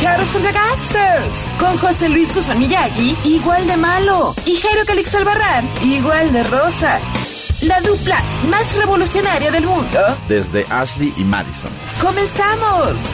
[0.00, 1.44] Charros contra Gangsters.
[1.58, 4.34] Con José Luis Guzmán Miyagi, igual de malo.
[4.44, 6.98] Y Jairo Calix Albarrán, igual de rosa.
[7.62, 10.00] La dupla más revolucionaria del mundo.
[10.28, 11.70] Desde Ashley y Madison.
[12.00, 13.10] ¡Comenzamos!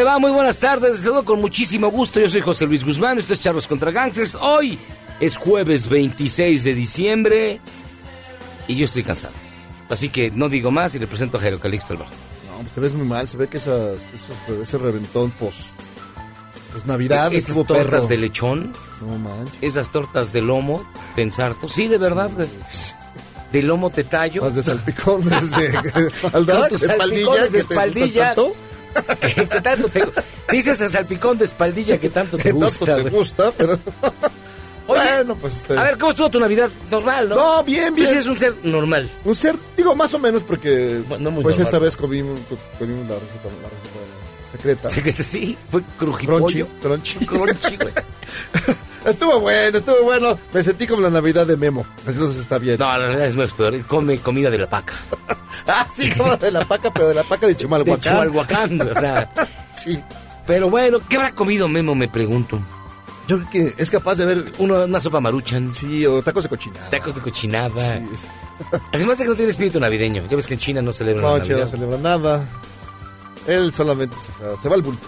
[0.00, 0.18] Le va?
[0.18, 0.92] Muy buenas tardes.
[0.92, 2.20] Les saludo con muchísimo gusto.
[2.20, 3.18] Yo soy José Luis Guzmán.
[3.18, 4.34] Esto es Charlos contra Gangsters.
[4.40, 4.78] Hoy
[5.20, 7.60] es jueves 26 de diciembre
[8.66, 9.34] y yo estoy cansado.
[9.90, 12.14] Así que no digo más y le presento a Jairo Calixto Albarrán.
[12.50, 15.66] No, pues te ves muy mal, se ve que esas, esos- ese reventón pos,
[16.72, 18.06] pues Navidad Esas tortas perro.
[18.06, 18.72] de lechón,
[19.02, 19.58] No manches.
[19.60, 20.82] esas tortas de lomo,
[21.14, 21.68] pensarto.
[21.68, 22.48] Sí, de verdad, güey.
[23.52, 24.40] De lomo te tallo.
[24.42, 28.34] Más de salpicón, de de que te espaldilla.
[29.20, 30.02] ¿Qué, qué tanto te
[30.50, 33.78] Dices el salpicón de espaldilla que tanto te que tanto gusta, te gusta, pero
[34.86, 36.68] Oye, bueno, pues este, A ver, ¿cómo estuvo tu Navidad?
[36.90, 37.36] Normal, ¿no?
[37.36, 38.06] No, bien, Tú bien.
[38.08, 39.08] sí eres un ser normal.
[39.24, 41.74] un ser, digo más o menos porque Bueno, no muy pues normal.
[41.74, 42.40] esta vez comimos,
[42.78, 44.90] comimos la receta, la receta secreta.
[44.90, 46.66] Sí, que sí, fue crujipollo.
[46.82, 47.26] Crunchy, crunchy.
[47.26, 47.92] Crunchy, güey.
[49.04, 50.38] Estuvo bueno, estuvo bueno.
[50.52, 51.86] Me sentí como la Navidad de Memo.
[52.06, 52.76] Así no se está bien.
[52.78, 53.82] No, la verdad es más peor.
[53.86, 54.94] Come comida de la paca.
[55.66, 58.00] Ah, sí, como de la paca, pero de la paca de De Chimalhuacán.
[58.00, 59.30] Chimalhuacán, güey, o sea.
[59.76, 60.02] Sí.
[60.46, 62.58] Pero bueno, ¿qué habrá comido Memo, me pregunto?
[63.28, 66.48] Yo creo que es capaz de ver, Uno, una sopa maruchan, sí, o tacos de
[66.48, 66.90] cochinada.
[66.90, 67.98] tacos de cochinada.
[67.98, 68.04] Sí.
[68.92, 70.26] Además de que no tiene espíritu navideño.
[70.28, 71.70] Ya ves que en China no celebran No, che, no Navidad.
[71.76, 72.44] celebra nada.
[73.46, 75.06] Él solamente se, se va al bulto.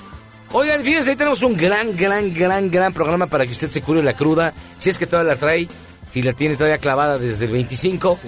[0.55, 4.03] Oigan, fíjense, ahí tenemos un gran, gran, gran, gran programa para que usted se cure
[4.03, 4.53] la cruda.
[4.79, 5.67] Si es que todavía la trae,
[6.11, 8.19] si la tiene todavía clavada desde el 25.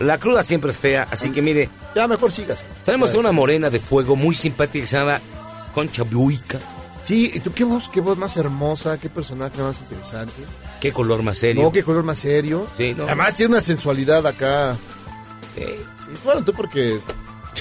[0.00, 2.64] La cruda siempre es fea, así que mire, Ya mejor sigas.
[2.84, 5.20] tenemos a una morena de fuego muy simpática que se llama
[5.74, 6.58] Concha Buica.
[7.04, 10.32] Sí, ¿y tú qué voz, qué voz más hermosa, qué personaje más interesante.
[10.80, 11.62] Qué color más serio.
[11.64, 12.66] No, qué color más serio.
[12.78, 13.04] Sí, no.
[13.04, 14.74] Además tiene una sensualidad acá.
[15.54, 15.64] Sí,
[16.24, 16.98] bueno, tú porque...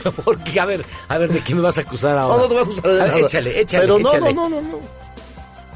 [0.26, 2.38] Porque, a ver, a ver, ¿de qué me vas a acusar No, ahora?
[2.44, 3.26] no te voy a acusar de A ver, nada.
[3.26, 4.34] Échale, échale, Pero no, échale.
[4.34, 4.80] no, no, no, no.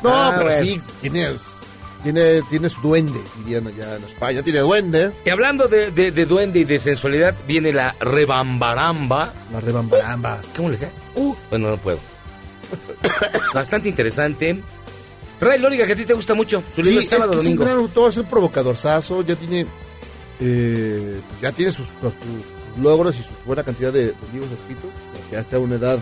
[0.03, 0.63] No, Ah, pero bueno.
[0.65, 1.29] sí, tiene,
[2.03, 4.43] tiene, tiene su duende, dirían allá en España.
[4.43, 5.11] Tiene duende.
[5.25, 9.33] Y hablando de, de- de duende y de sensualidad, viene la rebambaramba.
[9.51, 10.39] La rebambaramba.
[10.55, 10.91] ¿Cómo le decía?
[11.15, 11.97] Uh, bueno, no puedo.
[13.53, 14.61] Bastante interesante.
[15.39, 16.63] Ray Lóriga, que a ti te gusta mucho.
[16.75, 17.63] Su libro Sí, es sábado que domingo.
[17.63, 19.65] es un gran autor, es un provocadorzazo, ya tiene,
[20.39, 22.13] eh, pues ya tiene sus, sus
[22.77, 24.91] logros y su buena cantidad de, de libros escritos,
[25.29, 25.99] que hasta una edad,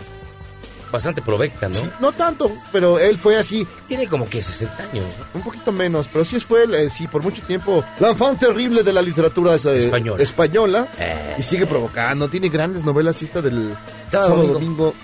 [0.92, 1.74] Bastante provecta, ¿no?
[1.74, 5.04] sí, no tanto, pero él fue así, Tiene como que 60 años.
[5.04, 5.40] ¿no?
[5.40, 8.92] un poquito menos, pero sí fue, eh, sí, por mucho tiempo, la fan terrible de
[8.92, 10.22] la literatura eh, Española.
[10.22, 11.34] española, Eh.
[11.38, 13.74] y sigue provocando, tiene grandes novelas, esta del
[14.06, 14.84] Sábado, sábado, domingo.
[14.84, 14.94] domingo.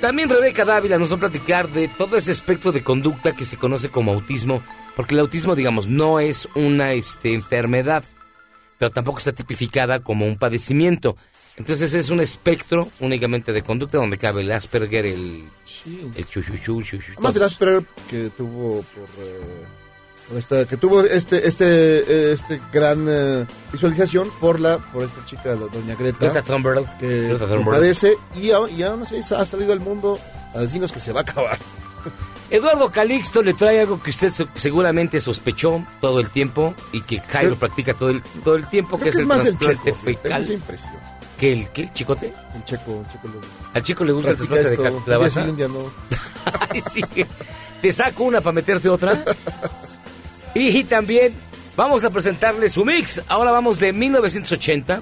[0.00, 3.56] También Rebeca Dávila nos va a platicar de todo ese espectro de conducta que se
[3.58, 4.62] conoce como autismo,
[4.96, 8.02] porque el autismo, digamos, no es una este, enfermedad,
[8.80, 11.16] pero tampoco está tipificada como un padecimiento.
[11.56, 15.44] Entonces es un espectro únicamente de conducta donde cabe el Asperger, el,
[16.16, 17.46] el chuchuchu, chuchu, Además todos.
[17.52, 24.30] Asperger que tuvo por, eh, esta, que tuvo este este eh, este gran eh, visualización
[24.40, 26.98] por la por esta chica doña Greta, Greta Thunberg.
[26.98, 27.70] que Greta lo Thunberg.
[27.80, 30.18] padece y, a- y aún así ha salido al mundo
[30.54, 31.58] a decirnos que se va a acabar.
[32.50, 37.20] Eduardo Calixto le trae algo que usted se- seguramente sospechó todo el tiempo y que
[37.20, 39.92] Jairo Creo- practica todo el, todo el tiempo, que es el más el trasplante.
[39.92, 40.42] Tengo fecal.
[40.72, 40.90] esa.
[41.38, 41.90] ¿Que el qué?
[41.92, 42.32] ¿Chicote?
[42.54, 43.28] El checo, el checo
[43.72, 45.04] ¿Al chico le gusta el trasplante de esto.
[45.04, 45.44] calabaza?
[45.44, 45.78] sí, un día no.
[46.70, 47.00] Ay, sí.
[47.80, 49.24] Te saco una para meterte otra.
[50.54, 51.34] Y también
[51.76, 53.22] vamos a presentarles su mix.
[53.28, 55.00] Ahora vamos de 1980,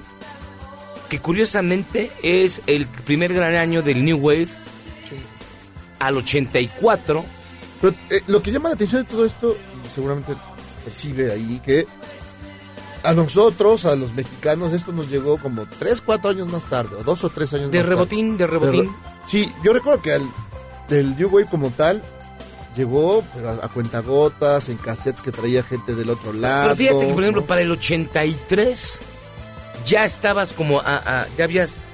[1.09, 4.47] que curiosamente es el primer gran año del New Wave,
[5.99, 7.25] al 84.
[7.81, 9.55] Pero eh, lo que llama la atención de todo esto,
[9.89, 11.85] seguramente se percibe ahí, que
[13.03, 17.03] a nosotros, a los mexicanos, esto nos llegó como 3, 4 años más tarde, o
[17.03, 18.59] 2 o 3 años De más rebotín, de tarde.
[18.59, 18.85] rebotín.
[18.85, 18.91] re-
[19.25, 20.23] Sí, yo recuerdo que al,
[20.89, 22.03] del New Wave como tal,
[22.75, 26.63] llegó pero a, a cuentagotas, en cassettes que traía gente del otro lado.
[26.63, 27.47] Pero fíjate que, por ejemplo, ¿no?
[27.47, 28.99] para el 83
[29.85, 31.85] ya estabas como a, a- ya habías,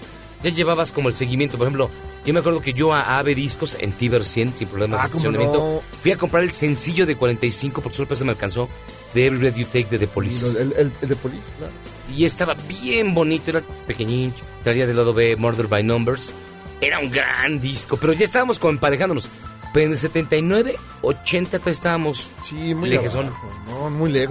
[0.43, 1.57] ya llevabas como el seguimiento.
[1.57, 1.89] Por ejemplo,
[2.25, 5.07] yo me acuerdo que yo a AB Discos en Tiber 100, sin problemas Ah, de
[5.07, 5.81] estacionamiento, no.
[6.01, 8.67] fui a comprar el sencillo de 45, por sorpresa me alcanzó,
[9.13, 10.47] de Every Breath You Take de The Police.
[10.49, 11.71] El, el- el de Police, claro.
[12.15, 16.33] Y estaba bien bonito, era pequeñito, traía del lado B Murder by Numbers.
[16.81, 19.29] Era un gran disco, pero ya estábamos como emparejándonos.
[19.73, 23.15] Pero en el 79, 80 todavía estábamos, Sí, muy No, lejos,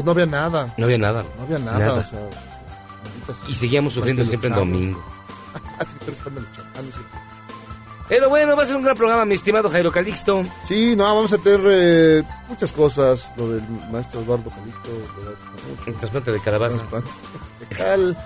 [0.04, 0.74] no había nada.
[0.78, 1.24] no había nada.
[1.36, 2.00] No había nada, Nada.
[2.00, 2.20] o sea.
[2.20, 3.48] maldita sea.
[3.50, 5.04] Y seguíamos sufriendo siempre en domingo.
[8.08, 8.26] Pero no.
[8.26, 10.42] Pero bueno, va a ser un gran programa, mi estimado Jairo Calixto.
[10.68, 13.32] Sí, no, vamos a tener eh, muchas cosas.
[13.36, 16.76] Lo del maestro Eduardo Calixto, de- Un trasplante de calabaza.
[16.78, 17.10] trasplante
[17.68, 18.16] fecal.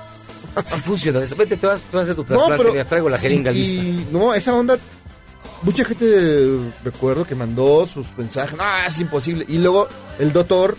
[0.65, 1.21] Sí funciona.
[1.21, 2.75] De repente te vas, te vas a hacer tu No, trasplante, pero.
[2.75, 3.75] ya traigo la jeringa y- lista.
[3.85, 4.79] y, no, esa onda.
[5.63, 8.57] Mucha gente, recuerdo, que mandó sus mensajes.
[8.57, 9.45] No, es imposible.
[9.49, 9.89] Y luego
[10.19, 10.77] el doctor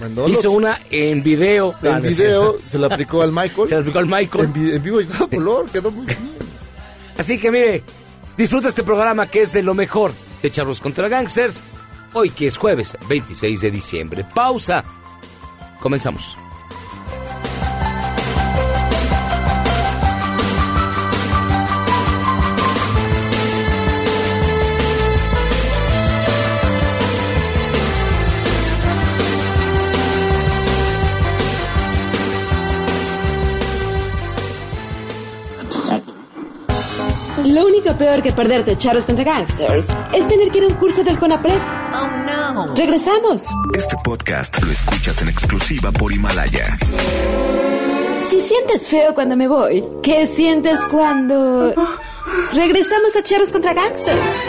[0.00, 1.74] mandó Hizo los- una en video.
[1.82, 3.68] el Ah, no video, se lo aplicó al Michael.
[3.68, 4.50] Se la aplicó al Michael.
[4.54, 6.18] En, en vivo y todo color, quedó muy bien.
[7.18, 7.82] Así que mire,
[8.40, 11.62] disfruta este programa que es de lo mejor de Charlos contra Gangsters.
[12.14, 14.24] Hoy que es jueves 26 de diciembre.
[14.34, 14.82] Pausa.
[15.78, 16.38] Comenzamos.
[37.50, 41.02] Lo único peor que perderte charros contra gangsters es tener que ir a un curso
[41.02, 41.58] del CONAPRED.
[41.94, 42.74] Oh no.
[42.76, 43.48] Regresamos.
[43.76, 46.78] Este podcast lo escuchas en exclusiva por Himalaya.
[48.28, 51.74] Si sientes feo cuando me voy, ¿qué sientes cuando...
[52.54, 54.40] Regresamos a charros contra gangsters?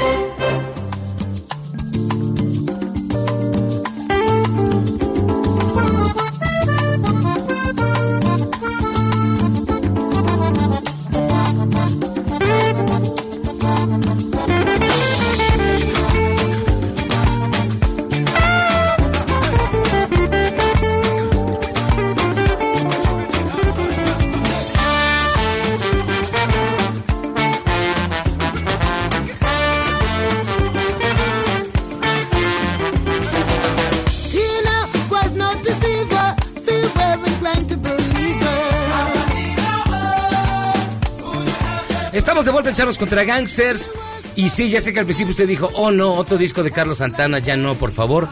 [42.71, 43.91] En Charlos contra Gangsters.
[44.37, 46.99] Y sí, ya sé que al principio usted dijo, oh no, otro disco de Carlos
[46.99, 48.29] Santana, ya no, por favor.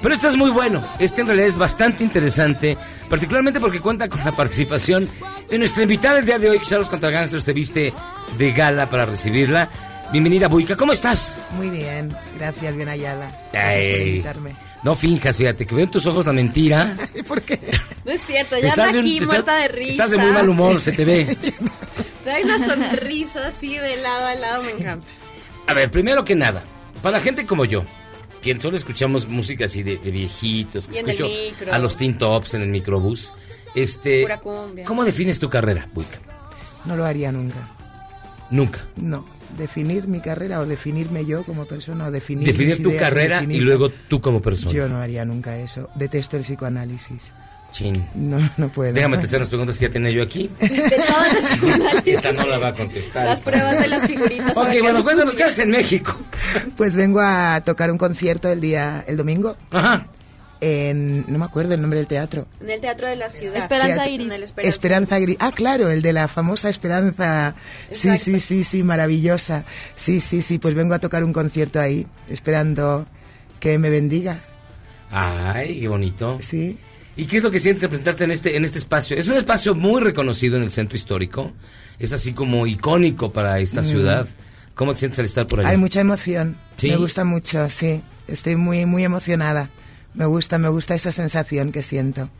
[0.00, 0.82] Pero este es muy bueno.
[0.98, 2.78] Este en realidad es bastante interesante,
[3.10, 5.06] particularmente porque cuenta con la participación
[5.50, 6.58] de nuestra invitada el día de hoy.
[6.60, 7.92] Charlos contra Gangsters se viste
[8.38, 9.68] de gala para recibirla.
[10.10, 11.36] Bienvenida, Buica, ¿cómo estás?
[11.56, 13.30] Muy bien, gracias, bien Ayala.
[13.52, 14.56] Gracias por Ay, invitarme.
[14.82, 16.96] no finjas, fíjate, que veo en tus ojos la mentira.
[17.28, 17.60] ¿Por qué?
[18.06, 19.90] No es cierto, ya Estás anda de un- aquí estás- muerta de risa.
[19.92, 21.36] Estás de muy mal humor, se te ve.
[22.24, 25.06] Trae una sonrisa así de lado a lado, me encanta.
[25.66, 26.62] A ver, primero que nada,
[27.02, 27.84] para gente como yo,
[28.42, 31.72] quien solo escuchamos música así de, de viejitos, que Y en el escucho micro.
[31.74, 33.32] a los Teen Tops en el microbús,
[33.74, 34.84] este, Pura cumbia.
[34.84, 36.18] ¿cómo defines tu carrera, Buica?
[36.84, 37.56] No lo haría nunca.
[38.50, 38.80] Nunca.
[38.96, 39.24] No,
[39.56, 43.36] definir mi carrera o definirme yo como persona o definir Definir mis tu ideas, carrera
[43.42, 44.72] y definir- luego tú como persona.
[44.74, 45.88] Yo no haría nunca eso.
[45.94, 47.32] Detesto el psicoanálisis.
[47.72, 48.06] Chin.
[48.14, 48.92] No, no puedo.
[48.92, 50.48] Déjame te hacer las preguntas que ya tenía yo aquí.
[50.60, 53.24] De Esta no la va a contestar.
[53.26, 54.56] las pruebas de las figuritas.
[54.56, 56.20] Ok, bueno, cuéntanos qué haces en México.
[56.76, 60.06] Pues vengo a tocar un concierto el día, el domingo, Ajá.
[60.60, 62.46] en, no me acuerdo el nombre del teatro.
[62.60, 63.56] En el Teatro de la Ciudad.
[63.56, 64.32] Esperanza Teatro- Iris.
[64.34, 64.68] Esperanza.
[64.70, 65.36] Esperanza Gris.
[65.40, 67.54] Ah, claro, el de la famosa Esperanza.
[67.90, 69.64] Sí, sí, sí, sí, maravillosa.
[69.94, 73.06] Sí, sí, sí, pues vengo a tocar un concierto ahí, esperando
[73.60, 74.40] que me bendiga.
[75.10, 76.38] Ay, qué bonito.
[76.42, 76.78] Sí.
[77.16, 79.16] ¿Y qué es lo que sientes al presentarte en este, en este espacio?
[79.16, 81.52] Es un espacio muy reconocido en el centro histórico.
[81.98, 83.84] Es así como icónico para esta Mm.
[83.84, 84.26] ciudad.
[84.74, 85.68] ¿Cómo te sientes al estar por allá?
[85.68, 86.56] Hay mucha emoción.
[86.78, 86.88] ¿Sí?
[86.88, 88.00] Me gusta mucho, sí.
[88.28, 89.68] Estoy muy, muy emocionada.
[90.14, 92.30] Me gusta, me gusta esa sensación que siento.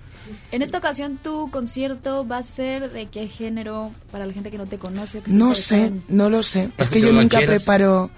[0.53, 4.57] En esta ocasión, tu concierto va a ser de qué género para la gente que
[4.59, 5.21] no te conoce.
[5.21, 6.65] que No sé, en- no lo sé.
[6.65, 8.11] Es ¿Haces que yo nunca preparo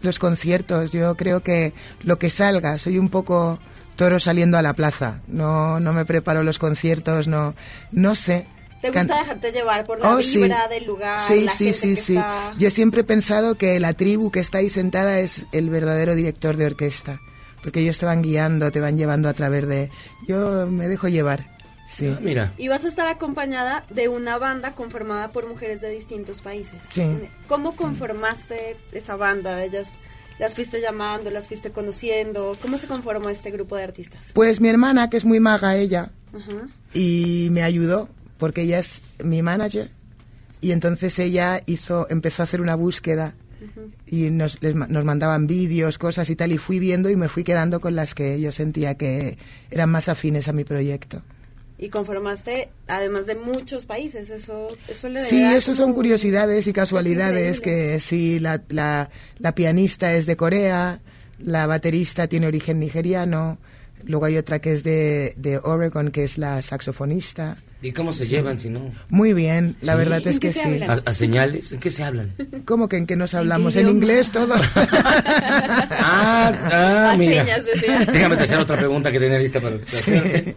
[0.00, 0.90] los conciertos.
[0.90, 3.60] Yo creo que lo que salga, soy un poco
[3.96, 5.20] toro saliendo a la plaza.
[5.26, 7.54] No, no me preparo los conciertos, no,
[7.90, 8.46] no sé.
[8.80, 10.38] ¿Te Can- gusta dejarte llevar por la Oh, sí.
[10.38, 11.20] vibra del lugar?
[11.20, 12.16] Sí, la sí, gente sí, que sí.
[12.16, 16.14] está- Yo siempre he pensado que la tribu que está ahí sentada es el verdadero
[16.16, 17.20] director de orquesta.
[17.62, 19.88] Porque ellos te van guiando, te van llevando a través de...
[20.26, 21.46] Yo me dejo llevar,
[21.86, 22.08] sí.
[22.12, 22.52] Ah, mira.
[22.58, 26.80] Y vas a estar acompañada de una banda conformada por mujeres de distintos países.
[26.92, 27.04] Sí.
[27.46, 29.62] ¿Cómo conformaste esa banda?
[29.62, 30.00] Ellas
[30.42, 32.58] las fuiste llamando, las fuiste conociendo.
[32.60, 34.32] ¿Cómo se conformó este grupo de artistas?
[34.34, 36.66] Pues mi hermana, que es muy maga ella, Ajá.
[36.92, 38.08] y me ayudó
[38.38, 39.92] porque ella es mi manager
[40.60, 43.34] y entonces ella hizo empezó a hacer una búsqueda
[44.04, 47.44] y nos, les nos mandaban vídeos, cosas y tal y fui viendo y me fui
[47.44, 49.38] quedando con las que yo sentía que
[49.70, 51.22] eran más afines a mi proyecto.
[51.82, 57.60] Y conformaste, además de muchos países, eso, eso le Sí, eso son curiosidades y casualidades
[57.60, 61.00] que sí, la, la, la pianista es de Corea,
[61.40, 63.58] la baterista tiene origen nigeriano,
[64.04, 67.56] luego hay otra que es de, de Oregon, que es la saxofonista.
[67.82, 68.92] ¿Y cómo se llevan si no?
[69.08, 69.98] Muy bien, la Sí.
[69.98, 70.68] verdad es ¿En qué que se sí.
[70.82, 70.90] hablan?
[70.90, 71.72] ¿A, a señales?
[71.72, 72.32] ¿En qué se hablan?
[72.64, 73.74] ¿Cómo que en qué nos hablamos?
[73.76, 74.54] ¿En inglés todo?
[76.04, 77.42] Ah, ah, A mira.
[77.44, 77.98] señas, decía.
[78.12, 80.56] Déjame te hacer otra pregunta que tenía lista para para hacerte.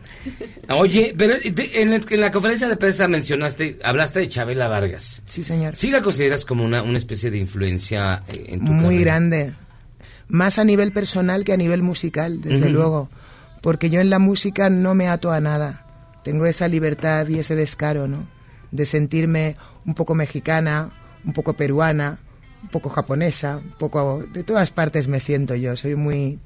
[0.70, 5.22] Oye, pero de- en, el- en la conferencia de prensa mencionaste, hablaste de Chabela Vargas.
[5.28, 5.76] sí, señor.
[5.76, 9.02] ¿Sí la consideras como una, una especie de influencia eh, en tu Muy carrera?
[9.12, 9.54] grande.
[10.28, 13.10] Más a nivel personal que a nivel musical, desde luego.
[13.62, 15.85] Porque yo en la música no me ato a nada.
[16.26, 18.28] Tengo esa libertad y ese descaro, ¿no?
[18.72, 20.90] De sentirme un poco mexicana,
[21.24, 22.18] un poco peruana,
[22.64, 24.24] un poco japonesa, un poco...
[24.34, 25.76] De todas partes me siento yo.
[25.76, 26.40] Soy muy...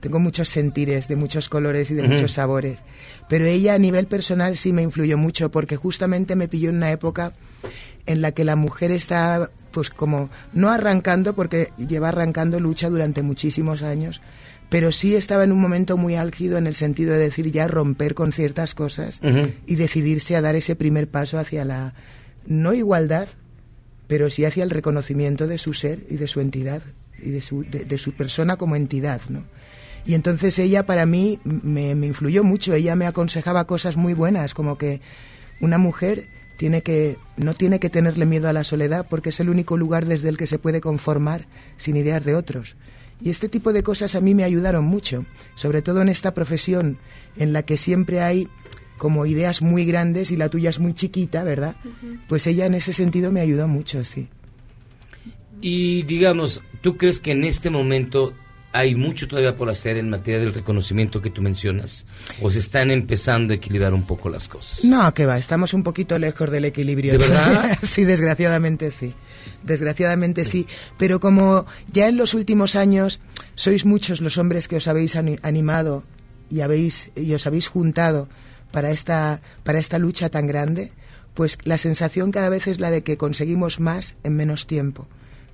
[0.00, 2.80] Tengo muchos sentires de muchos colores y de muchos sabores.
[3.28, 6.90] Pero ella a nivel personal sí me influyó mucho porque justamente me pilló en una
[6.90, 7.32] época
[8.06, 13.22] en la que la mujer está pues como no arrancando porque lleva arrancando lucha durante
[13.22, 14.20] muchísimos años,
[14.72, 18.14] pero sí estaba en un momento muy álgido en el sentido de decir ya romper
[18.14, 19.20] con ciertas cosas
[19.66, 21.92] y decidirse a dar ese primer paso hacia la
[22.46, 23.28] no igualdad,
[24.08, 26.82] pero sí hacia el reconocimiento de su ser y de su entidad
[27.22, 29.44] y de su, de, de su persona como entidad, ¿no?
[30.06, 34.54] Y entonces ella para mí me, me influyó mucho, ella me aconsejaba cosas muy buenas,
[34.54, 35.02] como que
[35.60, 39.50] una mujer tiene que, no tiene que tenerle miedo a la soledad porque es el
[39.50, 42.74] único lugar desde el que se puede conformar sin ideas de otros.
[43.22, 45.24] Y este tipo de cosas a mí me ayudaron mucho,
[45.54, 46.98] sobre todo en esta profesión
[47.36, 48.48] en la que siempre hay
[48.98, 51.76] como ideas muy grandes y la tuya es muy chiquita, ¿verdad?
[52.28, 54.28] Pues ella en ese sentido me ayudó mucho, sí.
[55.60, 58.34] Y digamos, ¿tú crees que en este momento
[58.72, 62.06] hay mucho todavía por hacer en materia del reconocimiento que tú mencionas?
[62.40, 64.82] ¿O se están empezando a equilibrar un poco las cosas?
[64.84, 67.12] No, que va, estamos un poquito lejos del equilibrio.
[67.12, 67.78] ¿De verdad?
[67.84, 69.14] sí, desgraciadamente sí.
[69.62, 70.66] Desgraciadamente sí.
[70.98, 73.20] Pero como ya en los últimos años
[73.54, 76.04] sois muchos los hombres que os habéis ani- animado
[76.50, 78.28] y, habéis, y os habéis juntado
[78.72, 80.92] para esta, para esta lucha tan grande,
[81.34, 85.08] pues la sensación cada vez es la de que conseguimos más en menos tiempo.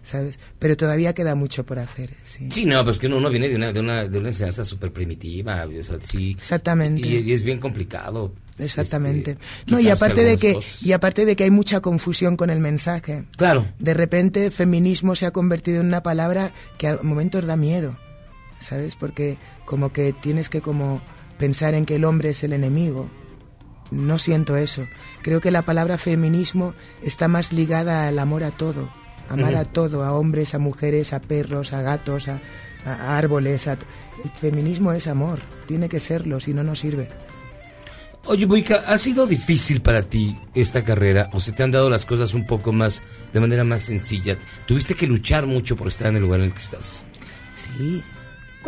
[0.08, 0.38] ¿Sabes?
[0.58, 2.48] Pero todavía queda mucho por hacer, sí.
[2.50, 4.64] Sí, no, pero es que uno, uno viene de una, de una, de una enseñanza
[4.64, 6.30] súper primitiva, o sea, sí.
[6.30, 7.06] Exactamente.
[7.06, 8.32] Y, y es bien complicado.
[8.58, 9.32] Exactamente.
[9.32, 10.82] este, no, y aparte de que cosas.
[10.82, 13.24] y aparte de que hay mucha confusión con el mensaje.
[13.36, 13.66] Claro.
[13.78, 17.98] De repente feminismo se ha convertido en una palabra que a momentos da miedo,
[18.60, 18.96] ¿sabes?
[18.96, 19.36] Porque
[19.66, 21.02] como que tienes que como
[21.36, 23.10] pensar en que el hombre es el enemigo.
[23.90, 24.86] No siento eso.
[25.20, 26.72] Creo que la palabra feminismo
[27.02, 28.88] está más ligada al amor a todo.
[29.28, 32.40] Amar a todo, a hombres, a mujeres, a perros, a gatos, a,
[32.84, 33.66] a árboles.
[33.68, 33.72] a-
[34.24, 35.38] El feminismo es amor.
[35.66, 37.08] Tiene que serlo, si no, no sirve.
[38.26, 42.04] Oye, Boica, ¿ha sido difícil para ti esta carrera o se te han dado las
[42.04, 44.36] cosas un poco más, de manera más sencilla?
[44.66, 47.04] ¿Tuviste que luchar mucho por estar en el lugar en el que estás?
[47.54, 48.02] Sí,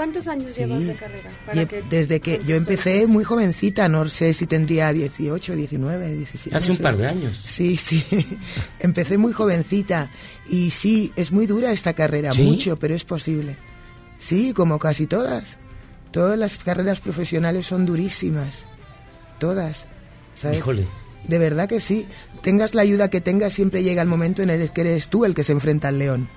[0.00, 0.61] ¿Cuántos años Sí.
[0.62, 1.30] llevas de carrera?
[1.45, 6.14] Para he- que- desde que yo empecé muy jovencita, no sé si tendría 18, 19,
[6.14, 6.57] 17.
[6.57, 6.83] Hace no un sé.
[6.83, 7.45] par de años.
[7.47, 8.02] Sí, sí.
[8.80, 10.11] empecé muy jovencita
[10.49, 12.40] y sí, es muy dura esta carrera, ¿Sí?
[12.45, 13.57] mucho, pero es posible.
[14.19, 15.59] Sí, como casi todas.
[16.12, 18.64] Todas las carreras profesionales son durísimas.
[19.38, 19.87] Todas.
[20.35, 20.61] ¿sabes?
[20.61, 20.87] Híjole.
[21.28, 22.07] De verdad que sí.
[22.42, 25.35] Tengas la ayuda que tengas, siempre llega el momento en el que eres tú el
[25.35, 26.30] que se enfrenta al león.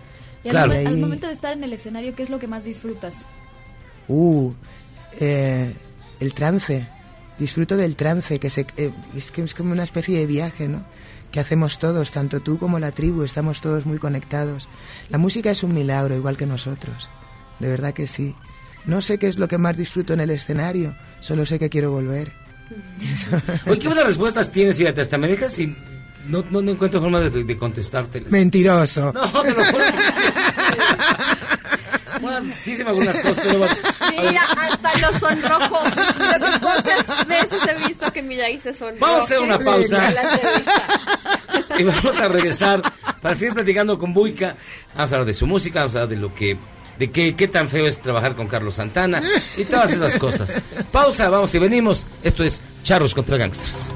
[0.44, 0.72] Y al, Claro.
[0.74, 3.26] al Ahí- momento de estar en el escenario, ¿qué es lo que más disfrutas?
[4.08, 4.54] Uh,
[5.20, 5.74] eh,
[6.20, 6.88] el trance.
[7.38, 10.84] Disfruto del trance, que se, eh, es que es como una especie de viaje, ¿no?
[11.34, 14.70] que hacemos todos, tanto tú como la tribu, estamos todos muy conectados.
[15.10, 17.10] La música es un milagro, igual que nosotros.
[17.60, 18.36] De verdad que sí.
[18.86, 21.90] No sé qué es lo que más disfruto en el escenario, solo sé que quiero
[21.90, 22.34] volver.
[23.66, 25.76] Oye, qué buenas respuestas tienes, fíjate, hasta me dejas sin...
[26.28, 28.24] No, no, no encuentro forma de, de.
[28.30, 29.12] Mentiroso.
[29.12, 29.84] No, te lo juro.
[32.24, 33.76] Bueno, sí se me algunas cosas, pero bueno.
[34.18, 35.90] Mira, hasta los sonrojos.
[36.62, 39.06] ¿Cuántas veces he visto que Miyagi se sonroja?
[39.06, 40.10] Vamos a hacer una pausa.
[41.78, 42.82] Y vamos a regresar
[43.22, 44.56] para seguir platicando con Buica.
[44.96, 46.58] Vamos a hablar de su música, vamos a hablar de lo que
[46.98, 49.22] de qué, qué tan feo es trabajar con Carlos Santana
[49.58, 50.62] y todas esas cosas.
[50.92, 52.06] Pausa, vamos y venimos.
[52.22, 53.88] Esto es Charros contra Gangsters.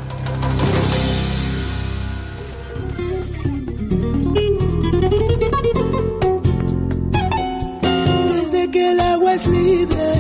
[8.78, 10.14] Que el agua es libre,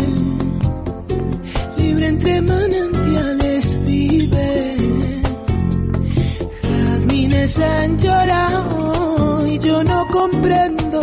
[1.77, 4.75] libre entre manantiales vive.
[6.63, 11.01] Jazmines han llorado y yo no comprendo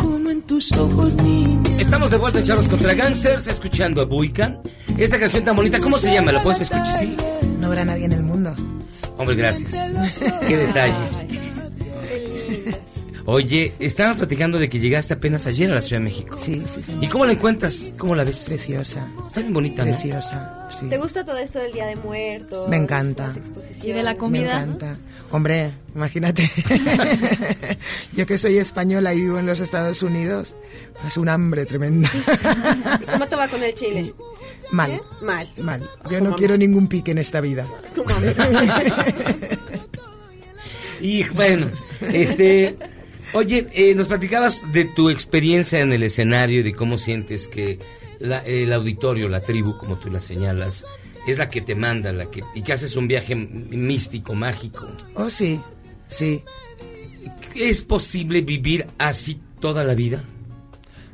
[0.00, 1.80] cómo en tus ojos, niña.
[1.80, 4.60] Estamos de vuelta en Charros contra Gangsters, escuchando a Buica.
[4.96, 6.30] Esta canción tan bonita, ¿cómo se llama?
[6.30, 6.98] ¿La puedes escuchar?
[6.98, 7.16] Sí.
[7.58, 8.54] No habrá nadie en el mundo.
[9.18, 9.74] Hombre, gracias.
[10.46, 11.43] Qué detalle.
[13.26, 16.36] Oye, estaban platicando de que llegaste apenas ayer a la Ciudad de México.
[16.38, 16.82] Sí, sí.
[16.84, 16.92] sí.
[17.00, 17.90] ¿Y cómo la encuentras?
[17.96, 18.44] ¿Cómo la ves?
[18.46, 19.08] Preciosa.
[19.28, 19.92] Está bien bonita, ¿no?
[19.92, 20.88] Preciosa, sí.
[20.90, 22.68] ¿Te gusta todo esto del Día de Muertos?
[22.68, 23.28] Me encanta.
[23.28, 23.84] las exposiciones?
[23.84, 24.62] ¿Y de la Me comida?
[24.62, 24.96] encanta.
[25.30, 26.42] Hombre, imagínate.
[28.12, 30.54] Yo que soy española y vivo en los Estados Unidos,
[31.06, 32.10] es un hambre tremenda.
[33.00, 34.12] ¿Y cómo te va con el chile?
[34.70, 34.90] Mal.
[34.92, 35.00] ¿Eh?
[35.22, 35.48] Mal.
[35.62, 35.90] Mal.
[36.10, 37.66] Yo no quiero ningún pique en esta vida.
[41.00, 41.66] Y bueno,
[42.12, 42.76] este.
[43.34, 47.78] Oye, eh, nos platicabas de tu experiencia en el escenario y de cómo sientes que
[48.20, 50.86] la- el auditorio, la tribu, como tú la señalas,
[51.26, 54.86] es la que te manda, la que y que haces un viaje místico, mágico.
[55.14, 55.60] Oh, sí,
[56.08, 56.42] sí.
[57.54, 60.22] ¿Es posible vivir así toda la vida?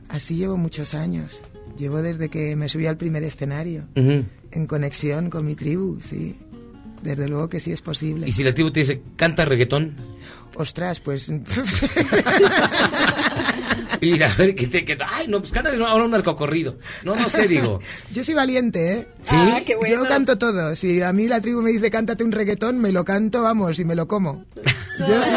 [0.09, 1.41] Así llevo muchos años.
[1.79, 6.37] Llevo desde que me subí al primer escenario, en conexión con mi tribu, sí.
[7.03, 8.29] Desde luego que sí es posible.
[8.29, 9.97] Y si la tribu te dice, canta reggaetón,
[10.57, 11.31] Ostras, pues...
[14.01, 16.79] y a ver, que te que, ay, no, pues canta ahora un narcocorrido.
[17.05, 17.81] No, no sé, digo.
[18.13, 19.07] Yo soy valiente, ¿eh?
[19.23, 19.37] ¿Sí?
[19.37, 19.97] Ah, qué bueno.
[19.97, 20.75] Yo canto todo.
[20.77, 23.85] Si a mí la tribu me dice cántate un reggaetón, me lo canto, vamos, y
[23.85, 24.45] me lo como.
[24.99, 25.31] Yo sí.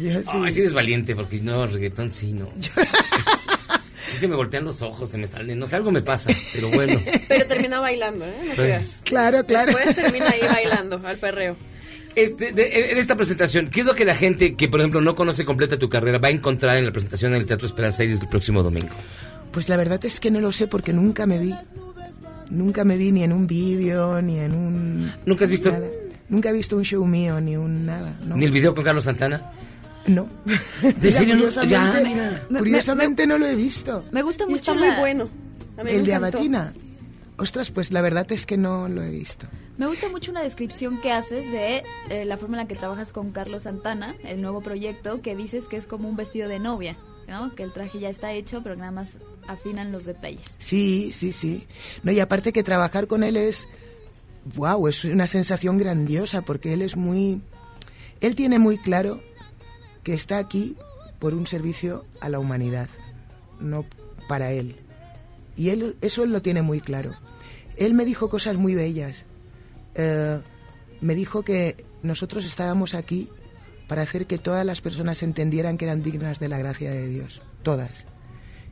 [0.00, 0.60] Yo sí.
[0.60, 2.48] Eres valiente, porque no, reggaetón sí, no.
[4.06, 6.68] Sí se me voltean los ojos, se me salen, no sé, algo me pasa, pero
[6.70, 7.00] bueno.
[7.28, 8.34] Pero termina bailando, ¿eh?
[8.48, 8.96] No creas.
[9.04, 9.72] Claro, claro.
[9.72, 11.56] Después termina ahí bailando, al perreo.
[12.14, 15.14] Este, de- en esta presentación, ¿qué es lo que la gente que, por ejemplo, no
[15.16, 18.20] conoce completa tu carrera va a encontrar en la presentación en el Teatro Esperanza Iris
[18.20, 18.94] el próximo domingo?
[19.52, 21.54] Pues la verdad es que no lo sé porque nunca me vi.
[22.50, 25.12] Nunca me vi ni en un vídeo, ni en un...
[25.26, 25.86] ¿Nunca has visto nada.
[26.28, 28.14] Nunca he visto un show mío, ni un nada.
[28.24, 28.36] No.
[28.36, 29.50] ni el video con Carlos Santana?
[30.06, 30.28] No.
[30.82, 31.40] ¿De Mira, serio no?
[31.42, 32.46] Curiosamente, Ya, mira.
[32.50, 34.04] Me- curiosamente no lo he visto.
[34.12, 35.28] Me gusta mucho está muy la- bueno.
[35.78, 36.14] A mí me El de.
[36.14, 36.72] Abatina.
[37.36, 39.46] Ostras, pues la verdad es que no lo he visto.
[39.76, 43.12] Me gusta mucho una descripción que haces de eh, la forma en la que trabajas
[43.12, 46.96] con Carlos Santana, el nuevo proyecto, que dices que es como un vestido de novia,
[47.26, 47.52] ¿no?
[47.56, 49.16] Que el traje ya está hecho, pero nada más
[49.48, 50.54] afinan los detalles.
[50.60, 51.66] Sí, sí, sí.
[52.04, 53.66] No, y aparte que trabajar con él es,
[54.54, 57.42] wow, es una sensación grandiosa porque él es muy,
[58.20, 59.20] él tiene muy claro
[60.04, 60.76] que está aquí
[61.18, 62.88] por un servicio a la humanidad,
[63.58, 63.84] no
[64.28, 64.76] para él.
[65.56, 67.14] Y él, eso él lo tiene muy claro.
[67.76, 69.24] Él me dijo cosas muy bellas.
[69.94, 70.40] Eh,
[71.00, 73.30] me dijo que nosotros estábamos aquí
[73.88, 77.42] para hacer que todas las personas entendieran que eran dignas de la gracia de Dios.
[77.62, 78.06] Todas.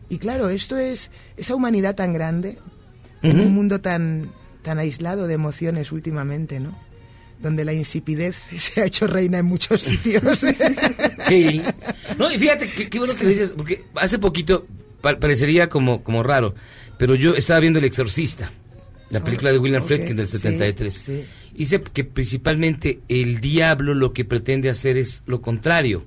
[0.09, 2.59] Y claro, esto es esa humanidad tan grande,
[3.23, 4.31] en un mundo tan,
[4.63, 6.77] tan aislado de emociones últimamente, ¿no?
[7.43, 10.23] Donde la insipidez se ha hecho reina en muchos sitios.
[11.29, 11.63] Sí.
[12.19, 14.67] No, y fíjate, qué, qué bueno que dices, porque hace poquito
[15.01, 16.55] pa- parecería como, como raro,
[16.99, 18.51] pero yo estaba viendo El Exorcista,
[19.11, 20.95] la película de William ok, Friedkin del sí, 73.
[20.95, 21.25] sí.
[21.55, 26.05] Dice que principalmente el diablo lo que pretende hacer es lo contrario.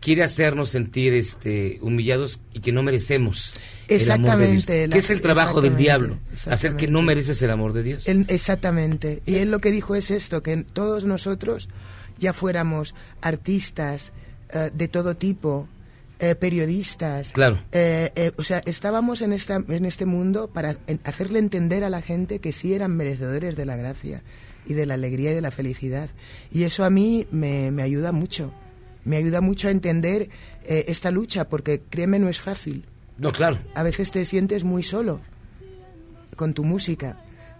[0.00, 3.54] Quiere hacernos sentir este humillados y que no merecemos
[3.88, 4.64] el amor de Dios.
[4.68, 6.14] Exactamente, la- ¿Qué es el trabajo del exactamente, diablo?
[6.32, 6.86] Hacer que exactamente.
[6.92, 8.08] no mereces el amor de Dios.
[8.08, 9.22] Exactamente.
[9.26, 11.68] Y él lo que dijo es esto, que todos nosotros,
[12.18, 14.12] ya fuéramos artistas
[14.52, 15.68] eh, de todo tipo,
[16.20, 17.58] eh, periodistas, Claro.
[17.72, 21.90] eh, eh, o sea, estábamos en, esta, en este mundo para en- hacerle entender a
[21.90, 24.22] la gente que sí eran merecedores de la gracia
[24.66, 26.08] y de la alegría y de la felicidad.
[26.52, 28.52] Y eso a mí me, me ayuda mucho.
[29.04, 30.28] Me ayuda mucho a entender
[30.64, 32.84] eh, esta lucha, porque créeme, no es fácil
[33.16, 33.58] No, claro.
[33.74, 35.20] a veces te sientes muy solo
[36.36, 37.16] con tu música,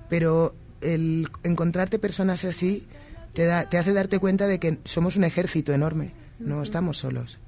[0.09, 2.87] pero el encontrarte personas así
[3.33, 7.39] te, da, te hace darte cuenta de que somos un ejército enorme, no estamos solos.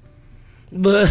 [0.71, 1.05] Yo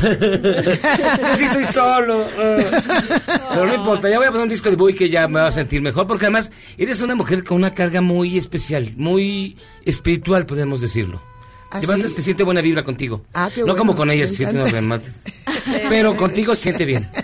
[1.37, 2.25] sí estoy solo.
[2.35, 5.49] Pero no importa, ya voy a poner un disco de Boy que ya me va
[5.49, 10.47] a sentir mejor, porque además eres una mujer con una carga muy especial, muy espiritual,
[10.47, 11.21] podemos decirlo.
[11.73, 13.25] ¿Ah, Además, siente buena vibra contigo.
[13.33, 15.13] Ah, qué no bueno, como con ella, me se siente unos remates.
[15.89, 17.09] Pero contigo se siente bien.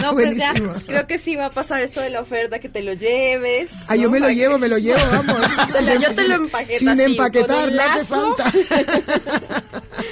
[0.00, 0.52] No, pues ya,
[0.86, 3.70] creo que sí va a pasar esto de la oferta, que te lo lleves.
[3.88, 5.36] Ah, yo me lo llevo, me lo llevo, vamos.
[5.72, 8.36] Te lo- yo te lo empaqueto Sin así, empaquetar, no hace lazo.
[8.36, 8.52] falta.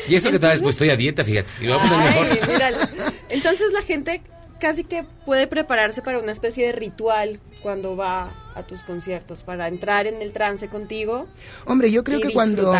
[0.08, 1.48] Y eso que tal vez pues estoy a dieta, fíjate.
[1.60, 2.48] Y lo voy a poner Ay, mejor.
[2.48, 2.78] míralo.
[3.28, 4.22] Entonces la gente
[4.64, 9.68] casi que puede prepararse para una especie de ritual cuando va a tus conciertos, para
[9.68, 11.26] entrar en el trance contigo.
[11.66, 12.74] Hombre, yo creo que cuando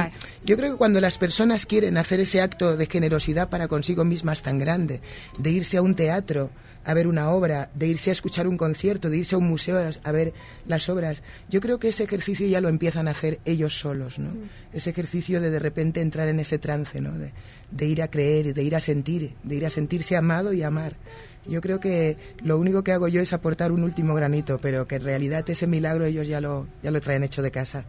[0.47, 4.42] yo creo que cuando las personas quieren hacer ese acto de generosidad para consigo mismas
[4.42, 5.03] tan grande,
[5.38, 6.49] de irse a un teatro
[6.87, 9.77] a ver una obra, de irse a escuchar un concierto, de irse a un museo
[10.03, 10.33] a, ver
[10.66, 14.31] las obras, yo creo que ese ejercicio ya lo empiezan a hacer ellos solos, ¿no?
[14.73, 17.12] Ese ejercicio de de repente entrar en ese trance, ¿no?
[17.12, 17.33] De,
[17.70, 20.94] de ir a creer, de ir a sentir, de ir a sentirse amado y amar.
[21.47, 24.97] Yo creo que lo único que hago yo es aportar un último granito, pero que
[24.97, 27.85] en realidad ese milagro ellos ya lo, ya lo traen hecho de casa.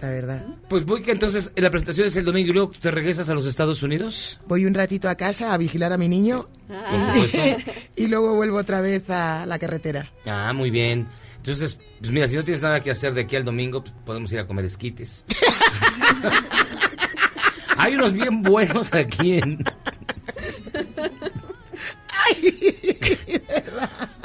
[0.00, 0.44] La verdad.
[0.68, 3.46] Pues voy que entonces la presentación es el domingo y luego te regresas a los
[3.46, 4.40] Estados Unidos.
[4.48, 6.48] Voy un ratito a casa a vigilar a mi niño
[6.90, 7.70] supuesto.
[7.96, 10.10] y luego vuelvo otra vez a la carretera.
[10.26, 11.06] Ah, muy bien.
[11.36, 14.32] Entonces, pues mira, si no tienes nada que hacer de aquí al domingo, pues podemos
[14.32, 15.24] ir a comer esquites.
[17.76, 19.64] Hay unos bien buenos aquí en...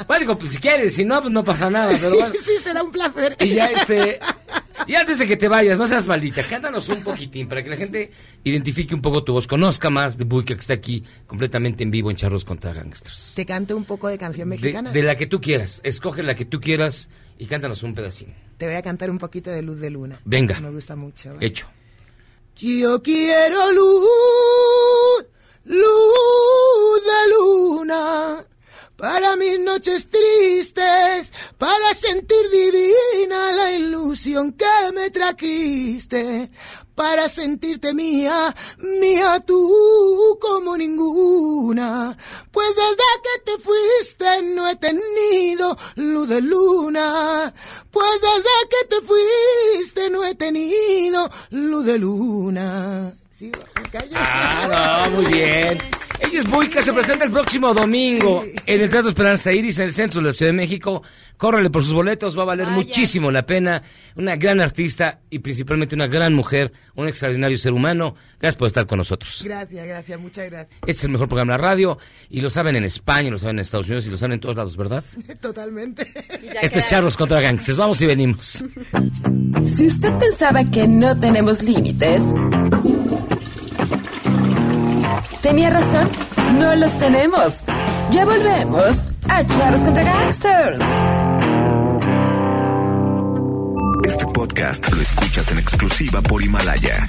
[0.06, 1.92] Bueno, digo, pues si quieres, si no, pues no pasa nada.
[2.00, 2.34] Pero bueno.
[2.42, 3.36] Sí, será un placer.
[3.40, 4.18] Y ya este...
[4.86, 7.76] Y antes de que te vayas, no seas maldita, cántanos un poquitín para que la
[7.76, 8.10] gente
[8.44, 12.10] identifique un poco tu voz, conozca más de Buica que está aquí completamente en vivo
[12.10, 13.34] en Charros contra Gangsters.
[13.34, 14.90] Te canto un poco de canción mexicana.
[14.90, 18.34] de la que tú quieras, escoge la que tú quieras y cántanos un pedacín.
[18.56, 20.20] Te voy a cantar un poquito de Luz de Luna.
[20.24, 20.58] Venga.
[20.60, 21.34] Me gusta mucho.
[21.34, 21.46] ¿vale?
[21.46, 21.66] Hecho.
[22.56, 25.26] Yo quiero luz,
[25.64, 28.46] luz de luna,
[28.96, 36.50] para mis noches tristes, para sentir divina la ilusión que me trajiste,
[36.94, 42.18] para sentirte mía, mía tú como ninguna.
[42.50, 47.54] Pues desde que te fuiste no he tenido luz de luna,
[47.92, 53.14] pues desde que te fuiste no he tenido luz de luna.
[53.90, 54.12] Callo.
[54.14, 55.78] Ah, no, muy bien.
[56.20, 59.92] Ella es Buica, se presenta el próximo domingo en el Teatro Esperanza Iris, en el
[59.92, 61.02] centro de la Ciudad de México.
[61.36, 63.80] Córrele por sus boletos, va a valer muchísimo la pena.
[64.16, 68.16] Una gran artista y principalmente una gran mujer, un extraordinario ser humano.
[68.40, 69.42] Gracias por estar con nosotros.
[69.44, 70.78] Gracias, gracias, muchas gracias.
[70.80, 71.98] Este es el mejor programa de la radio
[72.28, 74.56] y lo saben en España, lo saben en Estados Unidos y lo saben en todos
[74.56, 75.04] lados, ¿verdad?
[75.40, 76.04] Totalmente.
[76.60, 77.78] Este es Charlos contra Gangsters.
[77.78, 78.64] Vamos y venimos.
[79.64, 82.22] Si usted pensaba que no tenemos límites,
[85.40, 86.08] tenía razón,
[86.58, 87.60] no los tenemos.
[88.10, 90.80] Ya volvemos a Charros contra Gangsters.
[94.04, 97.06] Este podcast lo escuchas en exclusiva por Himalaya.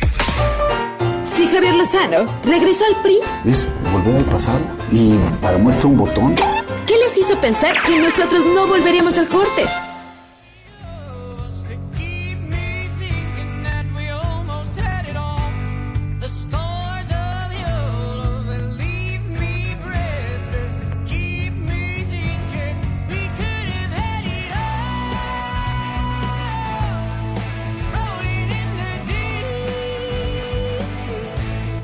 [1.23, 4.59] Si Javier Lozano regresó al PRI, Es volver al pasado
[4.91, 6.35] y para muestra un botón.
[6.35, 9.65] ¿qué les hizo pensar que nosotros no volveríamos al corte?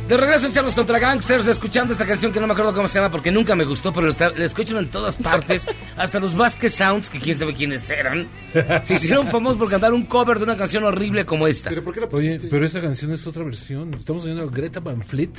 [0.08, 3.00] De regreso en Charlos contra Gangsters, escuchando esta canción que no me acuerdo cómo se
[3.00, 5.65] llama porque nunca me gustó, pero la, la escuchan en todas partes,
[5.98, 8.28] hasta los Vasquez Sounds, que quién sabe quiénes eran,
[8.84, 11.72] se hicieron famosos por cantar un cover de una canción horrible como esta.
[12.12, 13.96] Oye, pero esa canción es otra versión.
[13.96, 15.32] Estamos oyendo a Greta Van Fleet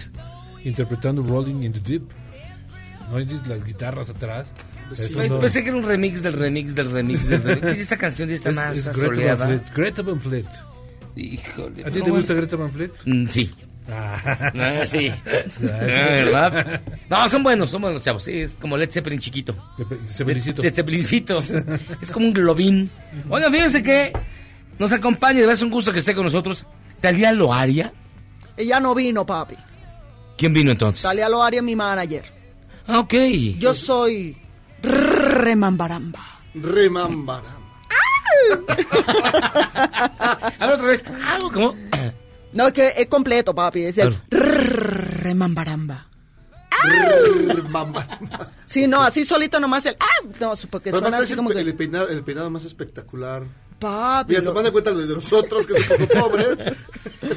[0.65, 2.03] interpretando Rolling in the Deep.
[3.09, 4.47] ¿No hay las guitarras atrás?
[5.29, 7.67] No- Pensé que era un remix del remix del remix del remix.
[7.79, 9.49] Esta canción sí está Es- más es Greta Van.
[9.61, 9.75] Fleet.
[9.77, 10.47] Greta Van Fleet.
[11.15, 11.85] Híjole.
[11.85, 12.35] ¿A ti no, te gusta.
[12.35, 12.91] Greta Van Fleet?
[13.05, 13.55] Mm, sí.
[13.88, 14.53] Ah.
[14.55, 15.12] Ah, sí.
[15.25, 15.61] Gracias.
[15.62, 16.81] Ah, ¿verdad?
[17.09, 18.25] No, son buenos, son buenos, chavos.
[18.25, 19.55] Sí, es como Led Zeppelin chiquito.
[20.09, 20.62] Zeppelincito.
[20.62, 21.38] Led Zeppelincito.
[22.01, 22.90] es como un globín.
[23.29, 24.12] Oigan, fíjense que
[24.79, 26.64] nos acompaña, de verdad es un gusto que esté con nosotros.
[27.01, 27.92] Talía Loaria.
[28.57, 29.55] Ella no vino, papi.
[30.37, 31.03] ¿Quién vino entonces?
[31.03, 32.25] Talia Loaria es mi manager.
[32.87, 33.14] Ah, ok.
[33.59, 34.37] Yo soy
[34.83, 36.20] Remambaramba.
[36.55, 37.53] Remambaramba.
[40.59, 41.05] A ver otra vez.
[41.22, 41.75] Ah, ¿Cómo?
[42.57, 43.85] No, es que es completo, papi.
[43.85, 44.25] Es el Claro.
[44.31, 46.07] Remambaramba.
[48.66, 49.97] Sí, no, así solito nomás el...
[49.99, 50.07] Ah,
[50.40, 51.62] no, porque Pero suena así como el, que...
[51.62, 53.42] el peinado, el peinado más espectacular
[53.79, 54.31] papi.
[54.33, 56.45] Mira, tomando en cuenta lo de nosotros, que es un poco pobre.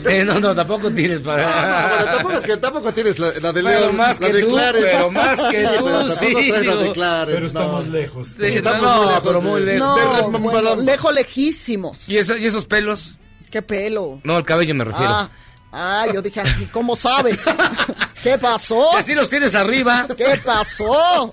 [0.06, 1.44] Eh, no, no, tampoco tienes para...
[1.50, 4.34] Ah, bueno, tampoco es que tampoco tienes la, la de Pero León, más la que
[4.34, 4.88] de tú, Clarence.
[4.92, 6.92] pero más que Sí, tú, pero tampoco sí, traes la de.
[6.92, 7.92] Clarence, Pero estamos no.
[7.94, 8.28] lejos.
[8.28, 9.88] Sí, Estamos no, muy lejos pero muy lejos.
[9.98, 11.98] No, de bueno, lejos lejísimos.
[12.08, 13.16] ¿Y, eso- ¿Y esos pelos?
[13.50, 14.20] ¿Qué pelo?
[14.24, 15.12] No, el cabello me refiero.
[15.14, 15.30] Ah,
[15.72, 17.38] ah, yo dije, "Ay, ¿cómo sabe?
[18.24, 18.88] ¿Qué pasó?
[18.92, 20.06] Si así los tienes arriba.
[20.18, 21.32] ¿Qué pasó?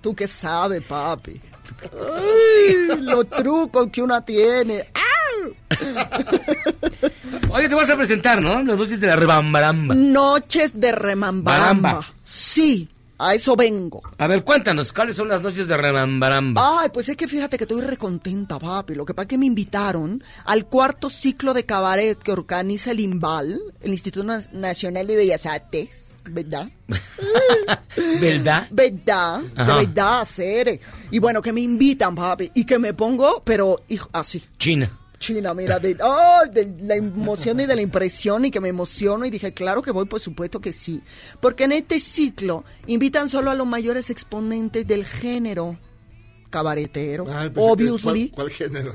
[0.00, 1.40] ¿Tú qué sabes, papi?
[1.82, 4.88] Ay, los trucos que uno tiene.
[7.50, 8.62] Oye, te vas a presentar, ¿no?
[8.62, 9.94] Las noches de la rebambaramba.
[9.94, 11.92] Noches de remambaramba.
[11.92, 12.14] Baramba.
[12.22, 12.88] Sí,
[13.18, 14.02] a eso vengo.
[14.18, 16.80] A ver, cuéntanos, ¿cuáles son las noches de rebambaramba?
[16.80, 18.94] Ay, pues es que fíjate que estoy recontenta, papi.
[18.94, 23.00] Lo que pasa es que me invitaron al cuarto ciclo de cabaret que organiza el
[23.00, 25.88] INVAL, el Instituto Na- Nacional de Bellas Artes,
[26.24, 26.68] ¿verdad?
[28.20, 28.66] ¿Verdad?
[28.70, 29.42] ¿Verdad?
[29.54, 29.64] Ajá.
[29.80, 30.80] De verdad, hacer.
[31.10, 32.50] Y bueno, que me invitan, papi.
[32.54, 34.42] Y que me pongo, pero hijo, así.
[34.58, 34.90] China.
[35.24, 39.24] China, mira, de, oh, de la emoción y de la impresión y que me emociono
[39.24, 41.02] y dije, claro que voy, por supuesto que sí.
[41.40, 45.78] Porque en este ciclo invitan solo a los mayores exponentes del género
[46.50, 48.92] cabaretero, Ay, pues, obviously, ¿Cuál, cuál género?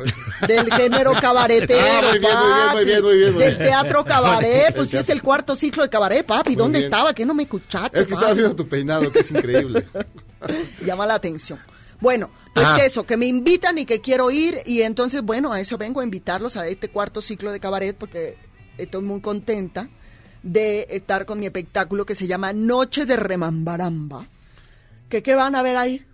[0.48, 3.70] del género cabaretero, Ah, muy bien, muy bien, muy bien, muy bien, muy del bien.
[3.70, 7.14] teatro cabaret, pues sí es el cuarto ciclo de cabaret, papi, ¿dónde estaba?
[7.14, 8.00] ¿Qué no me escuchaste?
[8.00, 9.86] Es que estaba viendo tu peinado, que es increíble.
[10.86, 11.60] llama la atención.
[12.02, 12.86] Bueno, pues Ajá.
[12.86, 16.04] eso, que me invitan y que quiero ir y entonces, bueno, a eso vengo a
[16.04, 18.38] invitarlos a este cuarto ciclo de cabaret porque
[18.78, 19.90] estoy muy contenta
[20.42, 24.28] de estar con mi espectáculo que se llama Noche de Remambaramba.
[25.10, 26.06] ¿Qué, qué van a ver ahí?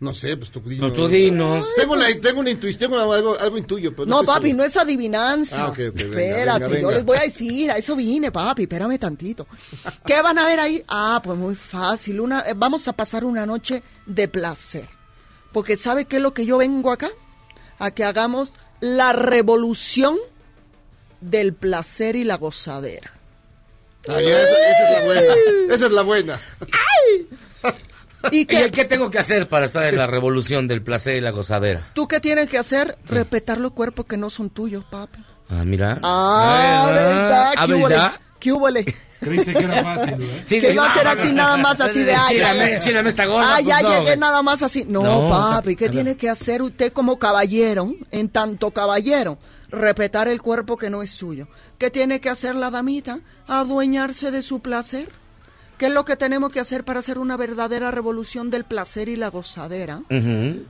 [0.00, 0.92] No sé, pues tú dinos.
[0.92, 1.68] Pues tú dinos.
[1.76, 4.62] Tengo, la, tengo una intuición, tengo algo, algo intuyo, pero no, No, estoy papi, seguro.
[4.64, 5.64] no es adivinanza.
[5.64, 8.62] Ah, ok, ok, venga, Espérate, venga, yo les voy a decir, a eso vine, papi,
[8.62, 9.46] espérame tantito.
[10.04, 10.84] ¿Qué van a ver ahí?
[10.88, 14.88] Ah, pues muy fácil, una, eh, vamos a pasar una noche de placer.
[15.52, 17.10] Porque ¿sabe qué es lo que yo vengo acá?
[17.78, 20.16] A que hagamos la revolución
[21.20, 23.12] del placer y la gozadera.
[24.08, 25.34] Ah, esa, esa es la buena.
[25.74, 26.40] Esa es la buena.
[28.32, 28.62] ¿Y ¿Y qué?
[28.62, 31.90] el qué tengo que hacer para estar en la revolución del placer y la gozadera?
[31.94, 32.98] ¿Tú qué tienes que hacer?
[33.06, 35.24] Respetar los cuerpos que no son tuyos, papi.
[35.48, 35.98] Ah, mira.
[36.02, 37.52] Ah, ¿verdad?
[37.56, 37.94] Ah, ¿Qué húbole?
[37.94, 38.20] ¿verdad?
[38.38, 38.84] ¿Qué húbole?
[39.20, 40.44] Creíste que era fácil, ¿eh?
[40.46, 42.74] Sí, que dije, va a ser así nada más así de ay, Enchilame, ay, ay.
[42.76, 44.84] enchilame esta gorda, Ah, ya no, llegué nada más así.
[44.88, 49.38] No, No, papi, ¿qué tiene que hacer usted como caballero, en tanto caballero?
[49.70, 51.48] Respetar el cuerpo que no es suyo.
[51.78, 53.18] ¿Qué tiene que hacer la damita?
[53.48, 55.08] Adueñarse de su placer.
[55.78, 59.16] ¿Qué es lo que tenemos que hacer para hacer una verdadera revolución del placer y
[59.16, 60.02] la gozadera?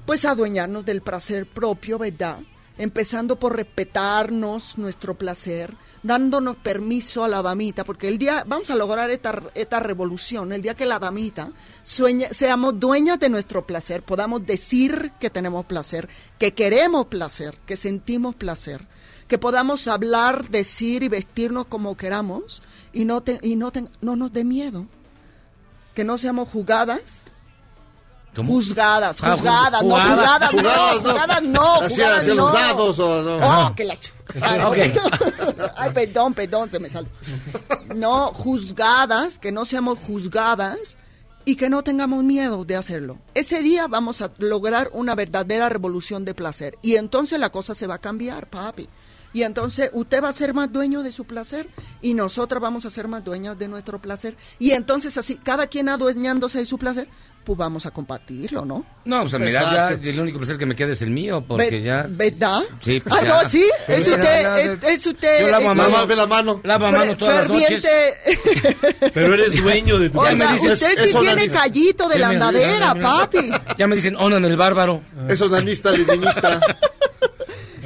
[0.06, 2.38] Pues adueñarnos del placer propio, ¿verdad?
[2.78, 8.76] Empezando por respetarnos nuestro placer, dándonos permiso a la damita, porque el día, vamos a
[8.76, 11.50] lograr esta, esta revolución, el día que la damita
[11.82, 17.76] sueña, seamos dueñas de nuestro placer, podamos decir que tenemos placer, que queremos placer, que
[17.76, 18.86] sentimos placer,
[19.26, 22.62] que podamos hablar, decir y vestirnos como queramos
[22.92, 24.86] y no, te- y no, te- no nos dé miedo,
[25.94, 27.24] que no seamos jugadas
[28.36, 28.52] ¿Cómo?
[28.54, 30.50] Juzgadas, Ah, ju- juzgadas, no, jugadas.
[30.50, 31.00] juzgadas, no, Jugadas, no.
[31.10, 32.42] juzgadas no, Hacia- jugadas hacia no.
[32.44, 33.66] los dados o no.
[33.66, 33.96] Oh, que la
[34.42, 34.76] Ay, Ok.
[35.76, 37.08] Ay, perdón, perdón, se me sale.
[37.96, 40.96] No, juzgadas, que no seamos juzgadas
[41.44, 43.18] y que no tengamos miedo de hacerlo.
[43.34, 47.86] Ese día vamos a lograr una verdadera revolución de placer y entonces la cosa se
[47.86, 48.88] va a cambiar, papi.
[49.32, 51.68] Y entonces usted va a ser más dueño de su placer
[52.00, 54.36] y nosotras vamos a ser más dueños de nuestro placer.
[54.58, 57.08] Y entonces así, cada quien adueñándose de su placer,
[57.48, 58.84] pues vamos a compartirlo, ¿no?
[59.06, 62.04] No, pues mira, ya el único placer que me queda es el mío, porque ya...
[62.06, 62.60] ¿Verdad?
[62.82, 63.42] Sí, pues ah, ya.
[63.42, 65.40] no, sí, es usted, es, es usted.
[65.40, 65.90] Yo lavo a eh, mano.
[65.90, 66.60] Mamá, ve la mano.
[66.62, 67.82] Lavo a mano todas las noches.
[67.82, 69.10] ferviente.
[69.14, 72.20] Pero eres dueño de tu Oiga, me dices, usted sí eso tiene callito de Ya
[72.20, 73.50] la andadera, ya- papi.
[73.78, 75.00] Ya me dicen, Onan el bárbaro.
[75.26, 76.60] Es onanista, leninista.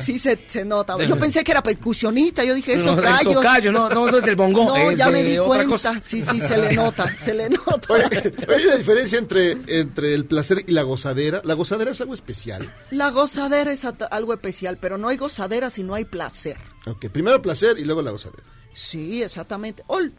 [0.06, 0.96] Sí se, se nota.
[0.98, 1.06] Sí.
[1.06, 3.30] Yo pensé que era percusionista, yo dije, eso No, callo.
[3.30, 5.66] eso callo, no, no, no es del bongo, No, es ya de me di cuenta.
[5.66, 6.00] cosa.
[6.04, 7.92] Sí, sí, se le nota, se le nota.
[7.94, 8.04] Oye,
[8.48, 11.40] hay una diferencia entre, entre el placer y la gozadera.
[11.44, 12.72] La gozadera es algo especial.
[12.90, 16.56] La gozadera es algo especial, pero no hay gozadera si no hay placer.
[16.86, 18.42] Ok, primero placer y luego la gozadera.
[18.72, 19.82] Sí, exactamente.
[19.86, 20.12] Ol,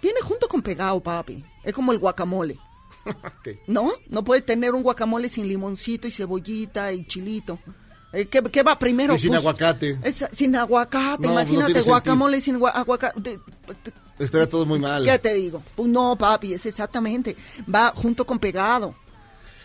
[0.00, 1.44] viene junto con pegado, papi.
[1.62, 2.58] Es como el guacamole.
[3.66, 3.92] ¿No?
[4.08, 7.58] No puedes tener un guacamole sin limoncito y cebollita y chilito.
[8.12, 9.14] Eh, ¿Qué, qué va primero?
[9.14, 9.98] Y sin Pues, aguacate.
[10.02, 13.40] es- sin aguacate, No, no imagínate, guacamole sin gua- aguacate.
[14.18, 15.04] Estaría todo muy mal.
[15.04, 15.62] ¿Qué te digo?
[15.74, 17.36] Pues no, papi, es exactamente.
[17.72, 18.94] Va junto con pegado.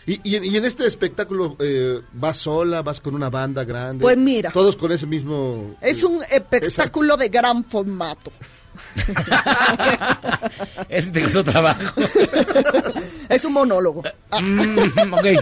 [0.06, 2.80] Y, y en, y en este espectáculo, eh, ¿vas sola?
[2.80, 4.00] ¿Vas con una banda grande?
[4.02, 4.50] Pues mira.
[4.50, 5.76] Todos con ese mismo...
[5.82, 8.32] Es un espectáculo de gran formato.
[10.88, 11.80] Ese te costó trabajo.
[13.28, 14.02] Es un monólogo.
[14.40, 15.26] Mm, ok.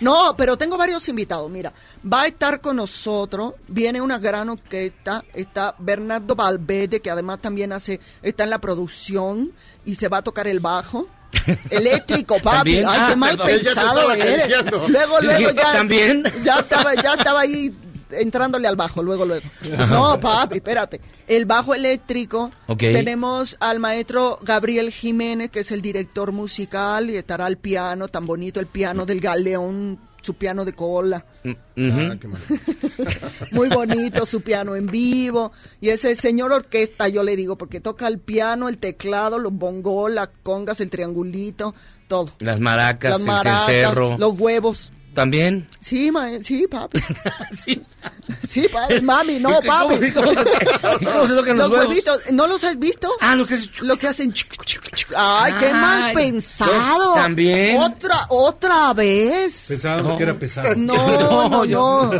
[0.00, 1.50] No, pero tengo varios invitados.
[1.50, 1.72] Mira,
[2.12, 7.72] va a estar con nosotros, viene una gran orquesta, está Bernardo Valverde, que además también
[7.72, 9.52] hace, está en la producción
[9.84, 11.08] y se va a tocar el bajo.
[11.70, 12.82] Eléctrico, papi.
[12.82, 12.86] ¿También?
[12.88, 13.48] Ay, Ah, qué mal perdón.
[13.48, 14.48] Ya se pensado eres.
[14.88, 15.72] Luego, luego ya.
[15.72, 16.22] ¿También?
[16.42, 17.74] Ya estaba, ya estaba ahí
[18.10, 19.46] entrándole al bajo, luego, luego.
[19.88, 21.00] No, papi, espérate.
[21.26, 22.50] El bajo eléctrico.
[22.66, 22.78] Ok.
[22.78, 28.26] Tenemos al maestro Gabriel Jiménez, que es el director musical, y estará al piano, tan
[28.26, 31.24] bonito el piano del galeón, su piano de cola.
[31.44, 31.52] Mm.
[31.78, 32.16] Ah.
[33.52, 35.52] Muy bonito su piano en vivo.
[35.80, 40.10] Y ese señor orquesta, yo le digo, porque toca el piano, el teclado, los bongos,
[40.10, 41.74] las congas, el triangulito,
[42.08, 42.30] todo.
[42.40, 44.16] Las maracas, Las el maracas, cencerro.
[44.18, 44.92] los huevos.
[45.16, 45.66] ¿También?
[45.80, 47.00] Sí, ma sí, papi.
[47.52, 47.82] Sí.
[48.46, 49.00] Sí, papi.
[49.00, 50.06] Mami, no, ¿Y cómo- papi.
[50.06, 50.40] y cómo se-
[51.00, 51.86] y cómo se tocan los huevos?
[51.88, 53.10] huevitos, ¿no los has visto?
[53.20, 53.80] Ah, lo que es...
[53.80, 54.32] Lo que hacen.
[55.16, 55.72] Ay, qué Ay.
[55.72, 57.14] mal pensado.
[57.14, 57.80] También.
[57.80, 59.64] Otra, otra vez.
[59.68, 60.74] Pensábamos que era pesado.
[60.76, 61.64] No, no, No, no.
[61.64, 62.10] yo-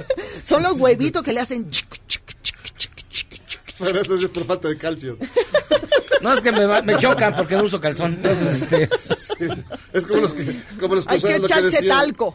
[0.44, 1.68] Son los huevitos que le hacen.
[3.78, 5.16] Pero eso es por falta de calcio.
[6.22, 8.12] No, es que me, va- me chocan porque no uso calzón.
[8.14, 8.88] Entonces, este...
[9.92, 11.88] Es como los que, como los Hay que cruzados, lo echarse decían.
[11.98, 12.32] talco.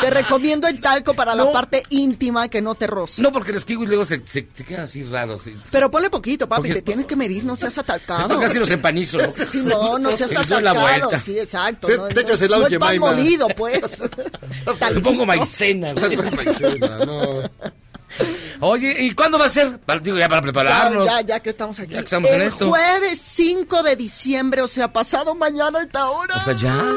[0.00, 1.52] Te recomiendo el talco para la No.
[1.52, 3.22] parte íntima que no te roce.
[3.22, 5.42] No, porque los kiwis luego se, se, se quedan así raros.
[5.42, 5.54] sí.
[5.72, 8.38] Pero ponle poquito, papi, Porque- te tienes que medir, no seas atacado.
[8.38, 9.16] Casi los empanizo.
[9.18, 9.30] ¿no?
[9.30, 10.80] Sí, no, no seas doy la atacado.
[11.08, 11.20] vuelta.
[11.20, 11.86] Sí, exacto.
[11.86, 12.98] Sí, no, te no- echas el no lado Jemima.
[13.12, 13.80] molido, pues.
[14.94, 15.94] Le pongo maicena.
[15.94, 16.16] güey.
[16.16, 17.42] Maicena, no.
[18.60, 19.78] Oye, ¿y cuándo va a ser?
[19.80, 21.06] Para, digo, ya para prepararnos.
[21.06, 21.92] Ya, ya, ya que estamos aquí.
[21.92, 22.68] Ya que estamos en el esto.
[22.68, 26.36] jueves 5 de diciembre, o sea, pasado mañana a esta hora.
[26.36, 26.84] O sea, ya.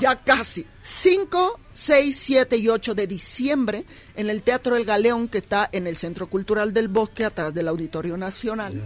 [0.00, 0.66] ya casi.
[0.82, 3.84] 5, 6, 7 y 8 de diciembre
[4.16, 7.68] en el Teatro El Galeón que está en el Centro Cultural del Bosque atrás del
[7.68, 8.82] Auditorio Nacional.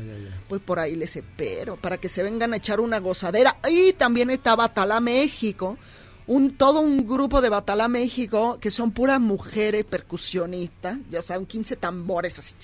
[0.48, 3.56] Pues por ahí les espero para que se vengan a echar una gozadera.
[3.68, 5.78] Y también está Batala México.
[6.26, 11.76] Un, todo un grupo de Batala México que son puras mujeres percusionistas, ya saben, 15
[11.76, 12.54] tambores así.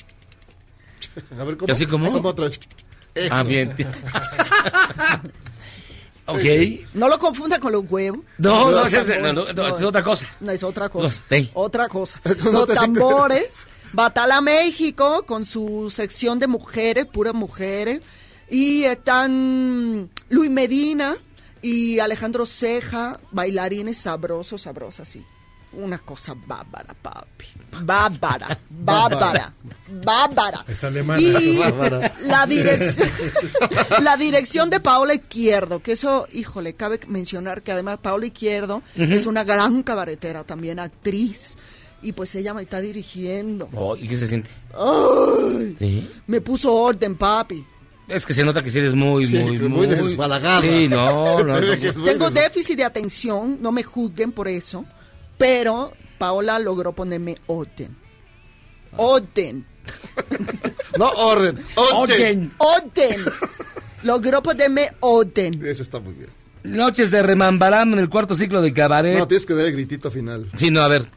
[1.38, 1.72] A ver, ¿Y ¿cómo?
[1.72, 2.12] así como?
[2.12, 2.34] ¿Cómo?
[3.14, 3.34] Eso.
[3.34, 3.74] Ah, bien.
[6.26, 6.38] ok.
[6.94, 8.20] No lo confunda con los huevos.
[8.38, 9.22] No, no, es, tambores.
[9.22, 10.28] no, no, no, es otra cosa.
[10.40, 11.22] No, es otra cosa.
[11.28, 11.50] Los-.
[11.54, 12.20] Otra cosa.
[12.44, 13.66] No Los tambores.
[13.92, 18.02] Batala México con su sección de mujeres, puras mujeres.
[18.50, 21.16] Y están Luis Medina
[21.62, 25.24] y Alejandro Ceja, bailarines sabrosos, sabrosas, sí.
[25.72, 27.44] Una cosa bárbara, papi.
[27.82, 29.52] Bárbara, bárbara,
[30.02, 30.64] bárbara.
[30.66, 31.20] Es alemana.
[31.20, 32.14] Y Bárbara.
[32.22, 33.08] la dirección,
[34.02, 39.26] la dirección de Paola Izquierdo, que eso, híjole, cabe mencionar que además Paola Izquierdo es
[39.26, 41.56] una gran cabaretera, también actriz.
[42.00, 43.68] Y pues ella me está dirigiendo.
[43.74, 44.48] Oh, ¿Y qué se siente?
[44.72, 45.74] ¡Ay!
[45.78, 46.10] Sí.
[46.28, 47.66] Me puso orden, papi.
[48.08, 50.62] Es que se nota que sí eres muy, Sí, muy, que muy desbalagada.
[50.62, 51.60] Sí, no, no.
[51.60, 54.84] Muy Tengo déficit de atención, no me juzguen por eso,
[55.36, 57.96] pero Paola logró ponerme orden.
[58.96, 59.66] Orden,
[60.98, 61.64] No, orden.
[61.76, 62.52] Orden.
[62.58, 63.20] Orden.
[64.02, 65.64] Logró ponerme orden.
[65.64, 66.30] Eso está muy bien.
[66.64, 69.18] Noches de remambaram en el cuarto ciclo de cabaret.
[69.18, 70.50] No, tienes que dar el gritito final.
[70.56, 71.08] Sí, no, a ver.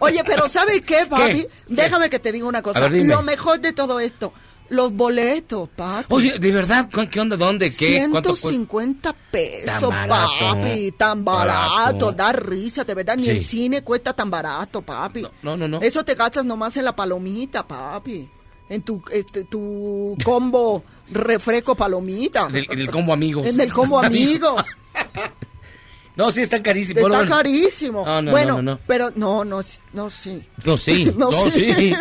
[0.00, 1.42] Oye, pero ¿sabes qué, papi?
[1.42, 1.48] ¿Qué?
[1.68, 2.88] Déjame que te diga una cosa.
[2.88, 3.06] Ver.
[3.06, 4.32] Lo mejor de todo esto,
[4.72, 6.06] los boletos, papi.
[6.08, 6.88] Oye, ¿de verdad?
[6.92, 7.36] ¿Cu- ¿Qué onda?
[7.36, 7.74] ¿Dónde?
[7.74, 8.06] ¿Qué?
[8.10, 8.48] ¿Cuánto cuesta?
[8.48, 11.74] 150 pesos, Tan barato, papi, tan barato,
[12.06, 12.12] barato.
[12.12, 13.30] da risa, de verdad, ni Sí.
[13.30, 15.26] el cine cuesta tan barato, papi.
[15.42, 15.80] No, no, no.
[15.80, 18.28] Eso te gastas nomás en la palomita, papi.
[18.68, 22.46] En tu, este, tu combo refresco palomita.
[22.48, 23.46] En el, en el combo amigos.
[23.46, 24.64] En el combo amigos.
[26.14, 27.02] No, sí, están carísimos.
[27.02, 28.04] Está Bueno, carísimo.
[28.04, 30.44] No, no, bueno, no, no, pero no, no, no, sí.
[30.64, 31.12] No, sí.
[31.16, 31.72] No, sí.
[31.74, 31.94] sí.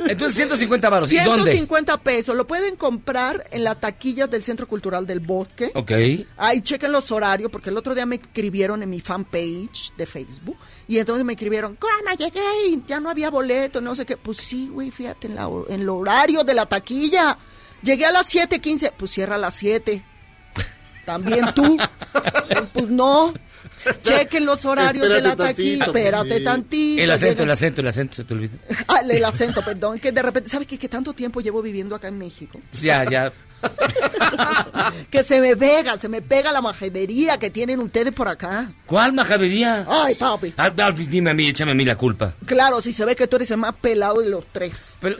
[0.00, 1.12] Entonces, 150 varos.
[1.12, 1.52] ¿Y dónde?
[1.52, 2.36] 150 pesos.
[2.36, 5.70] Lo pueden comprar en las taquillas del Centro Cultural del Bosque.
[5.74, 5.92] Ok.
[6.36, 10.56] Ahí chequen los horarios, porque el otro día me escribieron en mi fanpage de Facebook.
[10.88, 12.40] Y entonces me escribieron, ¿cómo llegué?
[12.68, 14.16] y Ya no había boleto, no sé qué.
[14.16, 17.38] Pues sí, güey, fíjate, en, la, en el horario de la taquilla.
[17.82, 20.04] Llegué a las 7.15, pues cierra a las 7.
[21.04, 21.76] También tú.
[22.72, 23.32] pues no.
[24.02, 25.78] Chequen los horarios de la Espérate taquilla.
[25.84, 26.44] tantito, pues, Espérate sí.
[26.44, 27.02] tantito.
[27.02, 28.56] El acento, el acento, el acento, se te olvida.
[28.88, 30.78] Ah, el acento, perdón, que de repente, ¿sabes qué?
[30.78, 32.60] Que tanto tiempo llevo viviendo acá en México.
[32.72, 33.32] Ya, ya.
[35.10, 38.72] Que se me pega, se me pega la majadería que tienen ustedes por acá.
[38.86, 39.86] ¿Cuál majadería?
[39.88, 40.52] Ay, papi.
[40.56, 42.34] Ah, ah, dime a mí, échame a mí la culpa.
[42.44, 44.96] Claro, si se ve que tú eres el más pelado de los tres.
[45.00, 45.16] Pero,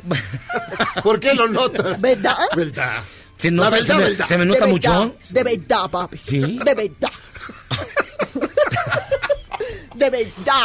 [1.02, 2.00] ¿Por qué lo notas?
[2.00, 2.36] ¿Verdad?
[2.56, 3.02] ¿Verdad?
[3.48, 4.26] ¿Se, nota, verdad, se, me, verdad.
[4.26, 5.16] se me De nota verdad, mucho?
[5.30, 6.18] De verdad, papi.
[6.24, 6.40] ¿Sí?
[6.40, 7.10] De verdad.
[9.94, 10.62] De verdad.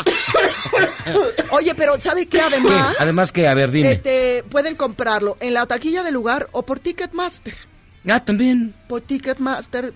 [1.51, 2.41] Oye, pero ¿sabes qué?
[2.41, 3.03] Además, ¿Qué?
[3.03, 3.91] Además que, a ver, dime.
[3.91, 7.53] este, pueden comprarlo en la taquilla del lugar o por Ticketmaster.
[8.07, 8.73] Ah, también.
[8.87, 9.93] Por Ticketmaster,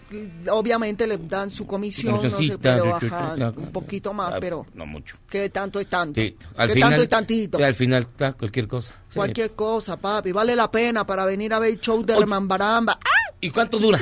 [0.52, 4.86] obviamente le dan su comisión, no sé, pero tu, un poquito más, Ah, pero No
[4.86, 5.16] mucho.
[5.30, 6.20] que tanto es tanto.
[6.20, 7.58] Sí, al que final, tanto es tantito.
[7.58, 8.94] sí, al final, está cualquier cosa.
[9.08, 9.16] Sí.
[9.16, 12.22] Cualquier cosa, papi, vale la pena para venir a ver el show de Oye.
[12.24, 13.00] Remambaramba.
[13.02, 13.34] ¡Ah!
[13.40, 14.00] ¿Y cuánto dura?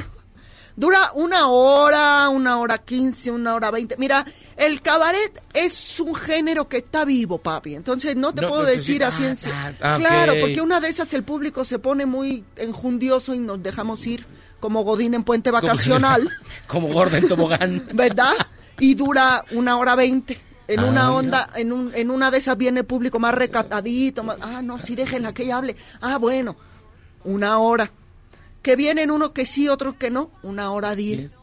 [0.76, 3.96] Dura una hora, una hora quince, una hora veinte.
[3.98, 7.76] Mira, el cabaret es un género que está vivo, papi.
[7.76, 10.62] Entonces no te No, puedo decir sí, así en ah, se- ah, ah, Claro, porque
[10.62, 14.26] una de esas el público se pone muy enjundioso y nos dejamos ir
[14.60, 16.30] como Godín en puente vacacional,
[16.68, 17.90] Como gorda en tobogán.
[17.94, 18.34] ¿verdad?
[18.80, 20.40] Y dura una hora veinte.
[20.68, 21.12] En Ah, una mira.
[21.12, 24.24] onda, en, un, en una de esas viene el público más recatadito.
[24.24, 25.76] Más, ah, no, sí, déjenla que ella hable.
[26.00, 26.56] Ah, bueno,
[27.26, 27.92] una hora.
[28.62, 30.32] Que vienen unos que sí, otros que no.
[30.44, 31.38] Una hora diez.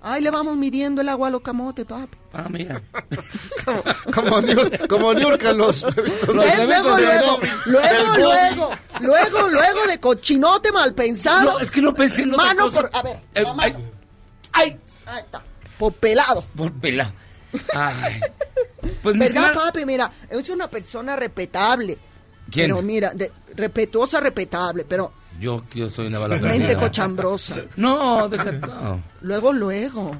[0.00, 2.16] Ay, le vamos midiendo el agua a los camotes, papi.
[2.32, 2.80] Ah, mira.
[4.14, 4.36] Como,
[4.88, 6.96] como Niurka los bebitos luego, de- luego,
[7.66, 8.70] luego, luego,
[9.00, 11.52] luego, luego de cochinote mal pensado.
[11.52, 12.80] No, es que no pensé en otra Mano cosa.
[12.82, 13.78] por, a ver, Eh, la mano.
[14.52, 15.42] ay, Ahí está.
[15.78, 16.44] Por pelado.
[16.56, 17.12] por pela.
[17.74, 18.20] Ay.
[19.02, 19.84] Pues mi ¿Verdad, papi?
[19.84, 21.98] Mira, es una persona respetable.
[22.50, 22.68] ¿Quién?
[22.68, 26.78] Pero mira, de- respetuosa, respetable, pero Yo, yo soy una bala mente perdida.
[26.80, 27.56] cochambrosa.
[27.76, 29.02] No, deja, no.
[29.22, 30.16] Luego, luego.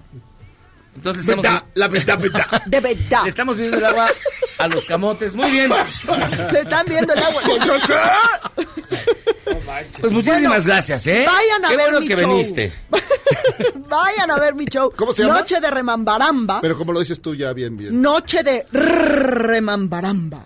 [0.94, 2.62] Entonces estamos, Verdad, la verdad, verdad.
[2.66, 3.22] De verdad.
[3.24, 4.06] le estamos viendo el agua
[4.58, 5.34] a los camotes.
[5.34, 5.70] Muy bien.
[6.52, 7.42] Le están viendo el agua.
[10.00, 11.24] Pues muchísimas Bueno, gracias, ¿eh?
[11.26, 12.30] vayan a Qué ver bueno mi que show.
[12.30, 12.72] viniste.
[13.88, 14.92] Vayan a ver mi show.
[14.94, 15.40] ¿Cómo se llama?
[15.40, 16.60] Noche de Remambaramba.
[16.60, 18.00] Pero como lo dices tú ya bien, bien.
[18.00, 20.44] Noche de Remambaramba.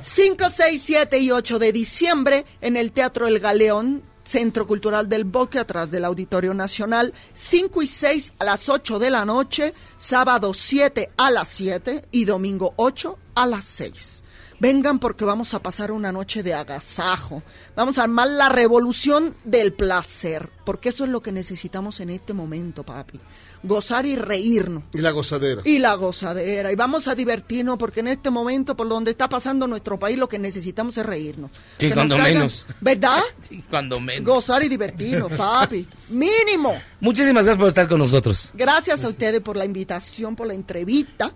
[0.00, 5.24] 5, 6, 7 y 8 de diciembre en el Teatro El Galeón, Centro Cultural del
[5.24, 7.14] Bosque, atrás del Auditorio Nacional.
[7.32, 12.24] 5 y 6 a las 8 de la noche, sábado 7 a las 7 y
[12.24, 14.22] domingo 8 a las 6.
[14.58, 17.42] Vengan porque vamos a pasar una noche de agasajo.
[17.74, 22.32] Vamos a armar la revolución del placer, porque eso es lo que necesitamos en este
[22.32, 23.20] momento, papi.
[23.62, 24.84] Gozar y reírnos.
[24.94, 25.62] Y la gozadera.
[25.64, 26.70] Y la gozadera.
[26.70, 30.28] Y vamos a divertirnos porque en este momento, por donde está pasando nuestro país, lo
[30.28, 31.50] que necesitamos es reírnos.
[31.78, 32.66] Sí, Que cuando caigan- menos.
[32.80, 33.20] ¿Verdad?
[33.40, 34.24] Sí, cuando menos.
[34.24, 35.86] Gozar y divertirnos, papi.
[36.10, 36.80] Mínimo.
[37.00, 38.50] Muchísimas gracias por estar con nosotros.
[38.54, 41.32] Gracias a ustedes por la invitación, por la entrevista.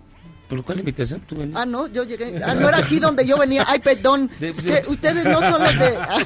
[0.48, 1.20] ¿Por cuál invitación?
[1.20, 1.60] ¿Tú veniste?
[1.60, 2.42] Ah, no, yo llegué.
[2.44, 3.64] Ah, no era aquí donde yo venía.
[3.68, 4.28] Ay, perdón.
[4.40, 5.96] De- de- Que ustedes no son los de.
[5.96, 6.18] ah,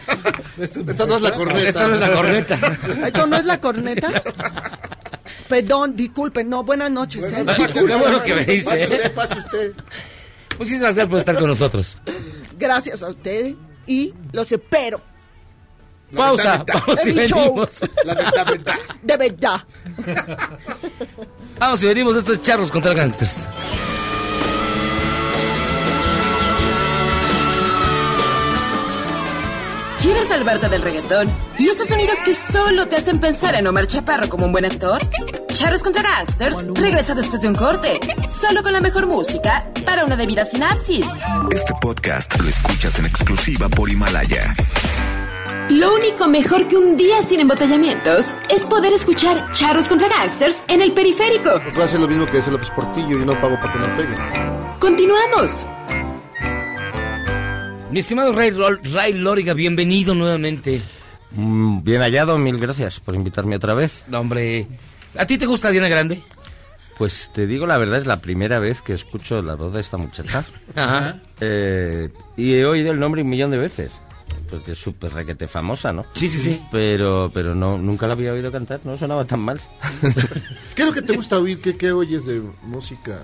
[0.58, 1.68] Esta no es la corneta.
[1.68, 2.78] Esta no es la corneta.
[3.06, 4.12] ¿Esto no es la corneta?
[5.48, 6.48] Perdón, disculpen.
[6.48, 7.24] No, buenas noches.
[7.24, 7.30] ¿eh?
[7.44, 9.10] Buenas noches, Qué bueno que Pase veniste, usted, ¿eh?
[9.10, 9.74] pase usted.
[10.58, 11.98] Muchísimas gracias por estar con nosotros.
[12.58, 13.54] Gracias a ustedes.
[13.86, 15.00] Y los espero.
[16.14, 17.68] Pausa, vamos y venimos.
[18.04, 18.74] La verdad, verdad.
[19.02, 19.64] De verdad.
[21.58, 23.46] Vamos y venimos, esto es Charros contra Gangsters.
[30.04, 31.32] ¿Quieres salvarte del reggaetón?
[31.58, 35.00] ¿Y esos sonidos que solo te hacen pensar en Omar Chaparro como un buen actor?
[35.54, 37.98] Charros contra Gangsters regresa después de un corte,
[38.30, 41.06] solo con la mejor música para una debida sinapsis.
[41.50, 44.54] Este podcast lo escuchas en exclusiva por Himalaya.
[45.70, 50.82] Lo único mejor que un día sin embotellamientos es poder escuchar Charros contra Gangsters en
[50.82, 51.62] el periférico.
[51.72, 54.18] Puede hacer lo mismo que ese López Portillo y no pago para que no peguen.
[54.78, 55.64] Continuamos.
[57.94, 60.82] Mi estimado Ray, Rol- Ray Lóriga, bienvenido nuevamente.
[61.30, 64.04] Mm, Bien hallado, mil gracias por invitarme otra vez.
[64.08, 64.66] No, hombre,
[65.16, 66.20] ¿a ti te gusta Diana Grande?
[66.98, 69.96] Pues te digo la verdad, es la primera vez que escucho la voz de esta
[69.96, 70.44] muchacha.
[70.74, 71.20] Ajá.
[71.40, 73.92] Eh, y he oído el nombre un millón de veces.
[74.50, 76.04] Porque es súper requete famosa, ¿no?
[76.14, 76.60] Sí, sí, sí.
[76.72, 79.60] Pero, pero no, nunca la había oído cantar, no sonaba tan mal.
[80.74, 81.60] ¿Qué es lo que te gusta oír?
[81.60, 83.20] ¿Qué, qué oyes de música?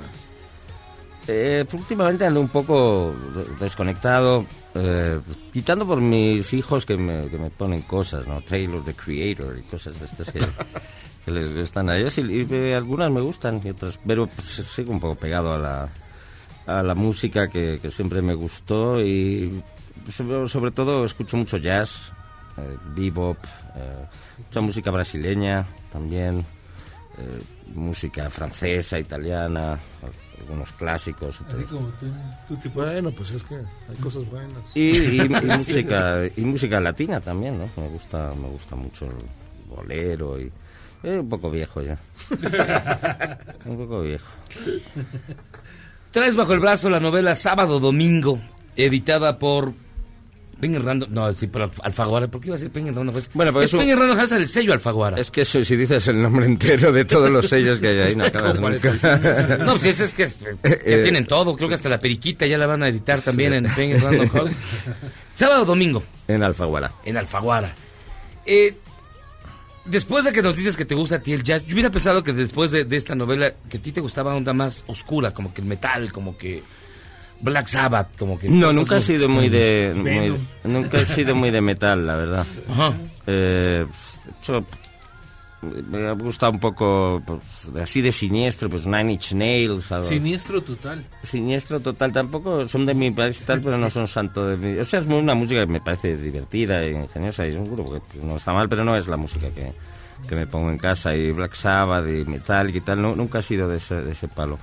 [1.28, 3.14] Eh, últimamente ando un poco
[3.60, 5.20] desconectado, eh,
[5.52, 8.40] quitando por mis hijos que me, que me ponen cosas, ¿no?
[8.42, 10.40] Taylor, the Creator y cosas de estas que,
[11.24, 14.92] que les gustan a ellos y, y, algunas me gustan y otras, pero pues, sigo
[14.92, 15.88] un poco pegado a la,
[16.66, 19.62] a la música que, que siempre me gustó y
[20.10, 22.12] sobre, sobre todo escucho mucho jazz,
[22.56, 23.38] eh, bebop,
[23.76, 24.06] eh,
[24.38, 26.44] mucha música brasileña también,
[27.18, 27.42] eh,
[27.74, 29.78] música francesa, italiana,
[30.40, 31.40] algunos clásicos.
[31.48, 32.06] Así como tú,
[32.48, 32.92] tú sí puedes.
[32.92, 34.62] Bueno, pues es que hay cosas buenas.
[34.74, 37.68] Y, y- y música y música latina también, ¿no?
[37.76, 39.12] Me gusta me gusta mucho el
[39.68, 40.50] bolero y
[41.02, 41.98] eh, un poco viejo ya.
[43.66, 44.26] un poco viejo.
[46.10, 48.40] Traes bajo el brazo la novela Sábado Domingo,
[48.76, 49.72] editada por
[50.60, 53.30] Penguin Random, no, sí, pero Alfaguara, ¿por qué iba a decir Penguin Random House?
[53.34, 55.18] Bueno, pues es eso- Penguin Random House el sello Alfaguara.
[55.18, 58.16] Es que eso, si dices el nombre entero de todos los sellos que hay ahí,
[58.16, 58.78] no acabas nunca.
[58.92, 59.64] 45.
[59.64, 62.46] No, pues ese es que es- ya Eh, tienen todo, creo que hasta la periquita
[62.46, 64.52] ya la van a editar también en Penguin Random House.
[65.34, 66.92] Sábado, domingo, En Alfaguara.
[67.04, 67.72] en Alfaguara.
[68.46, 68.74] Eh,
[69.84, 72.22] después de que nos dices que te gusta a ti el jazz, yo hubiera pensado
[72.22, 75.52] que después de, de esta novela, que a ti te gustaba onda más oscura, como
[75.54, 76.62] que el metal, como que
[77.40, 78.48] Black Sabbath, como que...
[78.48, 82.46] No, nunca he sido muy de, muy- nunca he sido muy de metal, la verdad.
[82.70, 82.92] Ajá.
[83.26, 83.86] Eh,
[84.24, 84.64] de hecho,
[85.62, 89.92] me ha gustado un poco, pues, de- así de siniestro, pues Nine Inch Nails.
[89.92, 90.04] algo.
[90.06, 91.04] Siniestro total.
[91.22, 94.78] Siniestro total, tampoco son de mi país y tal, pero no son santo de mi...
[94.78, 97.70] O sea, es muy- una música que me parece divertida y ingeniosa y es un
[97.70, 99.72] grupo que pues, no está mal, pero no es la música que,
[100.28, 101.14] que me pongo en casa.
[101.14, 104.28] Y Black Sabbath y Metallica y tal, no, nunca he sido de ese, de ese
[104.28, 104.58] palo.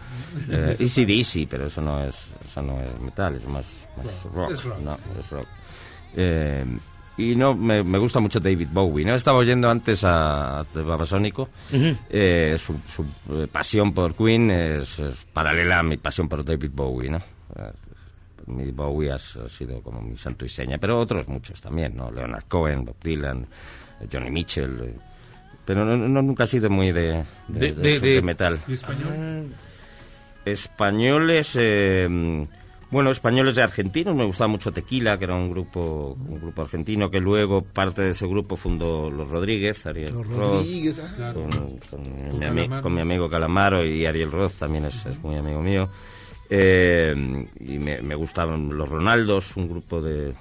[0.49, 4.51] Eh, Easy Dizzy, pero eso no es, eso no es metal, es más, más rock.
[4.51, 5.03] Es rock, no, sí.
[5.19, 5.47] es rock.
[6.15, 6.65] Eh,
[7.17, 9.03] y no, me, me gusta mucho David Bowie.
[9.03, 11.49] No estaba oyendo antes a, a Babasónico.
[11.71, 13.03] Eh, su, su,
[13.33, 17.17] eh, pasión por Queen es, es paralela a mi pasión por David Bowie, ¿no?
[17.17, 17.71] Eh,
[18.45, 22.11] mi Bowie ha, ha sido como mi santo y seña, pero otros muchos también, ¿no?
[22.11, 23.47] Leonard Cohen, Bob Dylan,
[23.99, 24.93] eh, Johnny Mitchell.
[25.67, 28.59] Pero no, no- nunca he sido muy de, De- de, de- de- de- de metal.
[28.67, 29.47] ¿Y español?
[30.45, 32.07] Españoles, eh,
[32.89, 37.09] bueno, españoles de argentinos, me gustaba mucho Tequila, que era un grupo, un grupo argentino
[37.09, 41.13] que luego parte de ese grupo fundó Los Rodríguez, Ariel Los Roth, Rodríguez, ah.
[41.17, 41.41] Claro.
[41.41, 42.81] con, con Con mi, ami- Calamaro.
[42.83, 45.89] con mi amigo Calamaro y Ariel Roth también es, es muy amigo mío.
[46.49, 47.13] Eh,
[47.59, 50.33] y me, me gustaban los Ronaldos, un grupo de,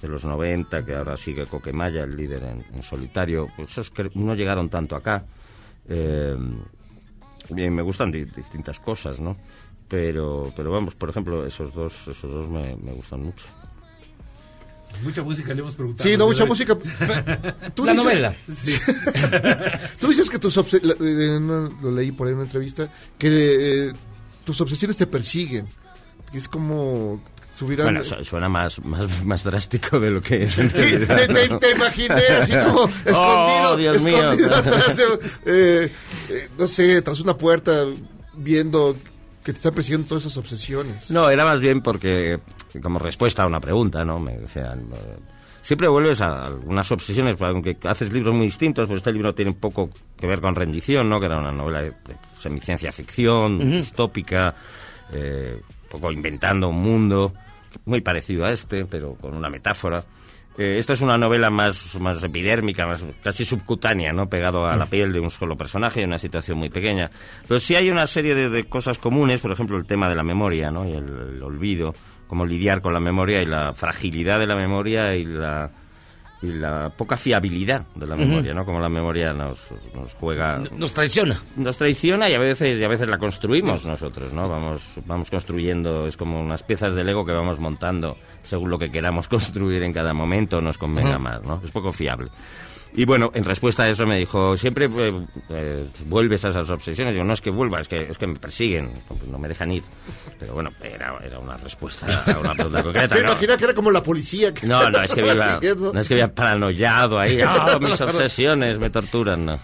[0.00, 3.48] de los 90 que ahora sigue Coquemaya, el líder en, en solitario.
[3.56, 5.24] Pues esos que no llegaron tanto acá.
[5.88, 6.36] Eh,
[7.50, 9.36] bien, me gustan di- distintas cosas, ¿no?
[9.88, 13.46] Pero, pero vamos, por ejemplo, esos dos, esos dos me, me gustan mucho.
[15.02, 16.08] Mucha música le hemos preguntado.
[16.08, 16.76] Sí, no, mucha ¿verdad?
[16.76, 17.70] música.
[17.74, 18.34] Tú La dices- novela.
[18.52, 18.74] Sí.
[19.98, 23.88] Tú dices que tus obse- la- eh, lo leí por ahí en una entrevista que
[23.88, 23.92] eh,
[24.44, 25.66] tus obsesiones te persiguen.
[26.32, 27.20] Que es como
[27.66, 30.58] Bueno, su- suena más, más, más drástico de lo que es.
[30.58, 31.58] en Sí, realidad, te, ¿no?
[31.58, 34.28] te imaginé así como escondido, Oh, Dios mío.
[34.54, 34.98] atrás
[35.46, 35.90] eh,
[36.30, 37.84] eh, no sé, tras una puerta,
[38.34, 38.94] viendo
[39.44, 41.10] que te están persiguiendo todas esas obsesiones.
[41.10, 42.38] No, era más bien porque,
[42.82, 44.18] como respuesta a una pregunta, ¿no?
[44.18, 45.16] Me decían, eh,
[45.62, 49.50] siempre vuelves a algunas obsesiones, pues, aunque haces libros muy distintos, pues este libro tiene
[49.52, 49.88] un poco
[50.18, 51.18] que ver con Rendición, ¿no?
[51.18, 51.92] Que era una novela de,
[52.38, 54.54] semiciencia ficción, distópica,
[55.12, 57.32] eh, un poco inventando un mundo
[57.84, 60.04] muy parecido a este, pero con una metáfora.
[60.58, 64.28] Eh, esto es una novela más, más epidérmica, más casi subcutánea, ¿no?
[64.28, 67.10] Pegado a la piel de un solo personaje en una situación muy pequeña.
[67.46, 70.22] Pero sí hay una serie de, de cosas comunes, por ejemplo, el tema de la
[70.22, 70.86] memoria, ¿no?
[70.86, 71.94] Y el, el olvido,
[72.26, 75.70] cómo lidiar con la memoria y la fragilidad de la memoria y la,
[76.42, 78.64] y la poca fiabilidad de la memoria, ¿no?
[78.64, 79.60] Como la memoria nos,
[79.94, 81.38] nos juega Nos traiciona.
[81.56, 84.48] nos traiciona y a veces y a veces la construimos nosotros, ¿no?
[84.48, 88.90] Vamos vamos construyendo, es como unas piezas de Lego que vamos montando según lo que
[88.90, 91.18] queramos construir en cada momento nos convenga Ajá.
[91.18, 91.60] más, ¿no?
[91.62, 92.30] Es poco fiable.
[92.94, 97.14] Y bueno, en respuesta a eso me dijo, siempre eh, eh, vuelves a esas obsesiones.
[97.14, 98.90] Digo, no es que vuelva, es que, es que me persiguen,
[99.28, 99.84] no, me dejan ir.
[100.38, 103.14] Pero bueno, era, era una respuesta a una pregunta concreta.
[103.14, 103.30] Te ¿no?
[103.30, 104.52] imaginas que era como la policía.
[104.52, 105.92] Que No, no, es que siguiendo.
[105.92, 107.40] no es que había paranoiado ahí.
[107.40, 109.58] "Ah, mis obsesiones me torturan, no.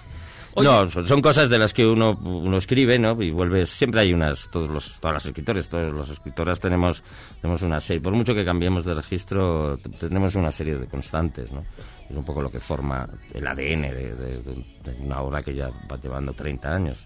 [0.63, 3.21] No, son, son cosas de las que uno, uno escribe, ¿no?
[3.21, 7.03] Y vuelves, siempre hay unas, todos los, todas las escritores, todas las escritoras tenemos,
[7.43, 11.63] tenemos una serie, por mucho que cambiemos de registro, tenemos una serie de constantes, ¿no?
[12.11, 15.69] Es un poco lo que forma el ADN de, de- de- una obra que ya
[15.91, 17.05] va llevando 30 años.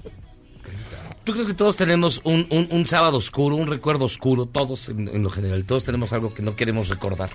[1.24, 4.46] ¿Tú crees que todos tenemos un, un, un sábado oscuro, un recuerdo oscuro?
[4.46, 7.30] Todos, en, en lo general, todos tenemos algo que no queremos recordar.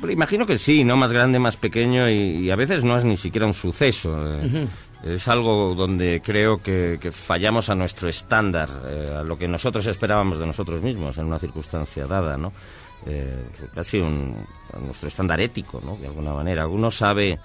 [0.00, 0.96] Pero imagino que sí, ¿no?
[0.96, 4.16] Más grande, más pequeño y, y a veces no es ni siquiera un suceso.
[4.40, 4.46] eh.
[4.46, 4.68] Ujú.
[5.12, 9.86] Es algo donde creo que, que fallamos a nuestro estándar, eh, a lo que nosotros
[9.86, 12.52] esperábamos de nosotros mismos en una circunstancia dada, ¿no?
[13.06, 13.44] Eh,
[13.74, 14.36] casi un,
[14.84, 15.96] nuestro estándar ético, ¿no?
[15.96, 16.66] De alguna manera.
[16.66, 17.38] Uno sabe,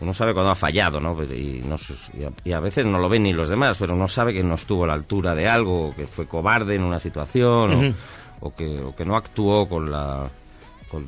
[0.00, 1.16] uno sabe cuando ha fallado, ¿no?
[1.24, 3.94] Y, no se- y a, y a veces no lo ven ni los demás, pero
[3.94, 6.82] uno sabe que no estuvo a la altura de algo, o que fue cobarde en
[6.82, 7.94] una situación, o- Ujú.
[8.40, 10.28] o, que, o que no actuó con la
[10.90, 11.04] con,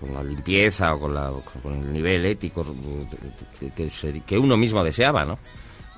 [0.00, 1.30] con la limpieza o con, la,
[1.62, 2.64] con el nivel ético
[3.60, 5.38] que, que se- que uno mismo deseaba, ¿no?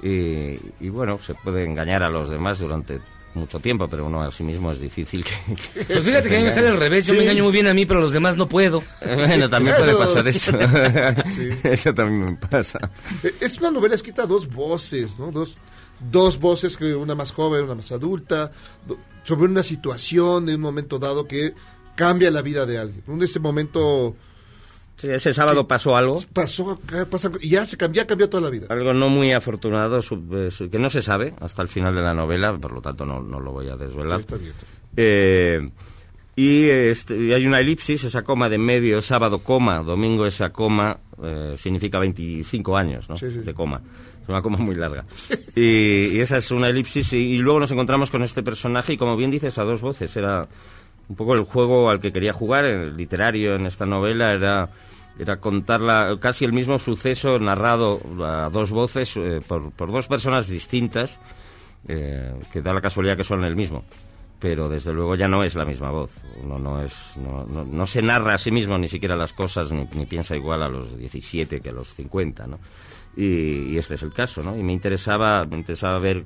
[0.03, 2.98] Y, y bueno, se puede engañar a los demás durante
[3.35, 5.55] mucho tiempo, pero uno a sí mismo es difícil que...
[5.55, 7.07] que- Pues fíjate que a mí me sale al revés.
[7.07, 8.83] Yo me engaño muy bien a mí, pero a los demás no puedo.
[9.05, 10.53] Bueno, también puede pasar eso.
[11.35, 11.49] Sí.
[11.64, 12.78] Eso también me pasa.
[13.22, 15.30] Eh, Es una novela escrita a dos voces, ¿no?
[15.33, 15.57] Dos,
[16.11, 18.51] dos voces, que una más joven, una más adulta,
[19.24, 21.55] sobre una situación de un momento dado que
[21.97, 23.03] cambia la vida de alguien.
[23.07, 24.14] En ese momento
[25.03, 26.22] Sí, ese sábado pasó algo.
[26.32, 26.78] Pasó,
[27.11, 28.68] pasa- y ya se cambió, ya cambió toda la vida.
[28.70, 32.03] Algo no muy afortunado, su- eh, su- que no se sabe hasta el final de
[32.03, 34.20] la novela, por lo tanto no, no lo voy a desvelar.
[34.20, 34.64] Está bien, está
[34.96, 35.70] Eh,
[36.36, 40.96] y, este, y hay una elipsis, esa coma de medio, sábado coma, domingo esa coma,
[41.20, 43.16] eh, significa 25 años ¿no?
[43.16, 43.80] de coma.
[44.22, 45.05] Es una coma muy larga.
[45.57, 48.96] Y, y esa es una elipsis y, y luego nos encontramos con este personaje y
[48.96, 50.16] como bien dices, a dos voces.
[50.16, 50.46] Era
[51.09, 54.70] un poco el juego al que quería jugar, el literario en esta novela, era
[55.19, 60.49] era contarla casi el mismo suceso narrado a dos voces eh, por, por dos personas
[60.49, 61.21] distintas
[61.89, 63.85] eh, que da la casualidad que son el mismo
[64.39, 66.11] pero desde luego ya no es la misma voz
[66.43, 69.87] uno no es no, no, se narra a sí mismo ni siquiera las cosas ni,
[69.95, 72.59] ni piensa igual a los 17 que a los 50 ¿no?
[73.17, 74.57] y, y este es el caso ¿no?
[74.57, 76.25] y me interesaba me interesaba ver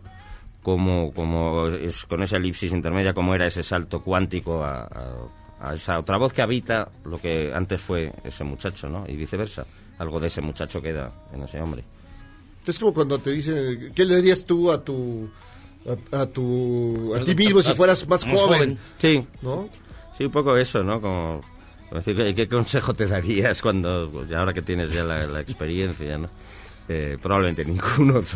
[0.62, 5.74] cómo, cómo es con esa elipsis intermedia cómo era ese salto cuántico a, a- a
[5.74, 9.04] esa otra voz que habita lo que antes fue ese muchacho ¿no?
[9.08, 9.66] y viceversa
[9.98, 11.82] algo de ese muchacho queda en ese hombre
[12.66, 15.28] Es como cuando te dicen, ¿qué le dirías tú a tu
[16.12, 18.78] a, a tu a ti mismo si fueras más joven?
[18.98, 19.24] Sí.
[19.42, 19.68] ¿No?
[20.16, 21.00] Sí, un poco eso, ¿no?
[21.00, 21.42] Como,
[21.88, 25.26] como decir, ¿qué, qué consejo te darías cuando, pues, ya ahora que tienes ya la,
[25.26, 26.30] la experiencia, ¿no?
[26.88, 28.22] Eh, probablemente ninguno.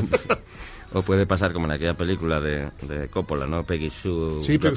[0.93, 3.63] o puede pasar como en aquella película de, de Coppola, ¿no?
[3.65, 4.73] Peggy Sue Sí, que,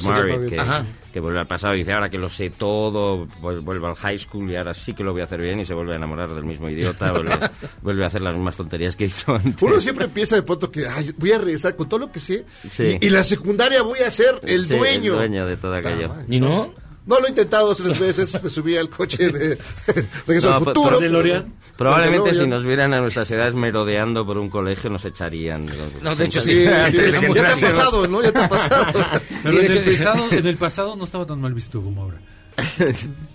[1.11, 4.17] que vuelve al pasado y dice, ahora que lo sé todo, vuel- vuelvo al high
[4.17, 6.29] school y ahora sí que lo voy a hacer bien y se vuelve a enamorar
[6.33, 7.31] del mismo idiota, vuelve,
[7.81, 9.61] vuelve a hacer las mismas tonterías que hizo antes.
[9.61, 12.45] Uno siempre empieza de pronto que "Ay, voy a regresar con todo lo que sé
[12.69, 12.97] Sí.
[13.01, 15.13] y, y la secundaria voy a ser el Sí, dueño.
[15.13, 16.13] el dueño de todo aquello.
[16.29, 16.73] ¿Y no?
[17.05, 19.57] No lo he intentado dos tres veces, me subí al coche de
[20.27, 20.99] Regreso No, al futuro.
[20.99, 21.45] pro-
[21.77, 25.65] Probablemente si nos vieran a nuestras edades merodeando por un colegio nos echarían.
[26.01, 26.63] No, de hecho, sí.
[26.63, 28.21] ya te ha pasado, ¿no?
[28.21, 28.85] Ya te ha pasado.
[29.43, 32.17] Pero Sí, en, el pasado, en el pasado no estaba tan mal visto como ahora.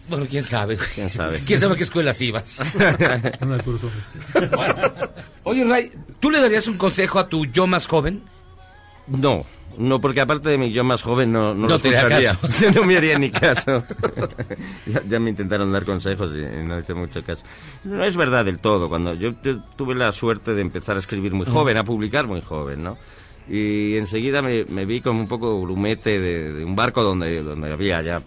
[0.08, 0.76] Bueno, quién sabe.
[0.76, 0.88] güey.
[0.94, 1.38] ¿Quién sabe?
[1.44, 2.60] ¿Quién sabe a qué escuelas ibas?
[3.42, 3.82] Hombres.
[5.42, 8.22] Oye, Ray, ¿tú le darías un consejo a tu yo más joven?
[9.06, 9.44] No,
[9.78, 12.38] no, porque aparte de mí, yo más joven no, no, No lo escucharía.
[12.74, 13.82] no me haría ni caso.
[14.86, 17.44] ya, ya me intentaron dar consejos y, y no hice mucho caso.
[17.84, 18.88] No es verdad del todo.
[18.88, 22.40] Cuando yo, yo tuve la suerte de empezar a escribir muy joven, a publicar muy
[22.40, 22.98] joven, ¿no?
[23.48, 27.72] Y enseguida me, me vi como un poco grumete de, de un barco donde, donde
[27.72, 28.22] había ya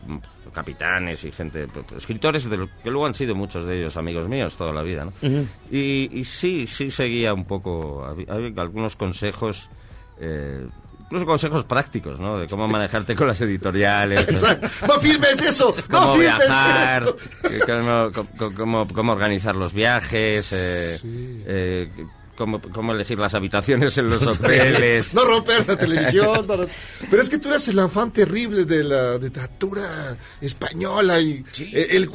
[0.52, 4.28] capitanes y gente, pues, escritores, de los que luego han sido muchos de ellos amigos
[4.28, 5.14] míos toda la vida, ¿no?
[5.22, 5.48] Ujú.
[5.72, 9.70] Y, y sí, sí seguía un poco, había, había algunos consejos,
[10.20, 10.68] eh,
[11.12, 12.38] incluso consejos prácticos, ¿no?
[12.40, 14.30] De cómo manejarte con las editoriales.
[14.30, 14.68] Exacto.
[14.88, 17.18] No filmes eso, no Cómo filmes viajar, eso.
[17.66, 20.98] cómo, cómo- cómo- cómo organizar los viajes, eh,
[21.46, 21.92] eh,
[22.36, 25.14] cómo, cómo elegir las habitaciones en los hoteles.
[25.14, 26.46] No romper la televisión.
[26.48, 26.68] no
[27.10, 32.10] Pero es que tú eras el afán terrible de la literatura española y eh, el,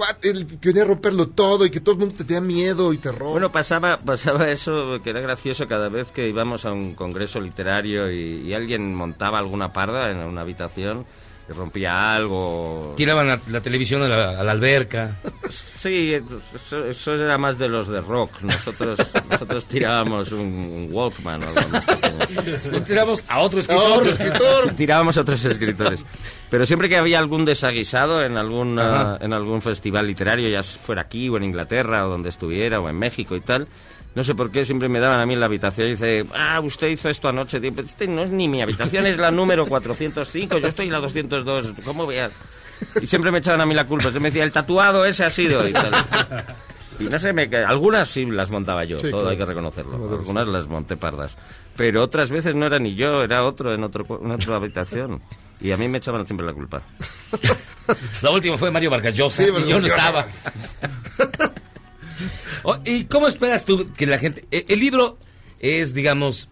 [0.61, 3.33] que venía a romperlo todo y que todo el mundo te tenía miedo y terror.
[3.33, 8.11] Bueno, pasaba, pasaba eso que era gracioso cada vez que íbamos a un congreso literario
[8.11, 11.07] y, y alguien montaba alguna parda en una habitación
[11.49, 12.95] y rompía algo.
[12.97, 15.17] Tiraban la, la televisión a la, a la alberca.
[15.51, 16.15] Sí,
[16.55, 18.43] eso, eso era más de los de rock.
[18.43, 18.99] Nosotros,
[19.31, 22.87] nosotros tirábamos un, un Walkman o algo más.
[22.87, 24.75] Tiramos a otro A otro escritor.
[24.77, 26.05] Tirábamos a otros escritores.
[26.51, 31.03] Pero siempre que había algún desaguisado en algún, ah, en algún festival literario, ya fuera
[31.03, 33.67] aquí o en Inglaterra o donde estuviera o en México y tal,
[34.15, 36.59] no sé por qué siempre me daban a mí en la habitación y dice, ah,
[36.61, 37.61] usted hizo esto anoche.
[37.61, 40.93] Digo, "Pero este no es ni mi habitación, es la número 405, yo estoy en
[40.93, 42.31] la 202, ¿cómo voy a...?
[43.03, 44.11] Y siempre me echaban a mí la culpa.
[44.12, 45.93] Se me decía, el tatuado ese ha sido y tal.
[46.99, 49.29] Y no sé, me, algunas sí las montaba yo, Sí, todo claro.
[49.31, 49.95] hay que reconocerlo.
[50.18, 51.37] Algunas las monté pardas.
[51.77, 55.20] Pero otras veces no era ni yo, era otro en, otro, en otra habitación.
[55.61, 56.83] Y a mí me echaban siempre la culpa.
[58.22, 60.27] La última fue Mario Vargas Llosa Sí, y yo no estaba.
[62.64, 64.45] Oh, ¿Y cómo esperas tú que la gente...
[64.51, 65.18] e- El libro
[65.61, 66.49] es, digamos,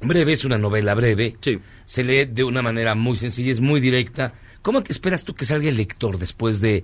[0.00, 1.36] breve, es una novela breve.
[1.40, 1.58] Sí.
[1.84, 4.32] Se lee de una manera muy sencilla, es muy directa.
[4.64, 6.82] ¿Cómo que esperas tú que salga el lector después de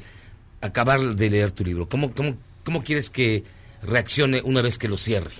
[0.60, 1.88] acabar de leer tu libro?
[1.88, 3.42] ¿Cómo, cómo, cómo quieres que
[3.82, 5.30] reaccione una vez que lo cierre?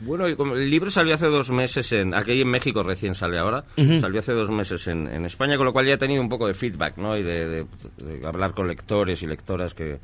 [0.00, 2.14] Bueno, el libro salió hace dos meses en...
[2.14, 3.64] Aquí en México recién sale ahora.
[3.76, 4.00] Ujú.
[4.00, 6.46] Salió hace dos meses en, en España, con lo cual ya he tenido un poco
[6.48, 7.16] de feedback, ¿no?
[7.16, 7.66] Y de, de-
[8.04, 9.98] de hablar con lectores y lectoras que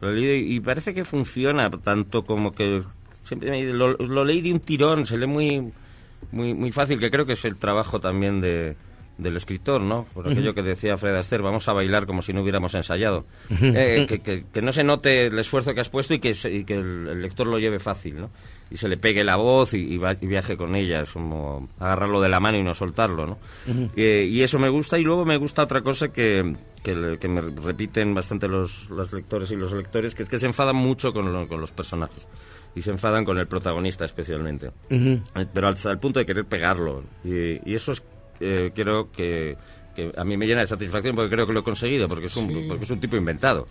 [0.00, 0.16] lo.
[0.16, 2.82] Y, y parece que funciona tanto como que...
[3.22, 5.72] Siempre me- lo, lo leí de un tirón, se lee muy,
[6.32, 8.76] muy, muy fácil, que creo que es el trabajo también de,
[9.20, 10.06] del escritor, ¿no?
[10.14, 13.26] Por aquello que decía Fred Astaire, vamos a bailar como si no hubiéramos ensayado.
[13.60, 16.50] Eh, que, que- que no se note el esfuerzo que has puesto y que, se-
[16.52, 18.30] y que el, el lector lo lleve fácil, ¿no?
[18.70, 21.68] Y se le pegue la voz y, y va- y viaje con ella, es como
[21.78, 23.38] agarrarlo de la mano y no soltarlo, ¿no?
[23.96, 27.28] Eh, y eso me gusta y luego me gusta otra cosa que, que, le- que
[27.28, 31.12] me repiten bastante los, los lectores y los lectores, que es que se enfadan mucho
[31.12, 32.28] con, lo- con los personajes
[32.74, 34.68] y se enfadan con el protagonista especialmente.
[34.90, 35.20] Ujú.
[35.34, 37.02] Eh, Pero hasta el punto de querer pegarlo.
[37.24, 38.00] Y, y eso es,
[38.40, 39.56] eh, creo que,
[39.94, 42.36] que a mí me llena de satisfacción porque creo que lo he conseguido, porque es
[42.36, 42.64] un, Sí.
[42.68, 43.66] porque es un tipo inventado.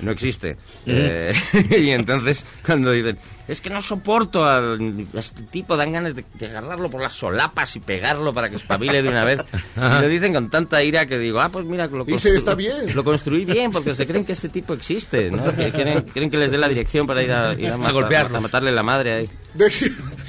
[0.00, 0.56] No existe.
[0.86, 1.32] Eh,
[1.78, 6.24] y entonces, cuando dicen, es que no soporto al, a este tipo, dan ganas de,
[6.34, 9.40] de agarrarlo por las solapas y pegarlo para que espabile de una vez.
[9.76, 12.94] Y lo dicen con tanta ira que digo, ah, pues mira, lo, constru- "Está bien".
[12.94, 15.54] lo construí bien porque se creen que este tipo existe, ¿no?
[15.54, 18.38] Que quieren, quieren que les dé la dirección para ir a, ir a, matar- golpearlo.
[18.38, 19.28] a matarle la madre ahí.
[19.54, 19.66] De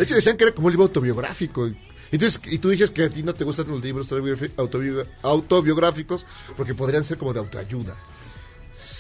[0.04, 1.68] hecho, decían que era como un libro autobiográfico.
[2.12, 4.08] Entonces, y tú dices que a ti no te gustan los libros
[5.22, 7.98] autobiográficos porque podrían ser como de autoayuda.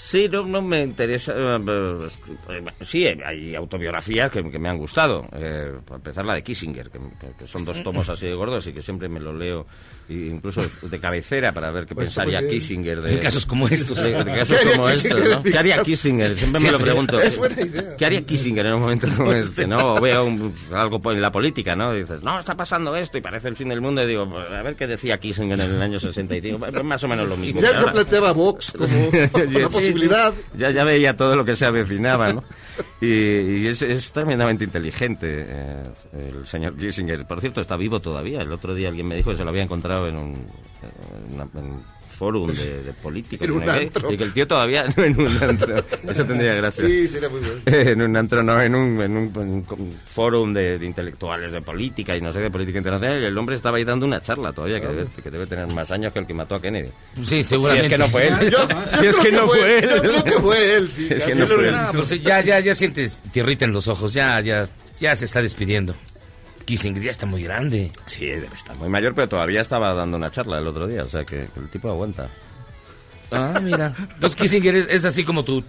[0.09, 1.33] Sí, no, no me interesa.
[1.35, 1.57] eh,
[2.49, 5.27] eh, sí, hay autobiografías que, que me han gustado.
[5.33, 6.97] Eh, para empezar, la de Kissinger, que,
[7.37, 9.65] que son dos tomos así de gordos y que siempre me lo leo,
[10.07, 12.47] incluso de cabecera, para ver qué Pues pensaría.
[12.47, 13.01] Kissinger.
[13.01, 14.01] De, En casos como estos.
[14.01, 15.43] De, de ¿Qué casos haría como estos, Kissinger ¿no?
[15.43, 15.77] ¿Qué haría?
[15.83, 16.35] Kissinger?
[16.35, 17.19] Siempre me lo pregunto.
[17.19, 17.97] es buena idea.
[17.97, 19.67] ¿Qué haría Kissinger en un momento como este?
[19.67, 19.95] ¿no?
[19.95, 21.93] O veo un- algo en la política, ¿no?
[21.93, 24.01] Y dices, no, está pasando esto y parece el fin del mundo.
[24.03, 26.59] Y digo, a ver qué decía Kissinger en el año 65.
[26.59, 27.59] Pues más o menos lo mismo.
[27.59, 27.91] Ya ahora.
[27.91, 28.87] planteaba Vox como
[29.81, 29.96] sí,
[30.57, 32.43] Ya, ya veía todo lo que se avecinaba, ¿no?
[33.01, 35.83] Y, y es, es tremendamente inteligente eh,
[36.13, 37.25] el señor Kissinger.
[37.25, 38.41] Por cierto, está vivo todavía.
[38.41, 40.47] El otro día alguien me dijo que se lo había encontrado en un,
[40.81, 43.47] en un fórum de, de políticos.
[43.47, 44.11] En un antro.
[44.11, 44.85] Y que el tío todavía...
[44.97, 45.75] No, en un antro.
[46.09, 46.87] Eso tendría gracia.
[46.87, 47.61] Sí, sería muy bueno.
[47.65, 51.61] en un antro, no, en un, en un, en un fórum de, de intelectuales de
[51.61, 53.21] política y no sé de política internacional.
[53.21, 55.91] Y el hombre estaba ahí dando una charla todavía, que debe, que debe tener más
[55.91, 56.89] años que el que mató a Kennedy.
[57.23, 57.87] Sí, seguramente.
[57.87, 58.35] Si es que no fue él.
[58.49, 58.67] Yo-
[58.97, 59.89] si yo es que no fue- fue él.
[59.93, 61.07] yo creo que fue él, sí.
[61.11, 61.75] Es que no fue él.
[61.75, 64.63] No, pues ya, ya, ya sientes tierrita en los ojos, ya, ya,
[64.99, 65.93] ya se está despidiendo.
[66.67, 67.91] Kissinger ya está muy grande.
[68.05, 71.09] Sí, debe estar muy mayor, pero todavía estaba dando una charla el otro día, o
[71.09, 72.27] sea que, que el tipo aguanta.
[73.31, 73.93] Ah, mira.
[74.19, 75.63] Pues Kissinger es, es así como tu,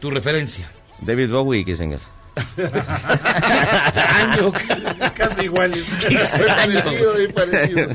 [0.00, 0.70] tu referencia.
[1.02, 2.00] David Bowie y Kissinger.
[2.56, 4.52] extraño.
[5.14, 5.86] Casi iguales.
[6.46, 7.88] Parecido, parecido.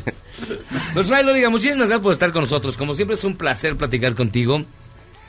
[0.93, 2.78] Pues Ray Loriga, muchísimas gracias por estar con nosotros.
[2.78, 4.64] Como siempre es un placer platicar contigo.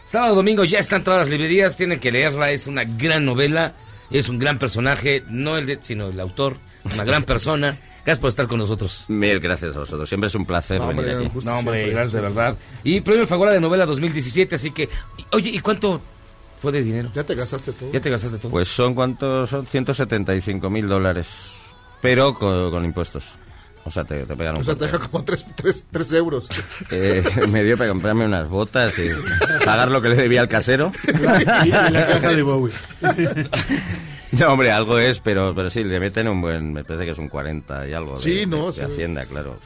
[0.04, 3.72] Sábado, domingo ya están todas las librerías, tienen que leerla, es una gran novela,
[4.10, 6.58] es un gran personaje, no el de, sino el autor,
[6.94, 7.76] una gran persona.
[8.04, 9.04] Gracias por estar con nosotros.
[9.08, 11.38] Mil gracias a vosotros, siempre es un placer No, venir hombre, aquí.
[11.44, 12.56] no, hombre, gracias de verdad.
[12.84, 14.84] Y premio Fagora de novela 2017, así que,
[15.18, 16.00] y- oye, ¿y cuánto
[16.62, 17.10] fue de dinero?
[17.14, 17.90] Ya te gastaste todo.
[17.92, 18.50] Ya te gastaste todo.
[18.52, 21.52] Pues son cuántos, son 175 mil dólares,
[22.00, 23.24] pero con, con impuestos.
[23.84, 26.48] O sea, te, te pegan un O sea, te deja como 3 tres, tres euros.
[26.90, 29.08] Eh, me dio para comprarme unas botas y
[29.64, 30.90] pagar lo que le debía al casero.
[31.64, 32.72] Y la caja de Bowie.
[34.32, 37.18] No, hombre, algo es, pero, pero sí, le meten un buen, me parece que es
[37.18, 38.92] un 40 y algo de, Sí, no, de- de sí.
[38.92, 39.58] Hacienda, claro.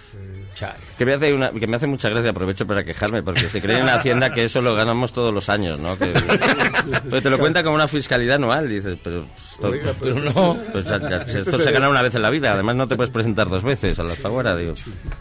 [0.99, 3.79] Que me, hace una, que me hace mucha gracia, aprovecho para quejarme, porque se cree
[3.79, 5.97] en Hacienda que eso lo ganamos todos los años, ¿no?
[5.97, 6.13] Que,
[7.09, 10.53] pero te lo cuenta como una fiscalidad anual, dices, pero esto, Oiga, pero no.
[10.55, 12.29] es- Pues ya- ya, si esto esto es se el- gana una vez en la
[12.31, 14.75] vida, además no te puedes presentar dos veces a la Fagora, digo.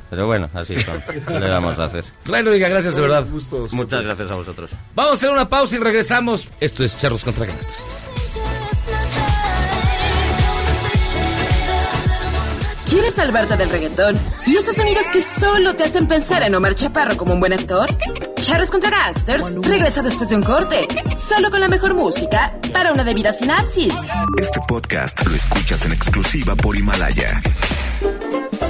[0.10, 1.02] Pero bueno, así son.
[1.26, 2.04] ¿Qué le vamos a hacer?
[2.26, 3.26] Ray Loriga, gracias de verdad.
[3.72, 4.72] Muchas gracias a vosotros.
[4.96, 6.48] Vamos a hacer una pausa y regresamos.
[6.60, 8.02] Esto es Charros contra Gangsters.
[12.90, 14.20] ¿Quieres salvarte del reggaetón?
[14.48, 17.88] ¿Y esos sonidos que solo te hacen pensar en Omar Chaparro como un buen actor?
[18.42, 23.04] Charros contra Gangsters regresa después de un corte, solo con la mejor música para una
[23.04, 23.94] debida sinapsis.
[24.40, 27.40] Este podcast lo escuchas en exclusiva por Himalaya.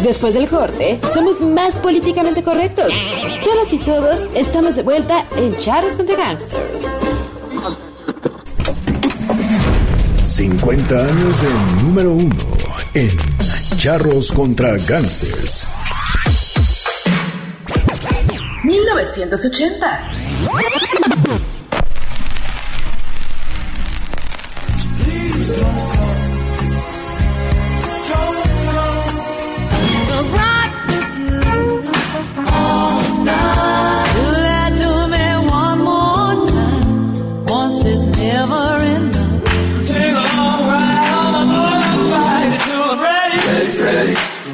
[0.03, 2.91] Después del corte, somos más políticamente correctos.
[3.45, 6.87] Todas y todos estamos de vuelta en Charros contra Gangsters.
[10.25, 12.35] 50 años de número uno
[12.93, 13.17] en
[13.79, 15.65] Charros contra Gangsters.
[18.65, 21.58] 1980.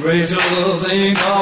[0.05, 1.34] Rachel, thank God.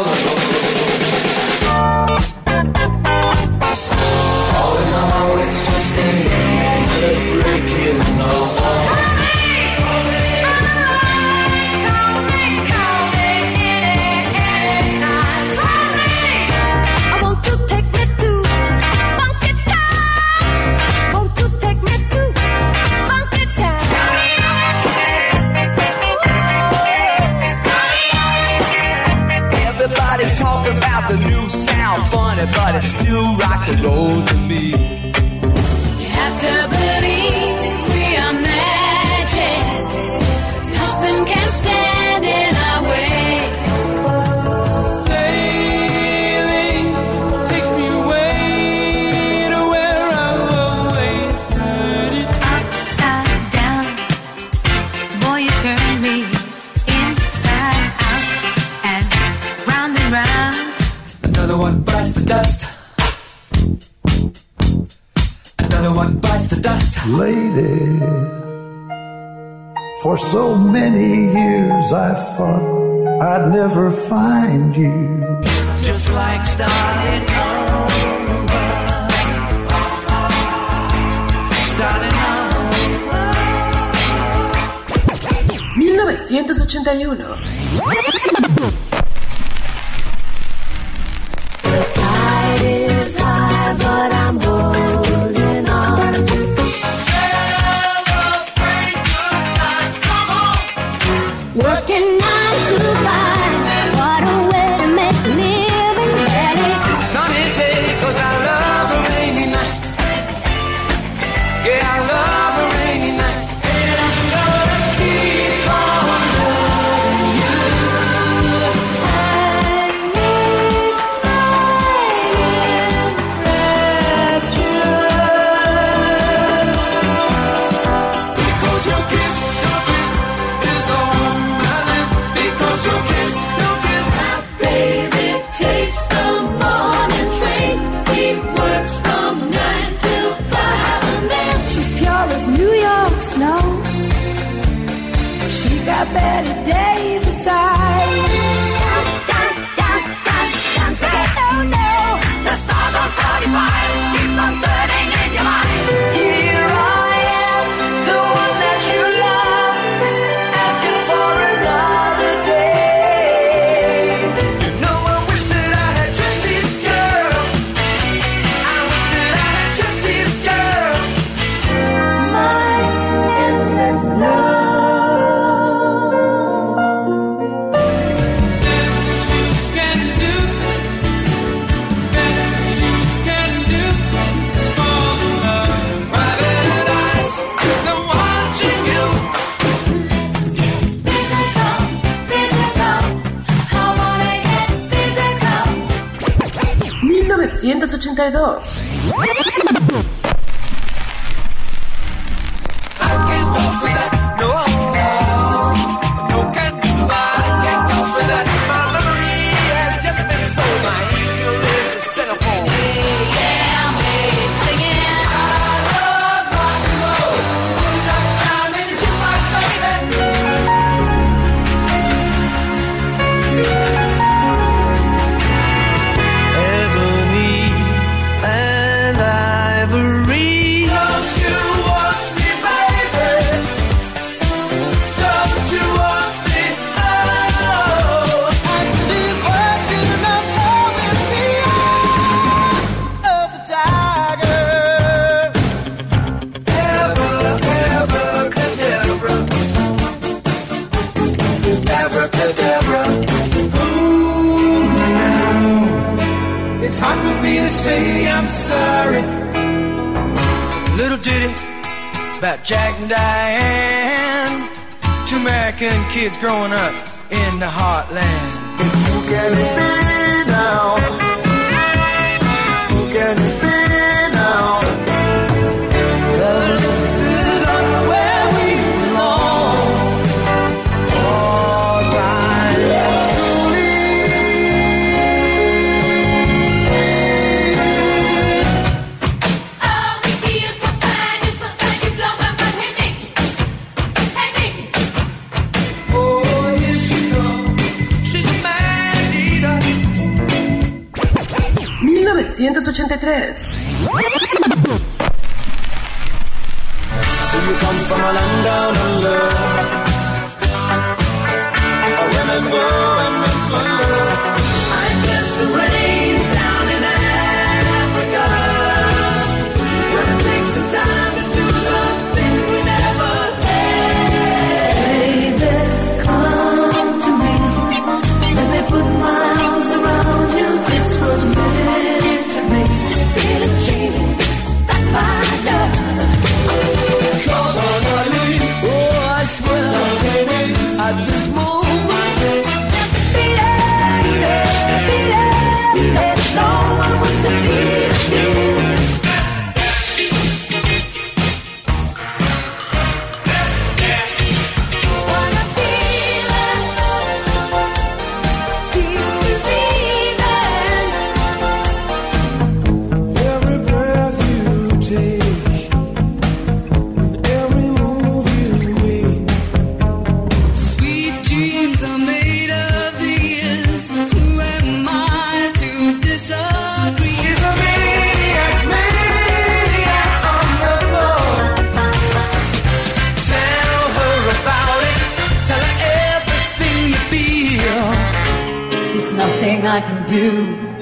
[198.32, 198.73] 1982.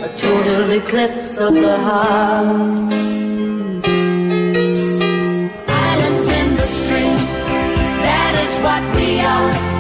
[0.04, 2.92] A total eclipse of the heart.
[5.70, 7.18] Islands in the stream.
[8.08, 9.71] That is what we are.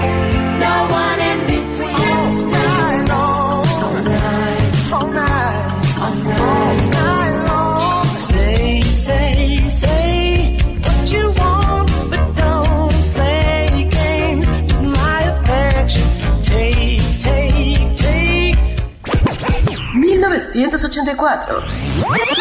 [20.55, 22.40] 1984.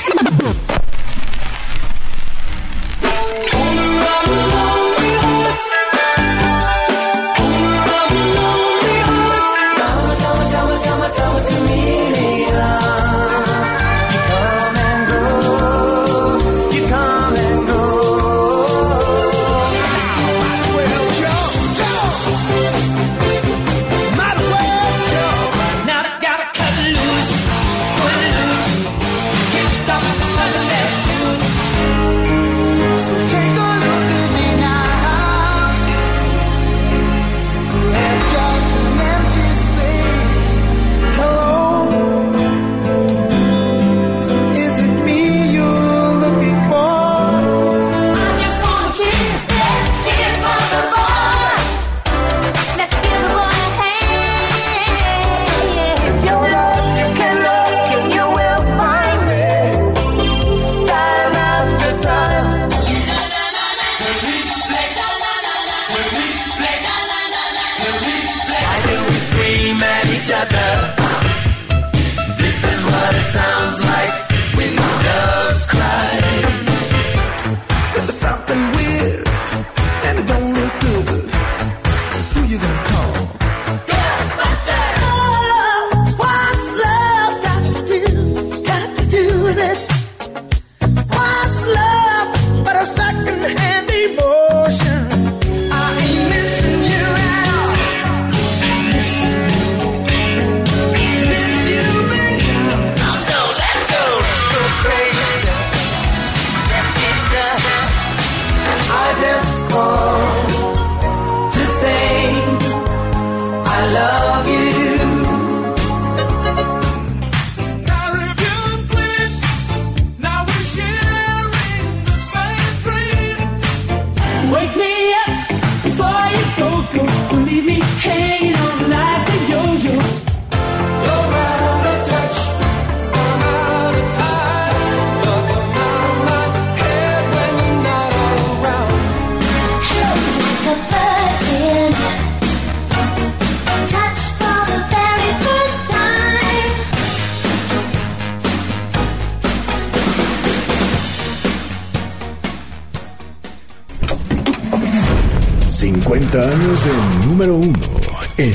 [158.36, 158.54] En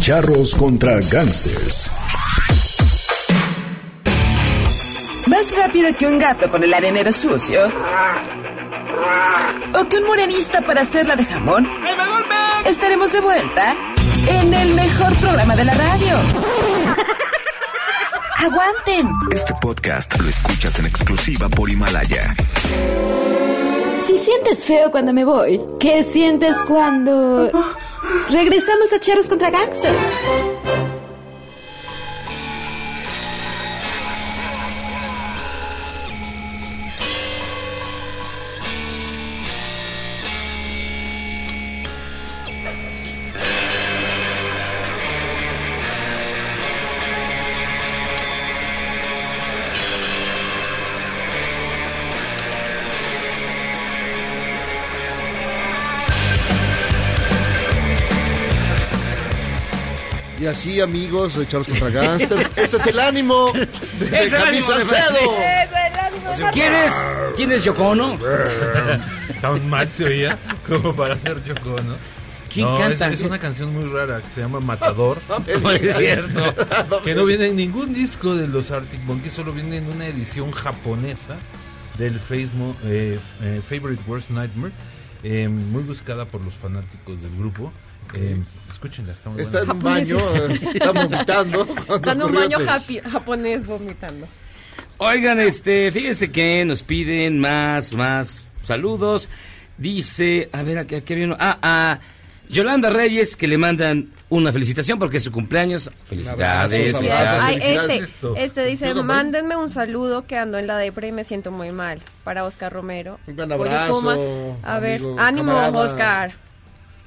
[0.00, 1.90] Charros contra Gangsters.
[5.26, 7.66] Más rápido que un gato con el arenero sucio.
[9.74, 11.68] O que un morenista para hacerla de jamón.
[12.66, 13.76] Estaremos de vuelta
[14.28, 16.16] en el mejor programa de la radio.
[18.38, 19.08] ¡Aguanten!
[19.32, 22.34] Este podcast lo escuchas en exclusiva por Himalaya.
[24.06, 27.50] Si sientes feo cuando me voy, ¿qué sientes cuando
[28.30, 30.89] regresamos a Cheros contra Gangsters?
[60.50, 64.72] Así, amigos de Charlos contra Gangsters, este es el ánimo de Es el Javi ánimo
[64.72, 66.50] de Salcedo.
[66.52, 66.92] ¿Quién es?
[67.36, 68.18] ¿Quién es Yoko Ono?
[69.40, 71.94] Tan mal se oía como para hacer Yoko, ¿no?
[72.52, 73.08] ¿Quién No, canta?
[73.08, 75.18] Es, es una canción muy rara que se llama Matador.
[75.62, 76.54] No es cierto.
[77.04, 80.50] que no viene en ningún disco de los Arctic Monkeys, solo viene en una edición
[80.50, 81.36] japonesa
[81.96, 84.72] del Facebook, eh, eh, Favorite Worst Nightmare,
[85.22, 87.72] eh, muy buscada por los fanáticos del grupo.
[88.14, 88.36] Eh,
[88.70, 91.66] escúchenla, está muy Está en un baño, eh, está vomitando.
[91.96, 94.26] Está en un baño japi- japonés vomitando.
[94.98, 99.30] Oigan, este, fíjense que nos piden más, más saludos.
[99.78, 101.36] Dice, a ver, aquí, aquí había uno.
[101.38, 102.00] Ah, a
[102.50, 105.90] Yolanda Reyes, que le mandan una felicitación porque es su cumpleaños.
[106.04, 106.94] Felicidades.
[106.94, 107.42] Abrazos.
[107.42, 108.00] Ay, felicidades.
[108.02, 111.70] este, este dice, mándenme un saludo que ando en la depre y me siento muy
[111.70, 112.00] mal.
[112.24, 113.18] Para Oscar Romero.
[113.26, 114.56] Un gran abrazo.
[114.62, 115.78] A ver, amigo, ánimo, camarada.
[115.78, 116.32] Oscar.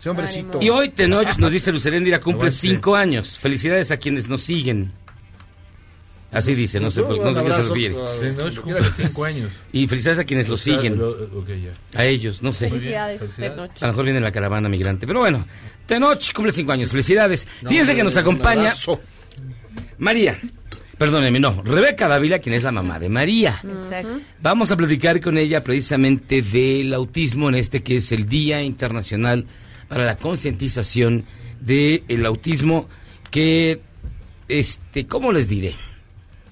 [0.04, 0.60] Ese hombrecito.
[0.62, 3.40] Y hoy Tenoch nos dice Lucerendira cumple cinco años.
[3.40, 4.92] Felicidades a quienes nos siguen.
[6.30, 7.96] Así dice, no sé, Un no sé qué se refiere.
[8.20, 9.54] Tenoch cumple cinco años.
[9.72, 11.02] Y felicidades a quienes lo siguen.
[11.94, 12.68] A ellos, no sé.
[12.68, 13.22] Felicidades.
[13.38, 13.72] Tenoch.
[13.80, 15.08] A lo mejor viene la caravana migrante.
[15.08, 15.48] Pero bueno,
[15.86, 16.92] Tenoch cumple cinco años.
[16.92, 17.48] Felicidades.
[17.66, 18.74] Fíjense que nos acompaña.
[20.00, 20.38] María.
[20.98, 21.62] Perdóneme, no.
[21.64, 23.62] Rebeca Dávila, quien es la mamá de María.
[23.64, 24.20] Exacto.
[24.42, 29.48] Vamos a platicar con ella precisamente del autismo en este que es el Día Internacional
[29.88, 31.26] para la Concientización
[31.60, 32.88] del Autismo
[33.32, 33.82] que,
[34.48, 35.74] este, ¿cómo les diré?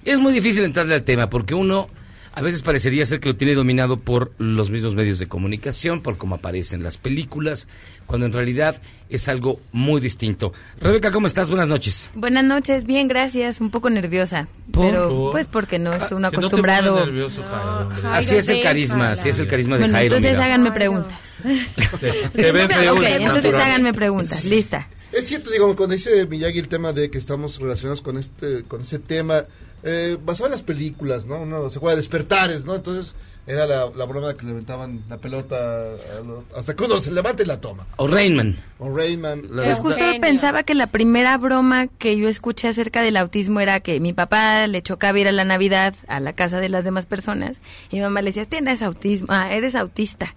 [0.04, 1.88] Es muy difícil entrarle al tema porque uno
[2.34, 6.16] a veces parecería ser que lo tiene dominado por los mismos medios de comunicación, por
[6.16, 7.68] cómo aparecen las películas,
[8.06, 8.80] cuando en realidad
[9.10, 10.52] es algo muy distinto.
[10.80, 11.50] Rebeca, ¿cómo estás?
[11.50, 12.10] Buenas noches.
[12.14, 13.60] Buenas noches, bien, gracias.
[13.60, 14.86] Un poco nerviosa, ¿Por?
[14.90, 16.90] pero pues porque no es uno Que no te acostumbrado.
[16.92, 18.08] pongas nervioso, Jairo, hombre.
[18.08, 20.16] Así es el carisma, así es el carisma de bueno, Jairo.
[20.16, 20.44] entonces mira.
[20.46, 21.18] háganme preguntas.
[22.00, 22.50] Te, te
[22.90, 24.44] ok, una entonces háganme preguntas.
[24.46, 24.88] Lista.
[25.12, 28.80] Es cierto, digo, cuando dice Miyagi el tema de que estamos relacionados con este con
[28.80, 29.44] ese tema,
[29.82, 31.40] eh, basado en las películas, ¿no?
[31.42, 32.74] Uno se juega a despertares, ¿no?
[32.74, 33.14] Entonces
[33.44, 37.10] era la, la broma que le aventaban la pelota a lo- hasta que uno se
[37.10, 37.86] levanta y la toma.
[37.96, 38.56] O Rainman.
[38.78, 39.42] O Rayman.
[39.52, 43.98] Pues justo pensaba que la primera broma que yo escuché acerca del autismo era que
[43.98, 47.60] mi papá le chocaba ir a la Navidad a la casa de las demás personas
[47.90, 50.36] y mi mamá le decía, tienes autismo, ah, eres autista.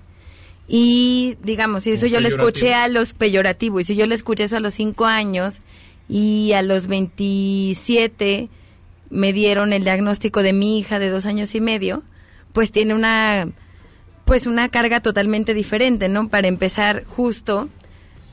[0.67, 2.47] Y digamos, y eso yo peyorativo.
[2.47, 5.61] escuché a los peyorativos, y si yo le escuché eso a los cinco años
[6.09, 8.49] y a los 27
[9.09, 12.03] me dieron el diagnóstico de mi hija de dos años y medio,
[12.53, 13.49] pues tiene una,
[14.25, 16.29] pues una carga totalmente diferente, ¿no?
[16.29, 17.69] Para empezar, justo,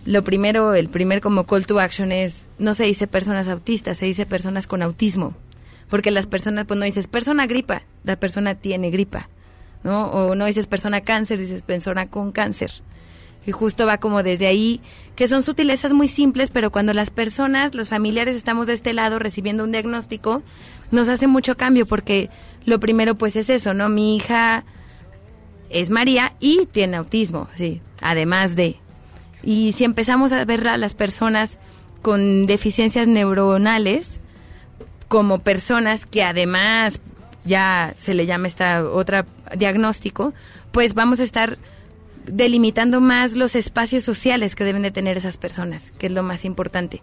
[0.04, 4.06] lo primero, el primer como call to action es, no se dice personas autistas, se
[4.06, 5.34] dice personas con autismo.
[5.88, 9.28] Porque las personas, pues no dices persona gripa, la persona tiene gripa,
[9.84, 10.06] ¿no?
[10.06, 12.72] O no dices persona cáncer, dices persona con cáncer.
[13.46, 14.80] Y justo va como desde ahí,
[15.16, 19.18] que son sutilezas muy simples, pero cuando las personas, los familiares estamos de este lado
[19.18, 20.42] recibiendo un diagnóstico,
[20.90, 22.30] nos hace mucho cambio, porque
[22.64, 23.88] lo primero pues es eso, ¿no?
[23.88, 24.64] Mi hija
[25.70, 28.76] es María y tiene autismo, sí, además de.
[29.42, 31.58] Y si empezamos a ver a las personas
[32.02, 34.20] con deficiencias neuronales
[35.08, 37.00] como personas que además
[37.44, 39.26] ya se le llama esta otra
[39.56, 40.32] diagnóstico,
[40.70, 41.58] pues vamos a estar
[42.26, 46.44] delimitando más los espacios sociales que deben de tener esas personas, que es lo más
[46.44, 47.02] importante.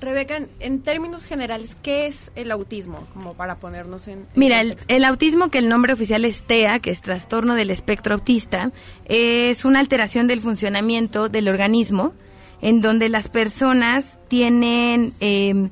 [0.00, 3.06] Rebeca, en, en términos generales, ¿qué es el autismo?
[3.12, 4.20] Como para ponernos en...
[4.20, 7.70] en Mira, el, el autismo, que el nombre oficial es TEA, que es trastorno del
[7.70, 8.72] espectro autista,
[9.04, 12.14] es una alteración del funcionamiento del organismo
[12.60, 15.68] en donde las personas tienen, eh,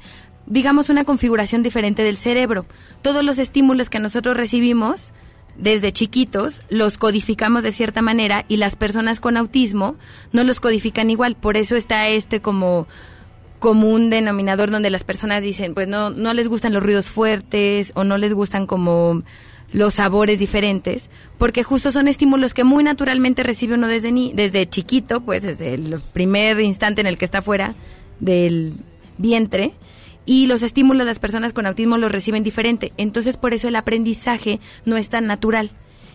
[0.47, 2.67] digamos, una configuración diferente del cerebro.
[3.03, 5.13] Todos los estímulos que nosotros recibimos
[5.61, 9.97] desde chiquitos los codificamos de cierta manera y las personas con autismo
[10.33, 11.37] no los codifican igual.
[11.37, 12.87] Por eso está este como
[13.59, 18.05] común denominador donde las personas dicen, pues no, no les gustan los ruidos fuertes o
[18.05, 19.23] no les gustan como
[19.73, 24.69] los sabores diferentes, porque justo son estímulos que muy naturalmente recibe uno desde, ni desde
[24.69, 27.75] chiquito, pues desde el primer instante en el que está fuera
[28.19, 28.75] del
[29.17, 29.75] vientre,
[30.27, 32.93] y los estímulos de las personas con autismo los reciben diferente.
[32.97, 35.71] Entonces, por eso el aprendizaje no es tan natural.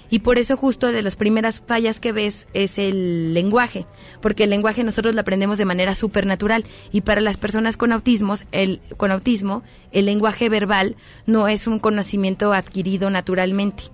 [0.10, 3.88] Y por eso justo de las primeras fallas que ves es el lenguaje,
[4.22, 8.46] porque el lenguaje nosotros lo aprendemos de manera supernatural y para las personas con autismos,
[8.52, 10.96] el con autismo, el lenguaje verbal
[11.26, 13.86] no es un conocimiento adquirido naturalmente.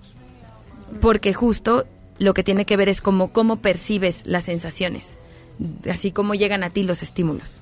[1.00, 1.86] Porque justo
[2.20, 5.18] lo que tiene que ver es como cómo percibes las sensaciones,
[5.90, 7.62] así como llegan a ti los estímulos.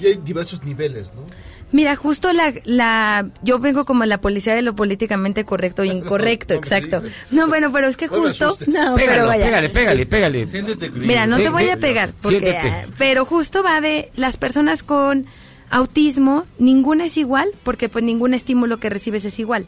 [0.00, 1.22] Y hay diversos niveles, ¿no?
[1.72, 6.54] Mira, justo la, la, yo vengo como la policía de lo políticamente correcto e incorrecto,
[6.54, 7.02] No exacto.
[7.30, 9.44] No, bueno, pero es que justo, no, Pégalo, pero vaya.
[9.46, 10.46] pégale, pégale, pégale.
[10.46, 12.68] Siéntete Mira, no te voy a pegar, porque, siéntete.
[12.70, 15.26] ah, pero justo va de las personas con
[15.68, 19.66] autismo, ninguna es igual, porque pues ningún estímulo que recibes es igual.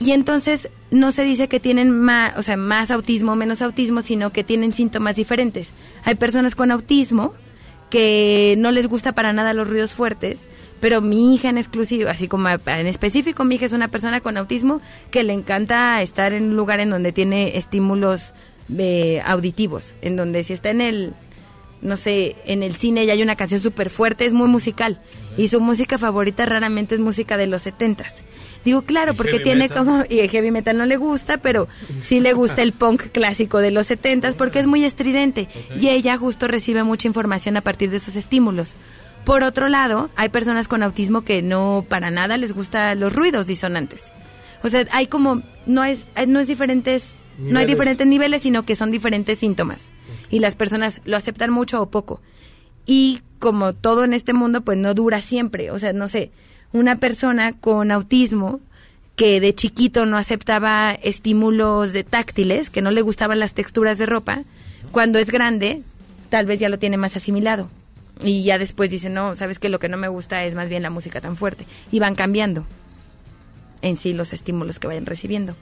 [0.00, 4.00] Y entonces no se dice que tienen más, o sea, más autismo o menos autismo,
[4.02, 5.72] sino que tienen síntomas diferentes.
[6.04, 7.34] Hay personas con autismo
[7.90, 10.46] que no les gusta para nada los ruidos fuertes,
[10.80, 14.36] Pero mi hija en exclusivo, así como en específico, mi hija es una persona con
[14.36, 18.32] autismo que le encanta estar en un lugar en donde tiene estímulos
[18.76, 21.14] eh, auditivos, en donde si está en el,
[21.80, 25.00] no sé, en el cine y hay una canción súper fuerte, es muy musical.
[25.36, 28.24] Y su música favorita raramente es música de los setentas.
[28.64, 29.78] Digo, claro, porque tiene metal?
[29.78, 30.04] como...
[30.08, 31.68] Y el heavy metal no le gusta, pero
[32.02, 35.48] sí le gusta el punk clásico de los setentas porque es muy estridente.
[35.80, 38.74] Y ella justo recibe mucha información a partir de esos estímulos.
[39.24, 43.46] Por otro lado, hay personas con autismo que no para nada les gustan los ruidos
[43.46, 44.10] disonantes.
[44.62, 45.42] O sea, hay como...
[45.66, 47.08] No es, no es diferentes...
[47.38, 49.92] No hay diferentes niveles, sino que son diferentes síntomas.
[50.30, 52.20] Y las personas lo aceptan mucho o poco.
[52.86, 55.70] Y como todo en este mundo, pues no dura siempre.
[55.70, 56.30] O sea, no sé,
[56.72, 58.60] una persona con autismo
[59.16, 64.06] que de chiquito no aceptaba estímulos de táctiles, que no le gustaban las texturas de
[64.06, 64.44] ropa,
[64.92, 65.82] cuando es grande,
[66.30, 67.68] tal vez ya lo tiene más asimilado.
[68.22, 70.82] Y ya después dice, no, sabes que lo que no me gusta es más bien
[70.82, 71.66] la música tan fuerte.
[71.90, 72.64] Y van cambiando
[73.82, 75.56] en sí los estímulos que vayan recibiendo.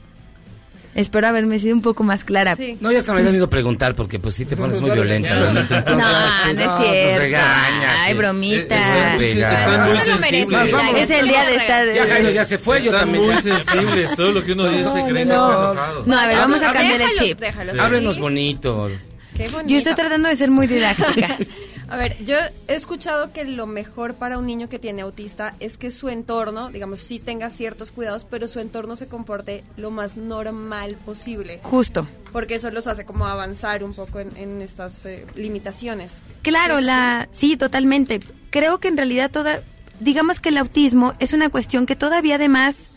[0.97, 2.57] Espero haberme sido un poco más clara.
[2.81, 5.35] No, ya hasta me da miedo preguntar porque pues sí te pones muy violenta.
[5.35, 5.61] No, ¿no?
[5.61, 7.19] Entonces, no es pues, cierto.
[7.19, 8.15] regañas, Ay, sí.
[8.19, 9.17] bromita.
[9.17, 10.73] Están muy sensibles.
[10.97, 13.25] Es el día de estar- Ya Jairo ya se fue, yo también.
[13.25, 14.15] muy sensibles.
[14.17, 16.05] Todo lo que uno dice No, creen no, que no.
[16.07, 17.41] No, a ver, vamos a cambiar el chip.
[17.79, 18.91] Háblenos bonito.
[19.37, 19.69] Qué bonito.
[19.69, 21.37] Yo estoy tratando de ser muy didáctica.
[21.89, 22.37] A ver, yo
[22.69, 26.71] he escuchado que lo mejor para un niño que tiene autista es que su entorno,
[26.71, 31.61] digamos, sí tenga ciertos cuidados, pero su entorno se comporte lo más normal posible.
[31.63, 32.07] Justo.
[32.33, 36.23] Porque eso los hace como avanzar un poco en, en estas eh, limitaciones.
[36.43, 38.21] Claro, la sí, totalmente.
[38.51, 39.63] Creo que en realidad toda
[40.01, 42.91] digamos que el autismo es una cuestión que todavía además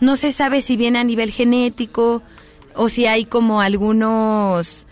[0.00, 2.22] no se sabe si viene a nivel genético
[2.74, 4.86] o si hay como algunos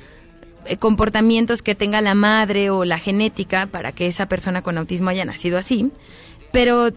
[0.78, 5.24] comportamientos que tenga la madre o la genética para que esa persona con autismo haya
[5.24, 5.90] nacido así.
[6.52, 6.90] Pero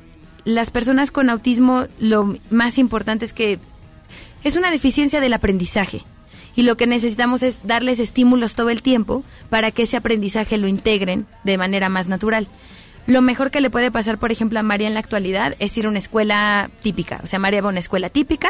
[0.45, 3.60] las personas con autismo lo más importante es que
[4.44, 6.02] es una deficiencia del aprendizaje.
[6.56, 10.68] Y lo que necesitamos es darles estímulos todo el tiempo para que ese aprendizaje lo
[10.68, 12.48] integren de manera más natural.
[13.07, 15.88] Lo mejor que le puede pasar, por ejemplo, a María en la actualidad es ir
[15.88, 17.19] a una escuela típica.
[17.23, 18.49] O sea, María va a una escuela típica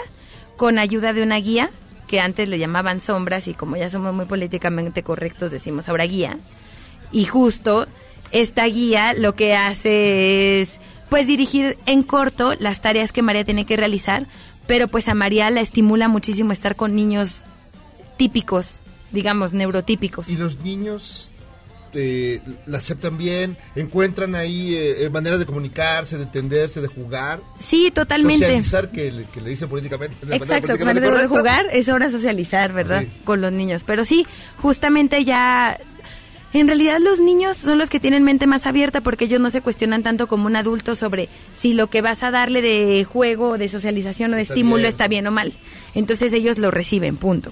[0.58, 1.72] con ayuda de una guía,
[2.14, 6.38] que antes le llamaban sombras y como ya somos muy políticamente correctos decimos ahora guía.
[7.12, 7.88] Y justo
[8.32, 10.80] esta guía lo que hace es
[11.10, 14.28] pues dirigir en corto las tareas que María tiene que realizar,
[14.68, 17.42] pero pues a María la estimula muchísimo estar con niños
[18.18, 18.80] típicos,
[19.12, 20.30] digamos, neurotípicos.
[20.30, 21.32] Y los niños
[21.94, 27.42] eh, la aceptan bien, encuentran ahí eh, eh, maneras de comunicarse, de entenderse, de jugar.
[27.60, 28.46] Sí, totalmente.
[28.46, 30.16] Socializar, que, le- que le dicen políticamente.
[30.32, 33.02] Exacto, cuando de jugar es hora de socializar, ¿verdad?
[33.04, 33.12] Sí.
[33.24, 33.84] Con los niños.
[33.86, 34.26] Pero sí,
[34.58, 35.80] justamente ya...
[36.56, 39.62] En realidad los niños son los que tienen mente más abierta porque ellos no se
[39.62, 43.70] cuestionan tanto como un adulto sobre si lo que vas a darle de juego, de
[43.70, 44.90] socialización o de Está estímulo bien.
[44.90, 45.54] está bien o mal.
[45.96, 47.52] Entonces ellos lo reciben, punto.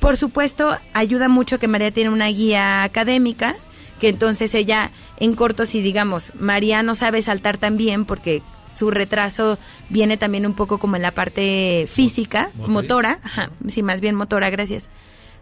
[0.00, 3.54] Por supuesto, ayuda mucho que María tiene una guía académica,
[4.02, 8.42] que entonces ella, en corto, si digamos, María no sabe saltar tan bien porque
[8.76, 9.60] su retraso
[9.90, 12.68] viene también un poco como en la parte física, Motriz.
[12.68, 14.88] motora, ajá, sí, más bien motora, gracias.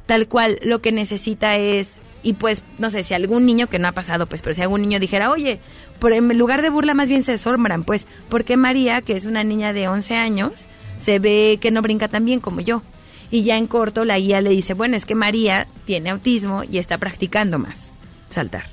[0.04, 3.88] Tal cual, lo que necesita es, y pues, no sé, si algún niño que no
[3.88, 5.58] ha pasado, pues, pero si algún niño dijera, oye,
[5.98, 9.24] por, en lugar de burla más bien se asombran, pues, ¿por qué María, que es
[9.24, 10.66] una niña de 11 años,
[10.98, 12.82] se ve que no brinca tan bien como yo?
[13.30, 16.76] Y ya en corto la guía le dice, bueno, es que María tiene autismo y
[16.76, 17.90] está practicando más
[18.30, 18.64] saltar.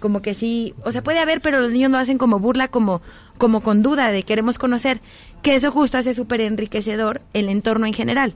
[0.00, 3.02] Como que sí, o sea, puede haber, pero los niños lo hacen como burla, como,
[3.38, 5.00] como con duda de queremos conocer,
[5.42, 8.34] que eso justo hace súper enriquecedor el entorno en general.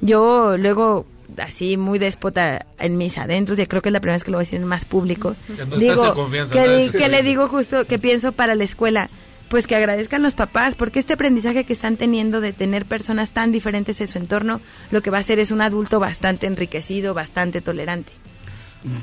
[0.00, 1.06] Yo luego,
[1.38, 4.38] así muy déspota en mis adentros, y creo que es la primera vez que lo
[4.38, 6.14] voy a decir en más público, Ya no digo,
[6.50, 9.10] que, di- que le digo justo que pienso para la escuela,
[9.48, 13.52] pues que agradezcan los papás, porque este aprendizaje que están teniendo de tener personas tan
[13.52, 17.60] diferentes en su entorno, lo que va a hacer es un adulto bastante enriquecido, bastante
[17.60, 18.12] tolerante.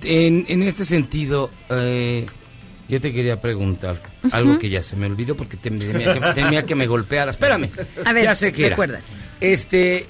[0.04, 2.26] En, en este sentido, eh,
[2.90, 4.02] yo te quería preguntar
[4.32, 7.32] algo que ya se me olvidó porque tem- temía, que, temía que me golpeara.
[7.32, 7.70] Espérame.
[8.06, 8.70] A ver, ya sé que era.
[8.72, 9.04] recuérdate.
[9.40, 10.06] Este,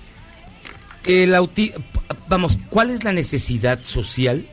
[1.06, 1.72] el auti
[2.28, 4.48] vamos, ¿cuál es la necesidad social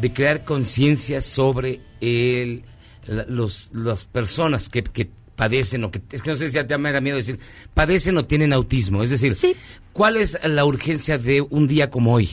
[0.00, 2.62] de crear conciencia sobre el,
[3.06, 6.66] la- los, las personas que, que padecen o que es que no sé si ya
[6.66, 7.38] te me da miedo decir
[7.74, 9.02] padecen o tienen autismo?
[9.02, 9.36] Es decir,
[9.92, 12.30] ¿cuál es la urgencia de un día como hoy?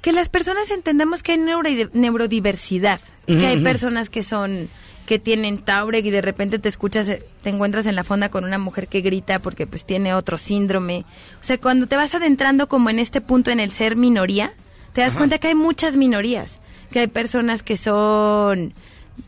[0.00, 4.68] Que las personas entendamos que hay neurodi- neurodiversidad, que hay personas que son
[5.06, 8.44] que tienen Taureg y de repente te escuchas, eh, te encuentras en la fonda con
[8.44, 11.04] una mujer que grita porque pues tiene otro síndrome.
[11.40, 14.52] O sea, cuando te vas adentrando como en este punto en el ser minoría,
[14.92, 15.18] te das Ajá.
[15.18, 16.58] cuenta que hay muchas minorías,
[16.92, 18.72] que hay personas que son,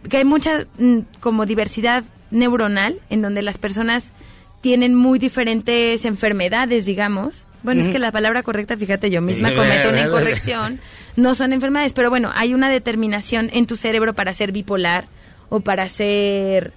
[0.08, 4.12] que hay mucha mm, como diversidad neuronal en donde las personas
[4.60, 7.46] tienen muy diferentes enfermedades, digamos.
[7.62, 10.80] Bueno, es que la palabra correcta, fíjate, yo misma cometo una incorrección.
[11.16, 15.06] No son enfermedades, pero bueno, hay una determinación en tu cerebro para ser bipolar
[15.48, 16.72] o para ser...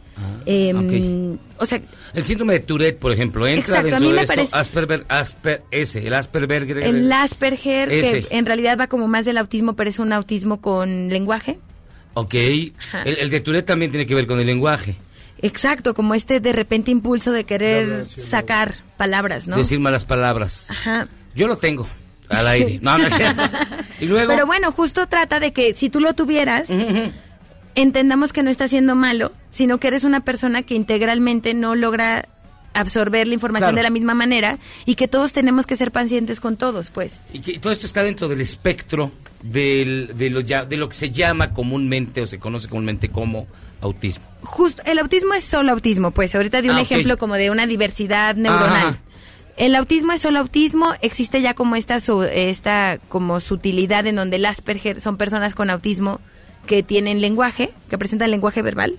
[0.45, 1.81] em, O sea,
[2.13, 4.35] El síndrome de Tourette, por ejemplo, entra Exacto, a dentro mí de me esto.
[4.35, 6.77] parece- Asperger, Asper, ese, el Asperger.
[6.83, 8.23] el Asperger, Ese.
[8.23, 11.57] que en realidad va como más del autismo, pero es un autismo con lenguaje.
[12.13, 12.33] Ok.
[12.35, 12.73] El,
[13.05, 14.95] el de Tourette también tiene que ver con el lenguaje.
[15.41, 19.57] Exacto, como este de repente impulso de querer sacar palabras, ¿no?
[19.57, 20.67] Decir malas palabras.
[20.69, 21.07] Ajá.
[21.35, 21.87] Yo lo tengo.
[22.29, 22.79] Al aire.
[22.81, 23.41] No, no es cierto.
[23.99, 24.27] Y luego.
[24.33, 26.69] Pero bueno, justo trata de que si tú lo tuvieras,
[27.75, 32.27] entendamos que no está siendo malo, sino que eres una persona que integralmente no logra
[32.73, 33.77] absorber la información Claro.
[33.77, 37.19] de la misma manera y que todos tenemos que ser pacientes con todos, pues.
[37.31, 39.11] Y que todo esto está dentro del espectro
[39.43, 43.47] del- de, lo, ya- de lo que se llama comúnmente o se conoce comúnmente como
[43.81, 44.23] autismo.
[44.41, 47.65] Justo, el autismo es solo autismo, pues ahorita di un Ah, ejemplo como de una
[47.67, 48.87] diversidad neuronal.
[48.87, 48.99] Ajá.
[49.57, 54.35] El autismo es solo autismo, existe ya como esta, su- esta como sutilidad en donde
[54.35, 56.19] el Asperger son personas con autismo
[56.67, 58.97] que tienen lenguaje, que presentan lenguaje verbal.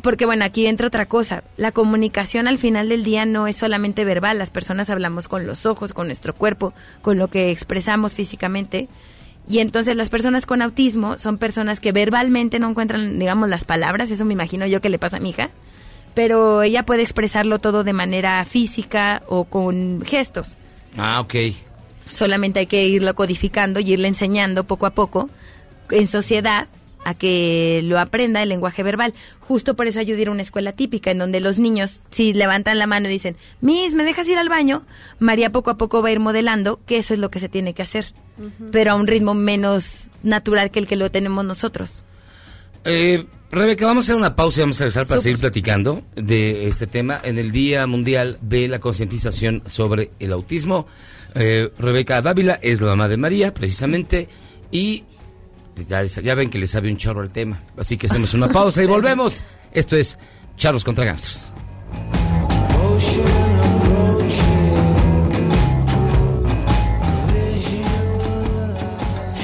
[0.00, 1.42] Porque bueno, aquí entra otra cosa.
[1.56, 4.38] La comunicación al final del día no es solamente verbal.
[4.38, 6.72] Las personas hablamos con los ojos, con nuestro cuerpo,
[7.02, 8.88] con lo que expresamos físicamente.
[9.48, 14.10] Y entonces las personas con autismo son personas que verbalmente no encuentran, digamos, las palabras.
[14.10, 15.50] Eso me imagino yo que le pasa a mi hija.
[16.14, 20.56] Pero ella puede expresarlo todo de manera física o con gestos.
[20.96, 21.34] Ah, ok.
[22.10, 25.30] Solamente hay que irlo codificando y irle enseñando poco a poco
[25.90, 26.68] en sociedad
[27.04, 29.14] a que lo aprenda el lenguaje verbal.
[29.40, 32.86] Justo por eso ayudé a una escuela típica en donde los niños, si levantan la
[32.86, 34.82] mano y dicen, Miss, ¿me dejas ir al baño?
[35.18, 37.72] María poco a poco va a ir modelando que eso es lo que se tiene
[37.72, 38.12] que hacer,
[38.70, 42.02] pero a un ritmo menos natural que el que lo tenemos nosotros.
[42.84, 46.68] Eh, Rebeca, vamos a hacer una pausa y vamos a regresar para seguir platicando de
[46.68, 50.86] este tema en el Día Mundial de la Concientización sobre el Autismo.
[51.34, 54.28] Eh, Rebeca Dávila es la mamá de María, precisamente,
[54.70, 55.04] y
[55.88, 57.62] ya, ya ven que le sabe un chorro el tema.
[57.76, 59.42] Así que hacemos una pausa y volvemos.
[59.72, 60.18] Esto es
[60.56, 61.46] Charlos contra Gangsters.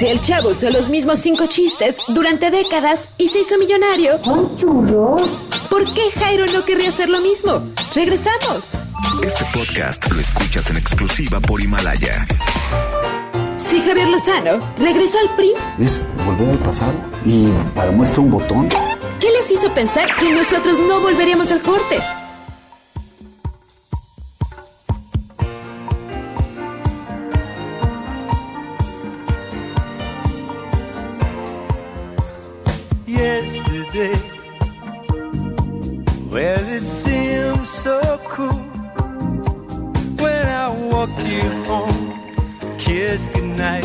[0.05, 4.21] El chavo usó los mismos cinco chistes durante décadas y se hizo millonario.
[5.71, 7.71] ¿Por qué Jairo no querría hacer lo mismo?
[7.95, 8.77] Regresamos.
[9.23, 12.27] Este podcast lo escuchas en exclusiva por Himalaya.
[13.57, 16.93] Si Javier Lozano regresó al PRI, Es volver al pasado
[17.25, 18.69] y para muestra un botón.
[18.69, 21.99] ¿qué les hizo pensar que nosotros no volveríamos al corte?
[33.95, 34.31] Yesterday.
[36.31, 38.53] Well, it seemed so cool
[40.23, 42.12] when I walked you home,
[42.79, 43.85] kissed goodnight.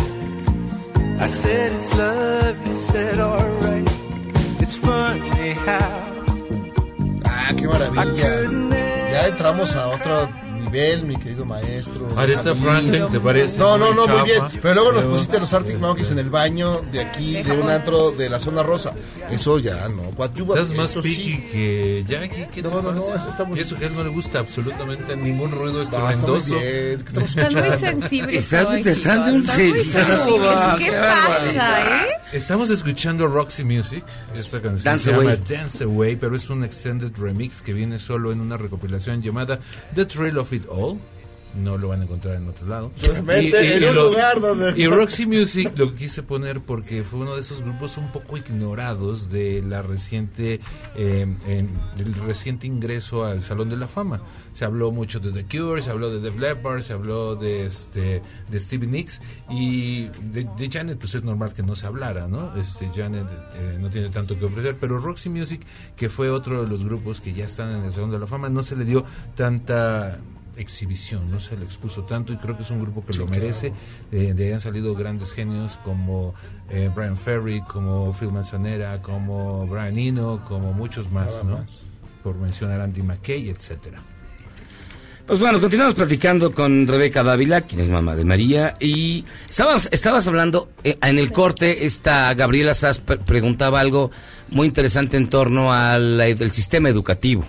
[1.19, 3.87] I said it's love, you said alright.
[4.61, 6.05] It's funny how
[7.25, 8.13] Ah, qué maravilla.
[9.11, 10.29] Ya entramos a otro
[10.69, 12.07] nivel, mi querido maestro.
[12.17, 12.55] Aretha.
[12.55, 13.57] Franklin, ¿te parece?
[13.57, 14.41] No, no, no, muy bien.
[14.61, 18.11] Pero luego nos pusiste los Arctic Monkeys en el baño de aquí, de, un antro
[18.11, 18.93] de la zona rosa.
[19.31, 20.03] Eso ya no.
[20.15, 21.47] Guayuba, Estás más piqui sí.
[21.51, 22.47] que Jackie.
[22.53, 23.19] ¿qué No, te no, no, pasa?
[23.19, 26.59] eso está muy Y eso que a él no le gusta absolutamente ningún ruido estruendoso.
[26.59, 29.87] Están muy sensibles Están sensibles.
[30.77, 32.07] ¿Qué pasa, eh?
[32.33, 34.03] Estamos escuchando Roxy Music.
[34.35, 35.27] Esta canción Dance se Away.
[35.27, 39.59] llama Dance Away, pero es un extended remix que viene solo en una recopilación llamada
[39.95, 40.97] The Thrill of It All.
[41.55, 42.91] No lo van a encontrar en otro lado.
[42.95, 47.41] Solamente en un lugar donde- y Roxy Music lo quise poner porque fue uno de
[47.41, 50.59] esos grupos un poco ignorados de la reciente
[50.95, 54.21] eh, en- del reciente ingreso al Salón de la Fama.
[54.53, 58.21] Se habló mucho de The Cure, se habló de Def Leppard, se habló de este
[58.51, 59.19] de Stevie Nicks
[59.49, 62.55] y de, de Janet pues es normal que no se hablara, ¿no?
[62.57, 63.25] Este Janet
[63.55, 65.61] eh, no tiene tanto que ofrecer, pero Roxy Music
[65.95, 68.49] que fue otro de los grupos que ya están en el Salón de la Fama
[68.49, 69.03] no se le dio
[69.35, 70.19] tanta
[70.59, 73.73] exhibición, no se le expuso tanto y creo que es un grupo que lo merece.
[74.11, 76.35] Eh, de ahí han salido grandes genios como
[76.69, 81.57] eh, Brian Ferry, como Phil Manzanera, como Brian Eno, como muchos más, Nada ¿no?
[81.59, 81.85] más.
[82.23, 84.01] Por mencionar Andy McKay, etcétera.
[85.25, 90.27] Pues bueno, continuamos platicando con Rebeca Dávila, quien es mamá de María, y estabas, estabas
[90.27, 94.09] hablando eh, en el corte, esta Gabriela Sass pre- preguntaba algo
[94.49, 97.45] muy interesante en torno al el sistema educativo.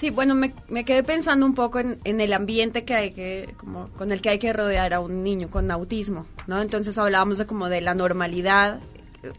[0.00, 3.52] Sí, bueno, me, me quedé pensando un poco en, en el ambiente que hay que,
[3.58, 6.62] como, con el que hay que rodear a un niño con autismo, ¿no?
[6.62, 8.80] Entonces hablábamos de como de la normalidad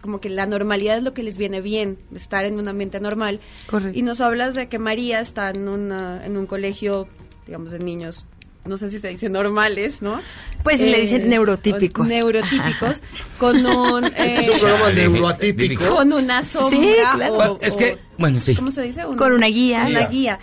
[0.01, 3.39] como que la normalidad es lo que les viene bien, estar en un ambiente normal.
[3.65, 3.97] Correcto.
[3.97, 7.07] Y nos hablas de que María está en, una, en un colegio,
[7.47, 8.27] digamos, de niños,
[8.65, 10.21] no sé si se dice normales, ¿no?
[10.63, 12.05] Pues le dicen neurotípicos.
[12.05, 13.01] o Neurotípicos,
[13.39, 14.05] con un...
[14.05, 15.89] Este es eh, un programa neuroatípico.
[15.89, 16.69] Con una sombra.
[16.79, 17.53] Sí, claro.
[17.53, 18.55] o- Es que, o- bueno, sí.
[18.55, 19.05] ¿Cómo se dice?
[19.05, 19.85] Un- Con una guía.
[19.89, 20.39] Una Guía.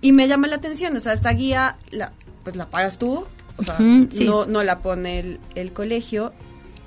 [0.00, 2.12] Y me llama la atención, o sea, esta guía, la,
[2.44, 3.24] pues la pagas tú,
[3.56, 4.24] o sea, sí.
[4.24, 6.32] no, no la pone el, el colegio,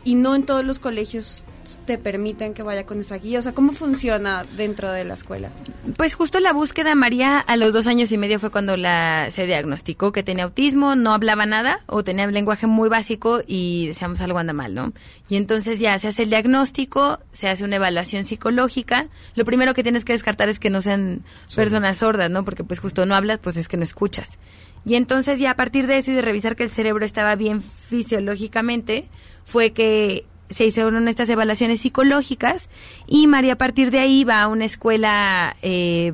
[0.03, 1.44] y no en todos los colegios
[1.86, 3.40] te permiten que vaya con esa guía.
[3.40, 5.50] O sea, ¿cómo funciona dentro de la escuela?
[5.98, 9.46] Pues justo la búsqueda María a los dos años y medio fue cuando la se
[9.46, 14.22] diagnosticó que tenía autismo, no hablaba nada o tenía un lenguaje muy básico y decíamos
[14.22, 14.94] algo anda mal, ¿no?
[15.30, 19.08] Y entonces ya se hace el diagnóstico, se hace una evaluación psicológica.
[19.36, 21.24] Lo primero que tienes que descartar es que no sean
[21.56, 22.46] personas sordas, ¿no?
[22.46, 24.38] Porque pues justo no hablas, pues es que no escuchas.
[24.86, 27.62] Y entonces ya a partir de eso y de revisar que el cerebro estaba bien
[27.62, 29.10] fisiológicamente,
[29.44, 32.70] fue que se hicieron estas evaluaciones psicológicas
[33.08, 36.14] y María a partir de ahí va a una escuela, eh,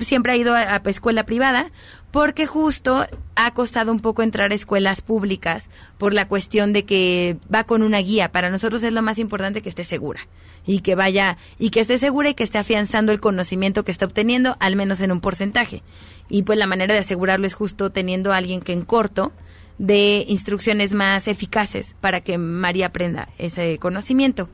[0.00, 1.70] siempre ha ido a, a escuela privada,
[2.14, 5.68] porque justo ha costado un poco entrar a escuelas públicas
[5.98, 8.30] por la cuestión de que va con una guía.
[8.30, 10.20] Para nosotros es lo más importante que esté segura
[10.64, 14.06] y que vaya y que esté segura y que esté afianzando el conocimiento que está
[14.06, 15.82] obteniendo, al menos en un porcentaje.
[16.28, 19.32] Y pues la manera de asegurarlo es justo teniendo a alguien que en corto
[19.78, 24.48] de instrucciones más eficaces para que María aprenda ese conocimiento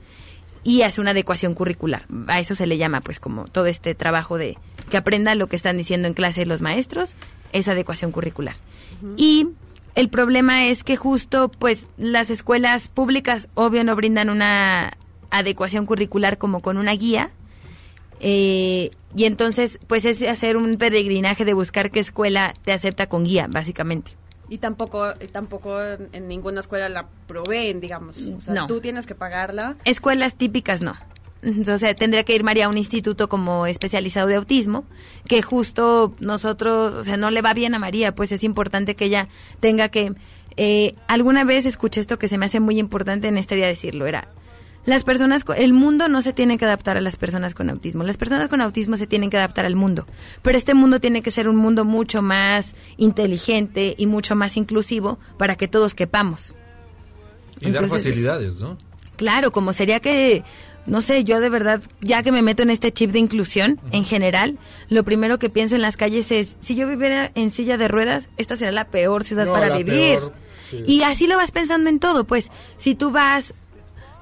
[0.62, 2.06] y hace una adecuación curricular.
[2.26, 4.56] A eso se le llama pues como todo este trabajo de
[4.90, 7.14] que aprenda lo que están diciendo en clase los maestros,
[7.52, 8.56] esa adecuación curricular.
[9.16, 9.48] Y
[9.94, 14.92] el problema es que justo pues las escuelas públicas obvio no brindan una
[15.30, 17.30] adecuación curricular como con una guía.
[18.20, 23.24] eh, y entonces, pues es hacer un peregrinaje de buscar qué escuela te acepta con
[23.24, 24.12] guía, básicamente.
[24.50, 28.18] Y tampoco, y tampoco en, en ninguna escuela la proveen, digamos.
[28.20, 28.66] O sea, No.
[28.66, 29.76] tú tienes que pagarla.
[29.84, 30.94] Escuelas típicas no.
[31.72, 34.84] O sea, tendría que ir María a un instituto como especializado de autismo,
[35.26, 39.06] que justo nosotros, o sea, no le va bien a María, pues es importante que
[39.06, 39.28] ella
[39.60, 40.12] tenga que...
[40.56, 44.06] eh, alguna vez escuché esto que se me hace muy importante en este día decirlo,
[44.06, 44.28] era,
[44.86, 48.16] las personas, el mundo no se tiene que adaptar a las personas con autismo, las
[48.16, 50.06] personas con autismo se tienen que adaptar al mundo,
[50.42, 55.18] pero este mundo tiene que ser un mundo mucho más inteligente y mucho más inclusivo
[55.36, 56.56] para que todos quepamos.
[57.60, 58.78] Y dar facilidades, ¿no?
[59.16, 60.44] Claro, como sería que,
[60.86, 64.04] no sé, yo de verdad, ya que me meto en este chip de inclusión en
[64.06, 64.58] general,
[64.88, 68.30] lo primero que pienso en las calles es, si yo viviera en silla de ruedas,
[68.38, 70.18] esta será la peor ciudad No, para vivir.
[70.20, 70.32] peor,
[70.70, 70.82] sí.
[70.86, 73.52] Y así lo vas pensando en todo, pues, si tú vas,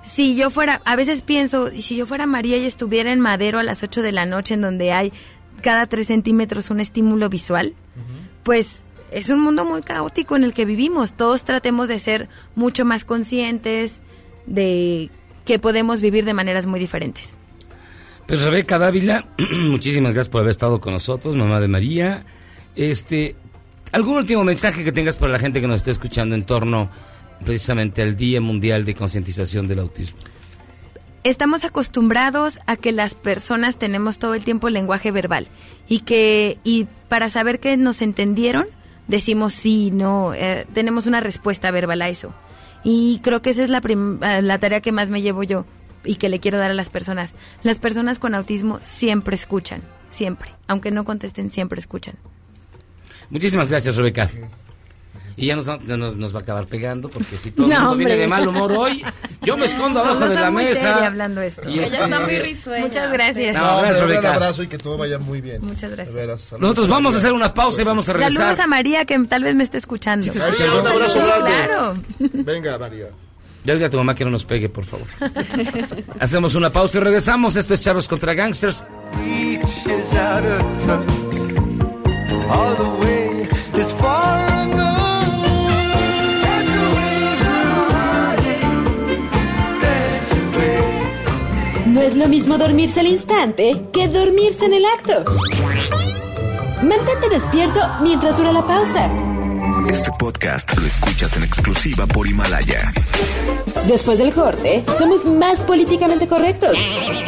[0.08, 3.58] si yo fuera, a veces pienso, y si yo fuera María y estuviera en Madero
[3.58, 5.12] a las 8 de la noche en donde hay
[5.62, 7.74] cada 3 centímetros un estímulo visual,
[8.42, 8.80] pues
[9.10, 11.12] es un mundo muy caótico en el que vivimos.
[11.14, 14.00] Todos tratemos de ser mucho más conscientes
[14.46, 15.10] de
[15.44, 17.38] que podemos vivir de maneras muy diferentes.
[18.26, 22.24] Pues Rebeca Dávila, muchísimas gracias por haber estado con nosotros, mamá de María.
[22.76, 23.36] Este,
[23.92, 26.90] ¿algún último mensaje que tengas para la gente que nos está escuchando en torno
[27.44, 30.18] precisamente al Día Mundial de Concientización del Autismo?
[31.24, 35.48] Estamos acostumbrados a que las personas tenemos todo el tiempo el lenguaje verbal
[35.88, 38.66] y que y para saber que nos entendieron
[39.08, 42.32] decimos sí, no, eh, tenemos una respuesta verbal a eso.
[42.84, 45.66] Y creo que esa es la, prim- eh, la tarea que más me llevo yo
[46.04, 47.34] y que le quiero dar a las personas.
[47.62, 50.50] Las personas con autismo siempre escuchan, siempre.
[50.68, 52.14] Aunque no contesten, siempre escuchan.
[53.30, 54.30] Muchísimas gracias, Rebeca.
[55.40, 57.96] Y ya nos, nos, nos va a acabar pegando porque si todo el No, mundo
[57.96, 58.22] viene hombre.
[58.22, 59.04] de mal humor hoy,
[59.42, 61.06] yo me escondo abajo de la muy mesa.
[61.06, 61.68] hablando esto.
[61.70, 61.98] Y este-
[62.80, 63.54] Muchas gracias.
[63.54, 64.34] No, No, gracias, un Rebeca.
[64.34, 65.64] abrazo y que todo vaya muy bien.
[65.64, 66.14] Muchas gracias.
[66.14, 68.36] Veras, saludos Nosotros vamos a hacer una pausa y vamos a regresar.
[68.36, 70.24] Saludos a María que tal vez me esté escuchando.
[70.24, 70.90] Sí te escucha, María, un ¿no?
[70.90, 71.50] abrazo grande.
[71.50, 71.94] Claro.
[72.44, 73.06] Venga, María.
[73.64, 75.06] Ya diga a tu mamá que no nos pegue, por favor.
[76.20, 77.54] Hacemos una pausa y regresamos.
[77.56, 78.84] Esto es Charros contra Gangsters.
[82.50, 83.48] All the way
[83.80, 84.47] is far
[92.08, 95.24] es lo mismo dormirse al instante que dormirse en el acto.
[96.82, 99.10] Mantente despierto mientras dura la pausa.
[99.90, 102.92] Este podcast lo escuchas en exclusiva por Himalaya.
[103.86, 106.78] Después del corte, somos más políticamente correctos.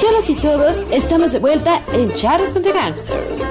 [0.01, 3.45] Todas y todos estamos de vuelta en Charros contra Gangsters.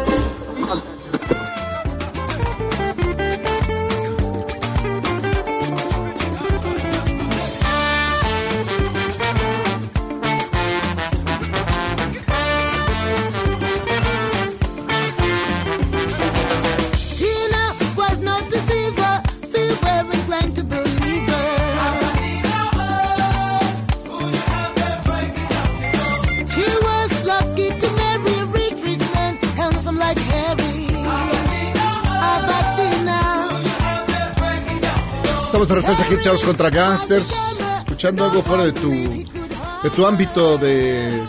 [35.62, 37.34] Estamos de regreso aquí en Charlos contra Gangsters,
[37.80, 41.22] escuchando algo fuera de tu, de tu ámbito de,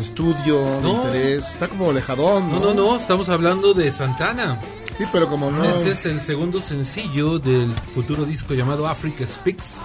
[0.00, 1.04] estudio, de No.
[1.04, 1.48] interés.
[1.50, 4.58] Está como alejadón, No, no, no, estamos hablando de Santana.
[4.98, 5.64] Sí, pero como no.
[5.64, 9.76] Este es el segundo sencillo del futuro disco llamado Africa Speaks.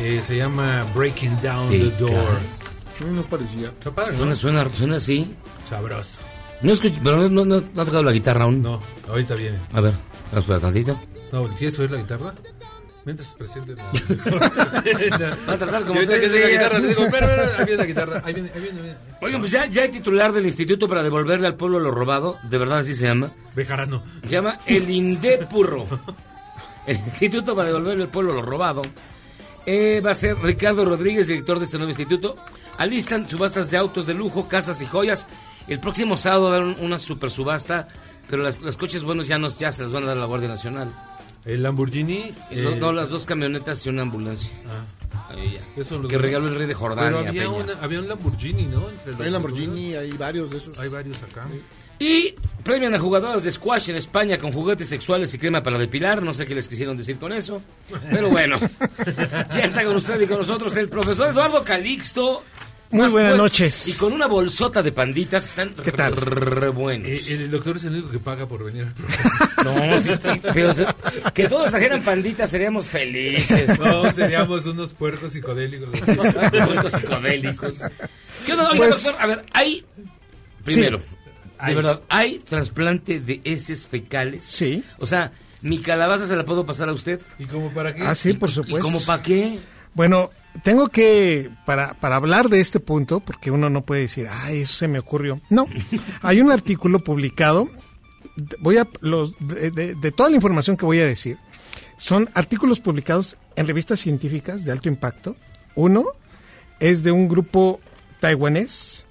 [0.00, 2.10] Eh, se llama Breaking Down Sí, the Door.
[2.12, 3.10] cara.
[3.12, 3.70] No parecía.
[3.94, 4.18] Padre, ¿no?
[4.18, 5.34] Suena, suena, suena así.
[5.68, 6.18] Sabroso.
[6.62, 8.60] No escucho, pero no, no, no, no ha tocado la guitarra aún.
[8.62, 9.58] No, ahorita viene.
[9.72, 9.94] A ver,
[10.34, 10.98] espera tantito.
[11.30, 12.34] No, ¿quieres oír la guitarra?
[13.08, 13.84] Mientras presente la...
[15.48, 17.86] Va a tratar como ahorita que la guitarra, le digo, espera, espera, ahí viene la
[17.86, 18.98] guitarra, ahí viene, ahí viene, ahí viene.
[19.22, 22.36] Oigan, pues ya, ya hay titular del Instituto para devolverle al pueblo lo robado.
[22.42, 23.30] De verdad así se llama.
[23.56, 24.02] Bejarano.
[24.24, 25.86] Se llama el INDEPURRO.
[26.86, 28.82] El Instituto para devolverle al pueblo lo robado.
[29.64, 32.36] Eh, va a ser Ricardo Rodríguez, director de este nuevo instituto.
[32.76, 35.28] Alistan subastas de autos de lujo, casas y joyas.
[35.66, 37.88] El próximo sábado va a haber un- una super subasta,
[38.28, 40.26] pero las, los coches buenos ya, nos, ya se las van a dar a la
[40.26, 40.88] Guardia Nacional.
[41.48, 42.32] El Lamborghini.
[42.52, 44.50] No, eh, no, las dos camionetas y una ambulancia.
[45.30, 45.80] Ahí ya.
[45.82, 47.04] Eso que regaló el rey de Jordania.
[47.08, 47.48] Pero había, Peña.
[47.54, 48.84] una- había un Lamborghini, ¿no?
[49.06, 50.78] Entre Hay Lamborghini, hay varios de esos.
[50.78, 51.46] Hay varios acá.
[52.00, 56.22] Y premian a jugadoras de squash en España con juguetes sexuales y crema para depilar.
[56.22, 57.60] No sé qué les quisieron decir con eso.
[58.10, 58.58] Pero bueno,
[59.52, 62.44] ya está con usted y con nosotros el profesor Eduardo Calixto.
[62.90, 63.88] Muy buenas pues- noches.
[63.88, 66.16] Y con una bolsota de panditas están ¿Qué tal?
[66.16, 67.08] re buenos.
[67.08, 69.34] Eh, el doctor es el único que paga por venir al programa.
[69.64, 70.86] No, sí está- pero se-
[71.34, 73.78] que todos trajeran panditas seríamos felices.
[73.78, 75.90] No, seríamos unos puercos psicodélicos.
[76.50, 77.80] Puercos psicodélicos.
[78.46, 78.70] ¿Qué onda?
[78.70, 79.84] Oiga, Pues- doctor, a ver, hay...
[80.64, 81.66] Primero, Sí.
[81.66, 84.44] de verdad, ¿hay trasplante de heces fecales?
[84.44, 84.82] Sí.
[84.98, 87.20] O sea, ¿mi calabaza se la puedo pasar a usted?
[87.38, 88.02] ¿Y como para qué?
[88.02, 88.82] Ah, sí, por ¿Y supuesto.
[88.82, 89.58] como para qué?
[89.94, 90.30] Bueno,
[90.62, 94.74] tengo que, para, para hablar de este punto, porque uno no puede decir, ay, eso
[94.74, 95.40] se me ocurrió.
[95.50, 95.66] No,
[96.22, 97.68] hay un artículo publicado,
[98.60, 101.38] voy a, los, de, de- de toda la información que voy a decir,
[101.96, 105.36] son artículos publicados en revistas científicas de alto impacto.
[105.74, 106.04] Uno
[106.80, 107.80] es de un grupo
[108.20, 109.04] taiwanés,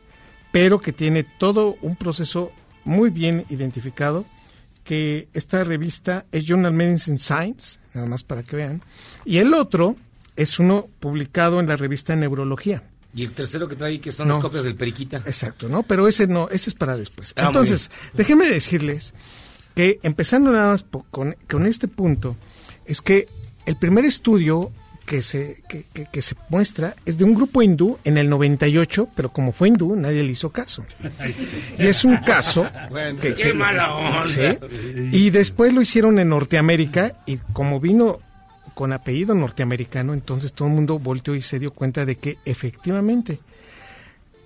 [0.51, 2.51] pero que tiene todo un proceso
[2.85, 4.25] muy bien identificado,
[4.85, 8.81] que esta revista es Journal Medicine Science, nada más para que vean,
[9.25, 9.97] y el otro
[10.37, 12.83] es uno publicado en la revista Neurología.
[13.13, 14.35] Y el tercero que trae que son No.
[14.35, 15.17] las copias del periquita.
[15.25, 15.83] Exacto, ¿no?
[15.83, 17.33] Pero ese no, ese es para después.
[17.35, 19.13] Ah, Entonces, déjenme decirles
[19.75, 22.37] que empezando nada más con, con este punto,
[22.85, 23.27] es que
[23.65, 24.71] el primer estudio
[25.05, 29.07] que se, que, que- que se muestra es de un grupo hindú en el 98,
[29.15, 30.85] pero como fue hindú, nadie le hizo caso.
[31.79, 34.23] Y es un caso Bueno, que, qué mala onda.
[34.25, 34.41] Sí.
[35.13, 38.19] Y después lo hicieron en Norteamérica y como vino
[38.77, 43.39] con apellido norteamericano, entonces todo el mundo volteó y se dio cuenta de que efectivamente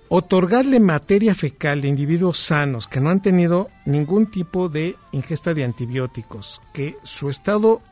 [0.08, 5.64] otorgarle materia fecal de individuos sanos que no han tenido ningún tipo de ingesta de
[5.64, 7.82] antibióticos, que su estado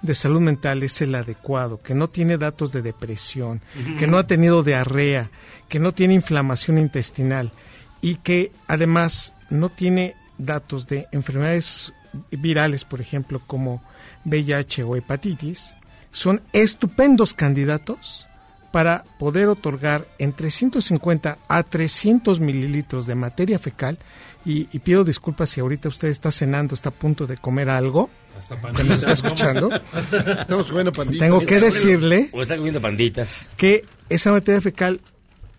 [0.00, 3.60] de salud mental es el adecuado, que no tiene datos de depresión,
[3.98, 5.30] que no ha tenido diarrea,
[5.68, 7.52] que no tiene inflamación intestinal
[8.00, 11.92] y que además no tiene datos de enfermedades
[12.30, 13.82] virales, por ejemplo, como
[14.24, 15.76] VIH o hepatitis,
[16.10, 18.28] son estupendos candidatos
[18.72, 23.98] para poder otorgar entre 150 a 300 mililitros de materia fecal.
[24.44, 28.08] Y, y pido disculpas si ahorita usted está cenando, está a punto de comer algo,
[28.38, 29.70] Hasta que nos está escuchando.
[30.40, 31.20] Estamos comiendo panditas.
[31.20, 33.50] Tengo que decirle O está comiendo panditas.
[33.56, 35.00] que esa materia fecal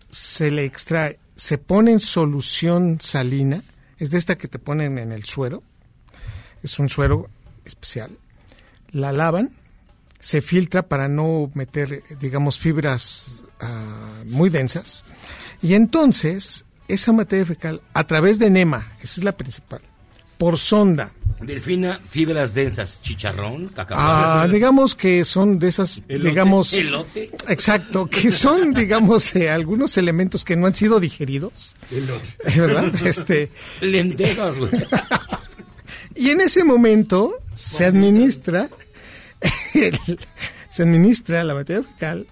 [0.09, 3.63] se le extrae, se pone en solución salina,
[3.99, 5.63] es de esta que te ponen en el suero,
[6.63, 7.29] es un suero
[7.65, 8.11] especial,
[8.91, 9.51] la lavan,
[10.21, 15.03] se filtra para no meter, digamos, fibras ah, muy densas,
[15.61, 19.81] y entonces esa materia fecal, a través de enema, esa es la principal,
[20.37, 21.11] por sonda,
[21.41, 24.53] Delfina, fibras densas, chicharrón, Ah, cacahuate.
[24.53, 26.29] digamos que son de esas, Elote.
[26.29, 27.31] digamos, Elote.
[27.47, 31.75] exacto, que son, digamos, eh, algunos elementos que no han sido digeridos,
[32.55, 32.93] ¿verdad?
[33.07, 34.71] Este, Lentejas, güey.
[36.15, 38.69] y en ese momento se administra,
[39.73, 40.19] el-
[40.69, 42.27] se administra la materia fecal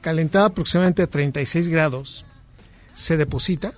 [0.00, 2.24] calentada aproximadamente a 36 grados,
[2.94, 3.72] se deposita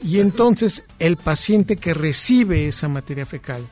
[0.00, 3.68] y entonces el paciente que recibe esa materia fecal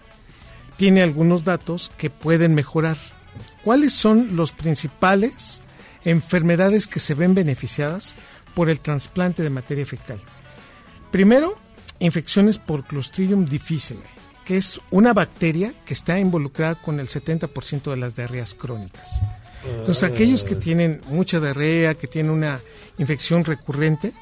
[0.76, 2.96] tiene algunos datos que pueden mejorar.
[3.64, 5.60] ¿Cuáles son los principales
[6.04, 8.14] enfermedades que se ven beneficiadas
[8.54, 10.20] por el trasplante de materia fecal?
[11.12, 11.58] Primero,
[11.98, 14.00] infecciones por Clostridium difficile,
[14.50, 19.22] que es una bacteria que está involucrada con el 70% de las diarreas crónicas.
[19.64, 22.58] Entonces, aquellos que tienen mucha diarrea, que tienen una
[22.98, 24.12] infección recurrente,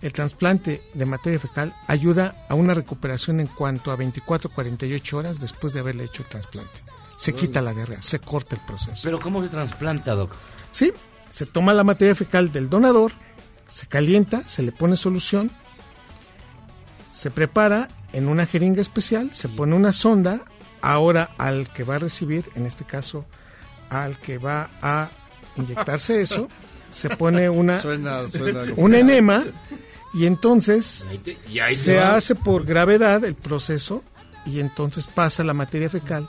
[0.00, 5.72] el trasplante de materia fecal ayuda a una recuperación en cuanto a 24-48 horas después
[5.72, 6.80] de haberle hecho el trasplante.
[7.16, 9.00] se quita la diarrea, se corta el proceso.
[9.02, 10.36] Pero ¿cómo se trasplanta, Doc?
[10.70, 10.92] Sí,
[11.32, 13.10] se toma la materia fecal del donador,
[13.66, 15.50] se calienta, se le pone solución,
[17.12, 20.44] se prepara en una jeringa especial, se pone una sonda,
[20.80, 23.24] ahora al que va a recibir, en este caso
[23.90, 25.10] al que va a
[25.56, 26.48] inyectarse eso,
[26.90, 29.44] se pone una Suena- suena un enema
[30.14, 32.16] y entonces te- y se va.
[32.16, 34.02] hace por gravedad el proceso
[34.46, 36.28] y entonces pasa la materia fecal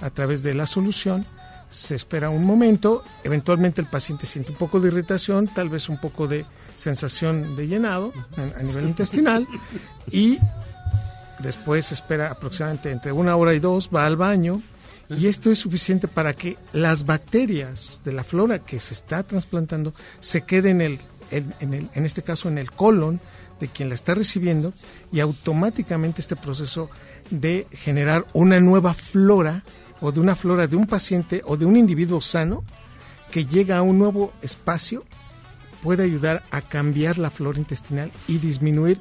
[0.00, 1.24] a través de la solución,
[1.70, 5.98] se espera un momento, eventualmente el paciente siente un poco de irritación, tal vez un
[5.98, 6.44] poco de
[6.76, 8.12] sensación de llenado
[8.58, 9.48] a nivel intestinal
[10.12, 10.38] y
[11.38, 14.62] después espera aproximadamente entre una hora y dos, va al baño
[15.08, 19.94] y esto es suficiente para que las bacterias de la flora que se está trasplantando
[20.20, 21.00] se queden en, el,
[21.30, 23.20] en, en el, en este caso en el colon
[23.60, 24.72] de quien la está recibiendo
[25.12, 26.90] y automáticamente este proceso
[27.30, 29.62] de generar una nueva flora
[30.00, 32.64] o de una flora de un paciente o de un individuo sano
[33.30, 35.04] que llega a un nuevo espacio
[35.82, 39.00] puede ayudar a cambiar la flora intestinal y disminuir,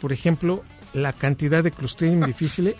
[0.00, 0.64] por ejemplo,
[0.94, 2.76] la cantidad de Clostridium difficile,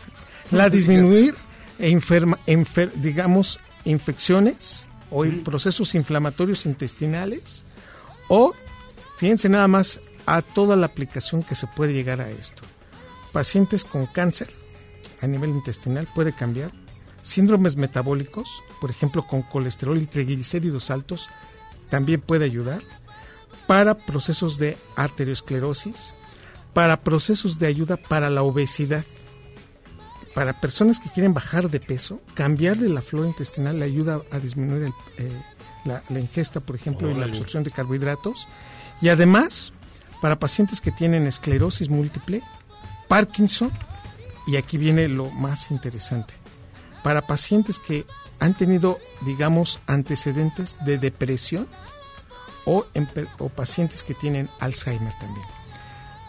[0.50, 1.34] la disminuir
[1.78, 7.64] e enferma, enfer- digamos, infecciones o in- procesos inflamatorios intestinales
[8.28, 8.52] o,
[9.18, 12.62] fíjense nada más a toda la aplicación que se puede llegar a esto.
[13.32, 14.50] Pacientes con cáncer
[15.20, 16.72] a nivel intestinal puede cambiar.
[17.22, 18.48] Síndromes metabólicos,
[18.80, 21.28] por ejemplo, con colesterol y triglicéridos altos,
[21.90, 22.82] también puede ayudar.
[23.66, 26.14] Para procesos de arteriosclerosis,
[26.72, 29.04] para procesos de ayuda para la obesidad.
[30.34, 34.84] Para personas que quieren bajar de peso, cambiarle la flora intestinal le ayuda a disminuir
[34.84, 35.42] el, eh,
[35.84, 38.46] la, la ingesta, por ejemplo, y la absorción de carbohidratos.
[39.02, 39.72] Y además,
[40.22, 42.42] para pacientes que tienen esclerosis múltiple,
[43.08, 43.72] Parkinson,
[44.46, 46.34] y aquí viene lo más interesante,
[47.02, 48.06] para pacientes que
[48.38, 51.66] han tenido, digamos, antecedentes de depresión
[52.64, 55.46] o, empe- o pacientes que tienen Alzheimer también.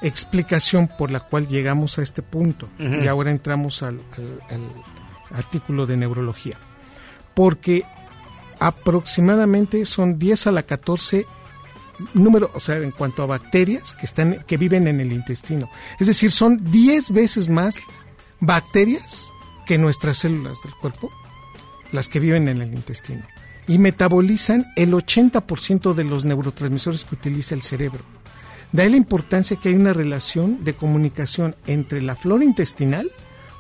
[0.02, 2.68] Explicación por la cual llegamos a este punto.
[2.80, 4.02] Y ahora entramos al,
[4.50, 6.58] al- al artículo de neurología.
[7.34, 7.84] Porque
[8.60, 11.26] aproximadamente son 10 a la 14
[12.14, 15.70] número, o sea, en cuanto a bacterias que están que viven en el intestino.
[16.00, 17.76] Es decir, son 10 veces más
[18.40, 19.30] bacterias
[19.68, 21.12] que nuestras células del cuerpo,
[21.92, 23.24] las que viven en el intestino.
[23.68, 28.00] Y metabolizan el 80% de los neurotransmisores que utiliza el cerebro.
[28.72, 33.12] De ahí la importancia que hay una relación de comunicación entre la flora intestinal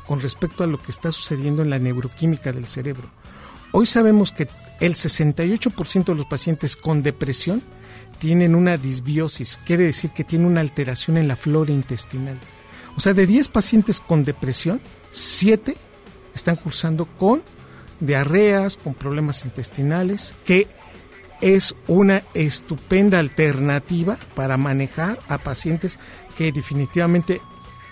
[0.07, 3.09] con respecto a lo que está sucediendo en la neuroquímica del cerebro.
[3.73, 4.47] Hoy sabemos que
[4.79, 7.61] el 68% de los pacientes con depresión
[8.19, 12.39] tienen una disbiosis, quiere decir que tiene una alteración en la flora intestinal.
[12.95, 14.81] O sea, de 10 pacientes con depresión,
[15.11, 15.75] 7
[16.35, 17.41] están cursando con
[17.99, 20.67] diarreas, con problemas intestinales, que
[21.41, 25.99] es una estupenda alternativa para manejar a pacientes
[26.37, 27.41] que definitivamente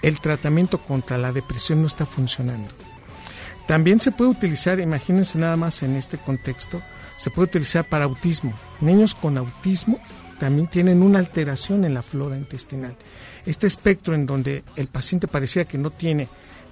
[0.01, 2.69] el tratamiento contra la depresión no está funcionando.
[3.67, 6.81] También se puede utilizar, imagínense nada más en este contexto,
[7.17, 8.53] se puede utilizar para autismo.
[8.79, 9.99] Niños con autismo
[10.39, 12.95] también tienen una alteración en la flora intestinal.
[13.45, 16.29] Este espectro en donde el paciente parecía que no tiene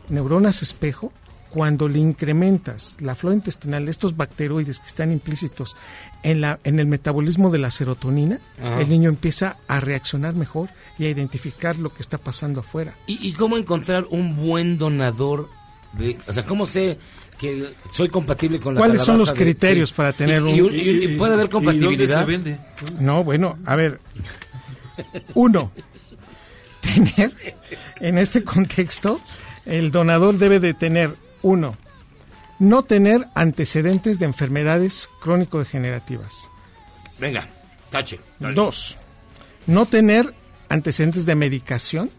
[0.10, 1.12] neuronas espejo,
[1.50, 5.76] cuando le incrementas la flora intestinal, estos bacteroides que están implícitos
[6.24, 8.82] en, la, en el metabolismo de la serotonina, Ajá.
[8.82, 12.96] el niño empieza a reaccionar mejor y a identificar lo que está pasando afuera.
[13.08, 15.50] ¿Y, y cómo encontrar un buen donador?
[15.94, 16.98] De, o sea, ¿cómo sé
[17.40, 19.96] que soy compatible con la ¿Cuáles son los de- criterios sí.
[19.96, 20.74] para tener Y- un...
[20.76, 22.28] y- y- y puede haber compatibilidad?
[23.00, 24.00] No, bueno, a ver.
[25.36, 25.72] Uno,
[26.82, 27.32] tener,
[28.00, 29.22] en este contexto,
[29.66, 31.12] el donador debe de tener,
[31.48, 31.78] uno,
[32.60, 36.50] no tener antecedentes de enfermedades crónico-degenerativas.
[37.20, 37.48] Venga,
[37.90, 38.20] tache.
[38.40, 38.56] dale.
[38.56, 38.98] Dos,
[39.66, 40.34] no tener
[40.70, 42.10] antecedentes de medicación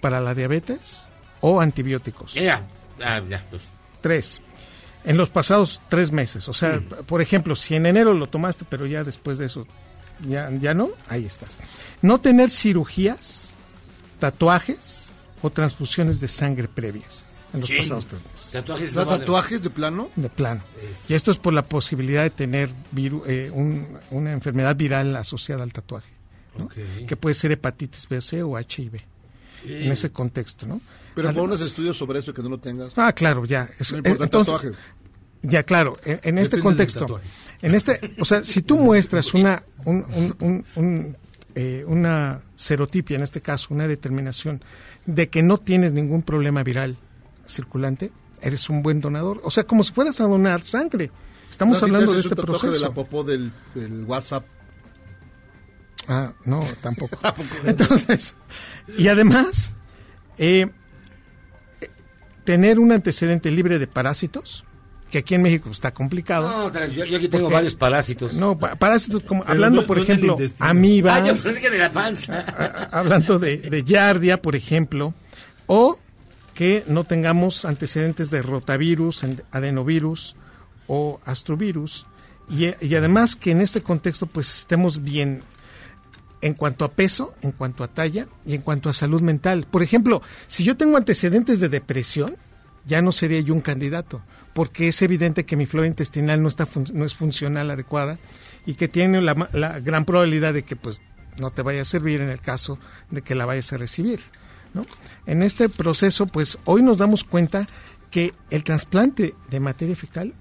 [0.00, 1.06] para la diabetes
[1.40, 2.34] o antibióticos.
[2.34, 2.62] Ya,
[3.02, 3.62] ah, ya, pues.
[4.00, 4.40] Tres,
[5.04, 6.48] en los pasados tres meses.
[6.48, 9.66] O sea, por ejemplo, si en enero lo tomaste, pero ya después de eso
[10.28, 11.56] ya, ya no, ahí estás.
[12.02, 13.50] No tener cirugías,
[14.18, 15.12] tatuajes
[15.42, 17.24] o transfusiones de sangre previas
[17.54, 17.78] en los Chin.
[17.78, 18.50] pasados tres meses.
[18.52, 20.10] Tatuajes ¿Da tatuajes de plano?
[20.16, 20.62] De plano.
[21.08, 25.62] Y esto es por la posibilidad de tener viru- eh, un- una enfermedad viral asociada
[25.62, 26.10] al tatuaje,
[27.06, 29.00] que puede ser hepatitis B, C o HIV.
[29.66, 30.80] En ese contexto, ¿no?
[31.14, 32.92] Pero Además- pones estudios sobre eso que no lo tengas.
[32.96, 33.66] Ah, claro, ya.
[33.78, 34.78] Eso, No importa el entonces, tatuaje.
[35.42, 35.96] Ya, claro.
[36.04, 37.20] En, en este contexto,
[37.62, 41.16] en este, o sea, si tú muestras una, un- un- un- un,
[41.54, 44.62] eh, una serotipia, en este caso, una determinación
[45.06, 46.96] de que no tienes ningún problema viral
[47.46, 49.40] circulante, eres un buen donador.
[49.44, 51.10] O sea, como si fueras a donar sangre.
[51.50, 52.72] Estamos No, si te hablando de este un proceso.
[52.72, 54.44] de la popó del, del WhatsApp.
[56.08, 57.18] Ah, no, tampoco.
[57.64, 58.34] Entonces,
[58.98, 59.74] y además,
[60.36, 60.70] eh,
[62.44, 64.64] tener un antecedente libre de parásitos,
[65.10, 66.48] que aquí en México está complicado.
[66.48, 68.34] No, o sea, yo, yo aquí tengo Porque- varios parásitos.
[68.34, 71.70] No, pa- parásitos como, Pero hablando, no- por no ejemplo, amibas, Ah, yo pensé que
[71.70, 72.40] de la panza.
[72.48, 75.14] a- hablando de, de yardia, por ejemplo,
[75.66, 75.98] o
[76.54, 80.36] que no tengamos antecedentes de rotavirus, en- adenovirus
[80.86, 82.06] o astrovirus,
[82.48, 85.42] y, además que en este contexto pues estemos bien
[86.42, 89.66] en cuanto a peso, en cuanto a talla y en cuanto a salud mental.
[89.70, 92.36] Por ejemplo, si yo tengo antecedentes de depresión,
[92.86, 94.22] ya no sería yo un candidato,
[94.52, 98.18] porque es evidente que mi flora intestinal no está no es funcional adecuada
[98.66, 101.00] y que tiene la, la gran probabilidad de que pues
[101.38, 102.78] no te vaya a servir en el caso
[103.10, 104.20] de que la vayas a recibir.
[104.74, 104.86] ¿No?
[105.26, 107.66] En este proceso, pues hoy nos damos cuenta
[108.10, 110.34] que el trasplante de materia fecal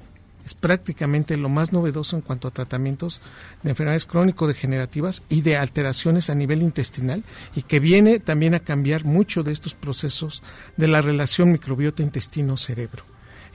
[0.45, 3.21] es prácticamente lo más novedoso en cuanto a tratamientos
[3.63, 7.23] de enfermedades crónico-degenerativas y de alteraciones a nivel intestinal
[7.55, 10.43] y que viene también a cambiar mucho de estos procesos
[10.75, 13.05] de la relación microbiota intestino-cerebro.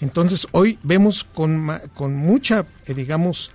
[0.00, 3.50] Entonces hoy vemos con, con mucha, eh, digamos,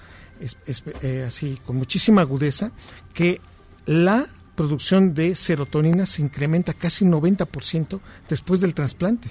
[1.01, 2.71] eh, así, con muchísima agudeza
[3.13, 3.41] que
[3.85, 7.99] la producción de serotonina se incrementa casi un 90%
[8.29, 9.29] después del trasplante.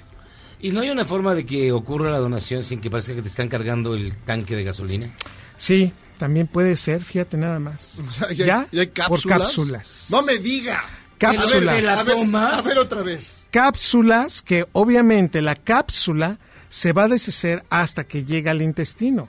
[0.59, 3.27] ¿Y no hay una forma de que ocurra la donación sin que parezca que te
[3.27, 5.11] están cargando el tanque de gasolina?
[5.57, 7.97] Sí, también puede ser, fíjate nada más.
[8.35, 9.39] ¿Ya, ya ya hay por cápsulas?
[9.39, 10.07] cápsulas.
[10.11, 10.81] No me diga.
[11.17, 11.53] Cápsulas.
[11.53, 13.43] A ver, a ver, a ver otra vez.
[13.51, 16.37] Cápsulas que obviamente la cápsula
[16.69, 19.27] se va a deshacer hasta que llega al intestino.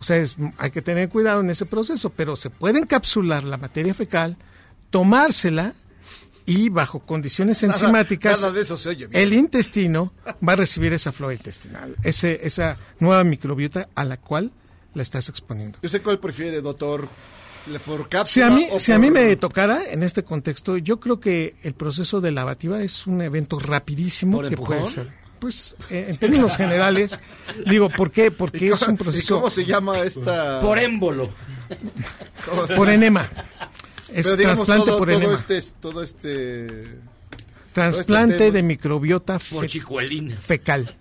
[0.00, 3.56] O sea, es- hay que tener cuidado en ese proceso, pero se puede encapsular la
[3.56, 4.36] materia fecal,
[4.98, 5.74] tomársela
[6.46, 9.20] y bajo condiciones enzimáticas nada de eso se oye bien.
[9.20, 10.12] el intestino
[10.46, 14.52] va a recibir esa flora intestinal, ese, esa nueva microbiota a la cual
[14.94, 15.78] la estás exponiendo.
[15.82, 17.08] ¿Usted cuál prefiere, doctor?
[17.66, 20.76] ¿Le- ¿Por Si cápsula a mí, o si a mí me tocara en este contexto,
[20.76, 24.78] yo creo que el proceso de lavativa es un evento rapidísimo ¿Por que empujón?
[24.78, 25.24] puede ser.
[25.40, 27.18] Pues eh, en términos generales,
[27.66, 28.30] digo, ¿por qué?
[28.30, 30.60] Porque ¿Y es cómo- un ¿Y proceso cómo se llama esta...?
[30.60, 31.28] Por émbolo.
[32.48, 33.28] ¿Cómo se- por enema.
[34.12, 35.34] Es Pero digamos, trasplante todo, por todo enema.
[35.34, 36.84] Este, todo este...
[37.72, 40.44] Trasplante todo este de microbiota Por chicuelinas.
[40.44, 40.94] fecal.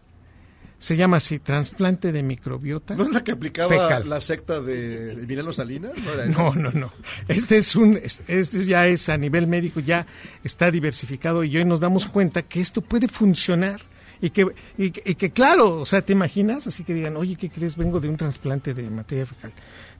[0.79, 4.09] Se llama así, trasplante de microbiota ¿No es la que aplicaba fecal.
[4.09, 5.93] la secta de Emiliano Salinas?
[6.35, 6.53] ¿No?
[6.53, 6.93] No, no, no.
[7.29, 10.05] Este es un, es- esto ya es a nivel médico, ya
[10.43, 13.79] está diversificado y hoy nos damos cuenta que esto puede funcionar
[14.19, 14.47] y que,
[14.77, 16.67] y, que- y que claro, o sea, ¿te imaginas?
[16.67, 17.77] Así que digan, oye, ¿qué crees?
[17.77, 19.53] Vengo de un trasplante de materia fecal.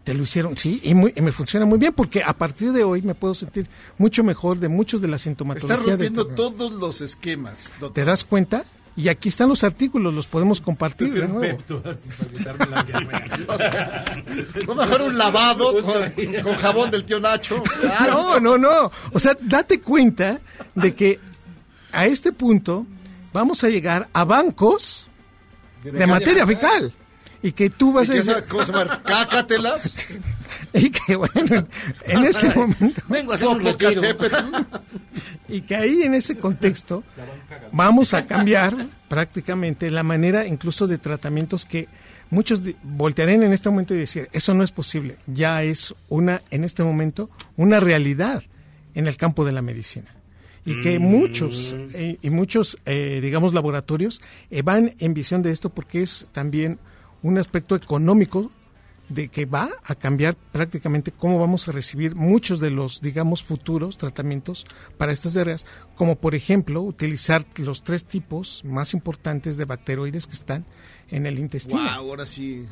[0.03, 2.83] Te lo hicieron, sí, y, muy- y me funciona muy bien porque a partir de
[2.83, 5.75] hoy me puedo sentir mucho mejor de muchos de la sintomatología.
[5.75, 7.93] Está de- rompiendo todos los esquemas, doctor.
[7.93, 8.65] ¿Te das cuenta?
[8.95, 11.57] Y aquí están los artículos, los podemos compartir de nuevo.
[13.47, 14.05] O sea,
[14.67, 16.11] no mejor un lavado con,
[16.43, 17.63] con jabón del tío Nacho.
[18.07, 18.91] No, no, no.
[19.13, 20.39] O sea, date cuenta
[20.75, 21.19] de que
[21.91, 22.85] a este punto
[23.31, 25.07] vamos a llegar a bancos
[25.83, 26.93] de materia fecal.
[27.43, 28.35] Y que tú vas ¿Y a decir...
[28.49, 29.03] ¿Cómo se llama?
[29.03, 29.95] Cácatelas.
[30.75, 31.67] Y que bueno,
[32.05, 33.01] en este momento...
[33.07, 34.01] Vengo a hacer un retiro.
[35.47, 37.03] Y que ahí en ese contexto
[37.71, 41.87] vamos a cambiar prácticamente la manera incluso de tratamientos que
[42.31, 46.63] muchos voltearán en este momento y decir, eso no es posible, ya es una, en
[46.63, 48.41] este momento, una realidad
[48.95, 50.15] en el campo de la medicina.
[50.65, 51.03] Y que Mm.
[51.03, 56.27] muchos, eh, y muchos, eh, digamos, laboratorios eh, van en visión de esto porque es
[56.31, 56.79] también
[57.23, 58.51] un aspecto económico
[59.09, 63.97] de que va a cambiar prácticamente cómo vamos a recibir muchos de los, digamos, futuros
[63.97, 64.65] tratamientos
[64.97, 70.33] para estas diarreas, como por ejemplo utilizar los tres tipos más importantes de bacteroides que
[70.33, 70.65] están
[71.09, 71.81] en el intestino.
[71.81, 72.65] Wow, ahora sí.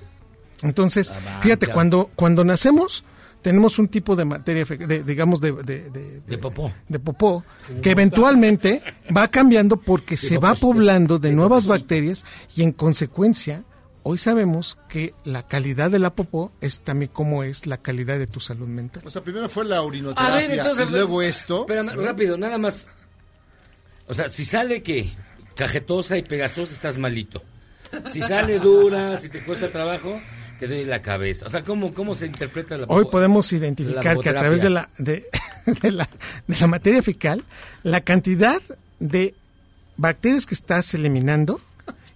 [0.63, 1.41] Entonces, banca.
[1.41, 3.03] fíjate, cuando, cuando nacemos
[3.41, 6.71] tenemos un tipo de materia, de- digamos, de, de, de- De popó.
[6.87, 7.43] de popó,
[7.81, 8.83] que eventualmente
[9.15, 12.23] va cambiando porque se va poblando de nuevas bacterias
[12.55, 13.63] y en consecuencia,
[14.03, 18.27] hoy sabemos que la calidad de la popó es también como es la calidad de
[18.27, 19.03] tu salud mental.
[19.05, 20.87] O sea, primero fue la A orinoterapia ver, entonces.
[20.87, 21.61] y luego esto.
[21.61, 22.87] Espérame, rápido, nada más.
[24.07, 25.13] O sea, si sale que
[25.55, 27.41] cajetosa y pegastosa, estás malito.
[28.09, 30.19] Si sale dura, si te cuesta trabajo,
[30.59, 31.45] te duele la cabeza.
[31.45, 34.89] O sea, ¿cómo, cómo se interpreta la Hoy podemos identificar que a través de la,
[34.97, 35.25] de,
[35.81, 36.07] de la,
[36.47, 37.43] de la materia fecal,
[37.83, 38.61] la cantidad
[38.99, 39.35] de
[39.97, 41.59] bacterias que estás eliminando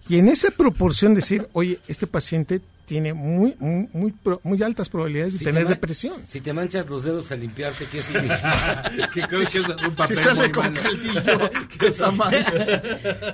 [0.08, 4.14] y en esa proporción decir, oye, este paciente tiene muy, muy, muy,
[4.44, 6.14] muy altas probabilidades de tener te depresión.
[6.28, 8.92] Si te manchas los dedos al limpiarte, ¿qué significa?
[9.12, 10.82] Que creo que es un papel Si sale muy con malo.
[10.82, 11.50] caldillo,
[11.80, 12.46] que está mal.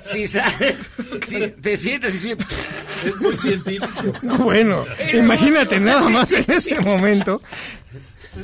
[0.00, 0.76] si, sale,
[1.28, 3.88] si te sientes y Es muy científico.
[4.22, 7.42] No, bueno, imagínate nada más en ese momento.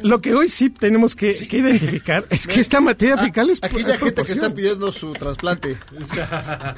[0.02, 3.94] Lo que hoy sí tenemos que, que identificar es que esta materia fecal es Aquella
[3.94, 5.78] es gente que está pidiendo su trasplante.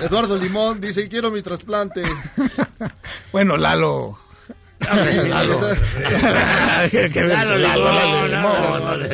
[0.00, 2.02] Eduardo Limón dice, quiero mi trasplante.
[3.32, 4.18] Bueno, Lalo.
[4.80, 5.60] Lalo.
[6.90, 9.06] Que- Lalo, Lalo, Lalo.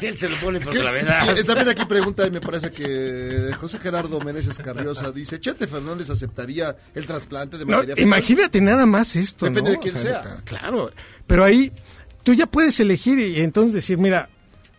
[0.00, 1.34] Si él se lo pone por ¿Qué- gravedad.
[1.34, 6.10] qué- También aquí pregunta, y me parece que José Gerardo Meneses Carriosa dice, Chete Fernández
[6.10, 9.46] aceptaría el trasplante de No, materia fecal?" imagínate nada más esto.
[9.46, 9.76] Depende ¿no?
[9.76, 10.40] de quién O sea.
[10.44, 10.90] Claro,
[11.26, 11.70] pero ahí
[12.22, 14.28] tú ya puedes elegir y entonces decir, mira,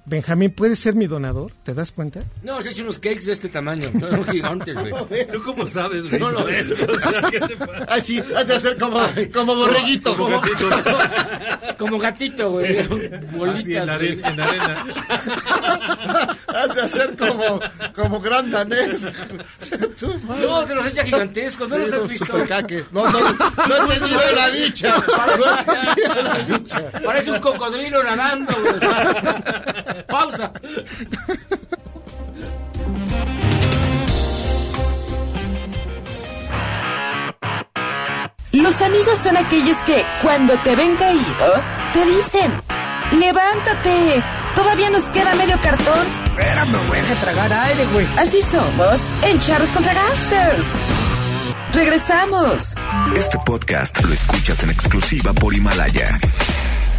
[0.05, 1.53] Benjamín, ¿puedes ser mi donador?
[1.63, 2.21] ¿Te das cuenta?
[2.43, 3.89] No, se hecho unos cakes de este tamaño.
[3.97, 4.93] Son gigantes, güey.
[5.31, 6.19] ¿Tú cómo sabes?
[6.19, 6.71] No lo ves.
[6.71, 7.85] O sea, ¿qué te pasa?
[7.88, 8.99] Ay, sí, has de hacer como,
[9.34, 10.13] como borreguito.
[10.17, 10.41] Como,
[11.77, 12.80] como gatito, güey.
[12.80, 12.89] Así
[13.31, 14.23] Bolitas, en, güey.
[14.23, 14.85] arena, en arena.
[16.53, 17.59] Has de hacer como,
[17.95, 19.07] como gran danés.
[19.99, 22.25] Tú, No, se los echa gigantescos, ¿no Sí, los has no, visto?
[22.25, 22.84] supercaque.
[22.91, 24.97] No, no, no he tenido la dicha.
[24.97, 26.91] No he tenido la dicha.
[27.03, 28.73] Parece un cocodrilo nadando, güey.
[30.07, 30.51] Pausa.
[38.51, 42.51] Los amigos son aquellos que, cuando te ven caído, te dicen,
[43.19, 44.23] levántate,
[44.55, 46.07] todavía nos queda medio cartón.
[46.27, 48.05] Espérame, voy a tragar aire, güey.
[48.17, 50.67] Así somos en Charros contra Gangsters.
[51.73, 52.75] Regresamos.
[53.15, 56.19] Este podcast lo escuchas en exclusiva por Himalaya.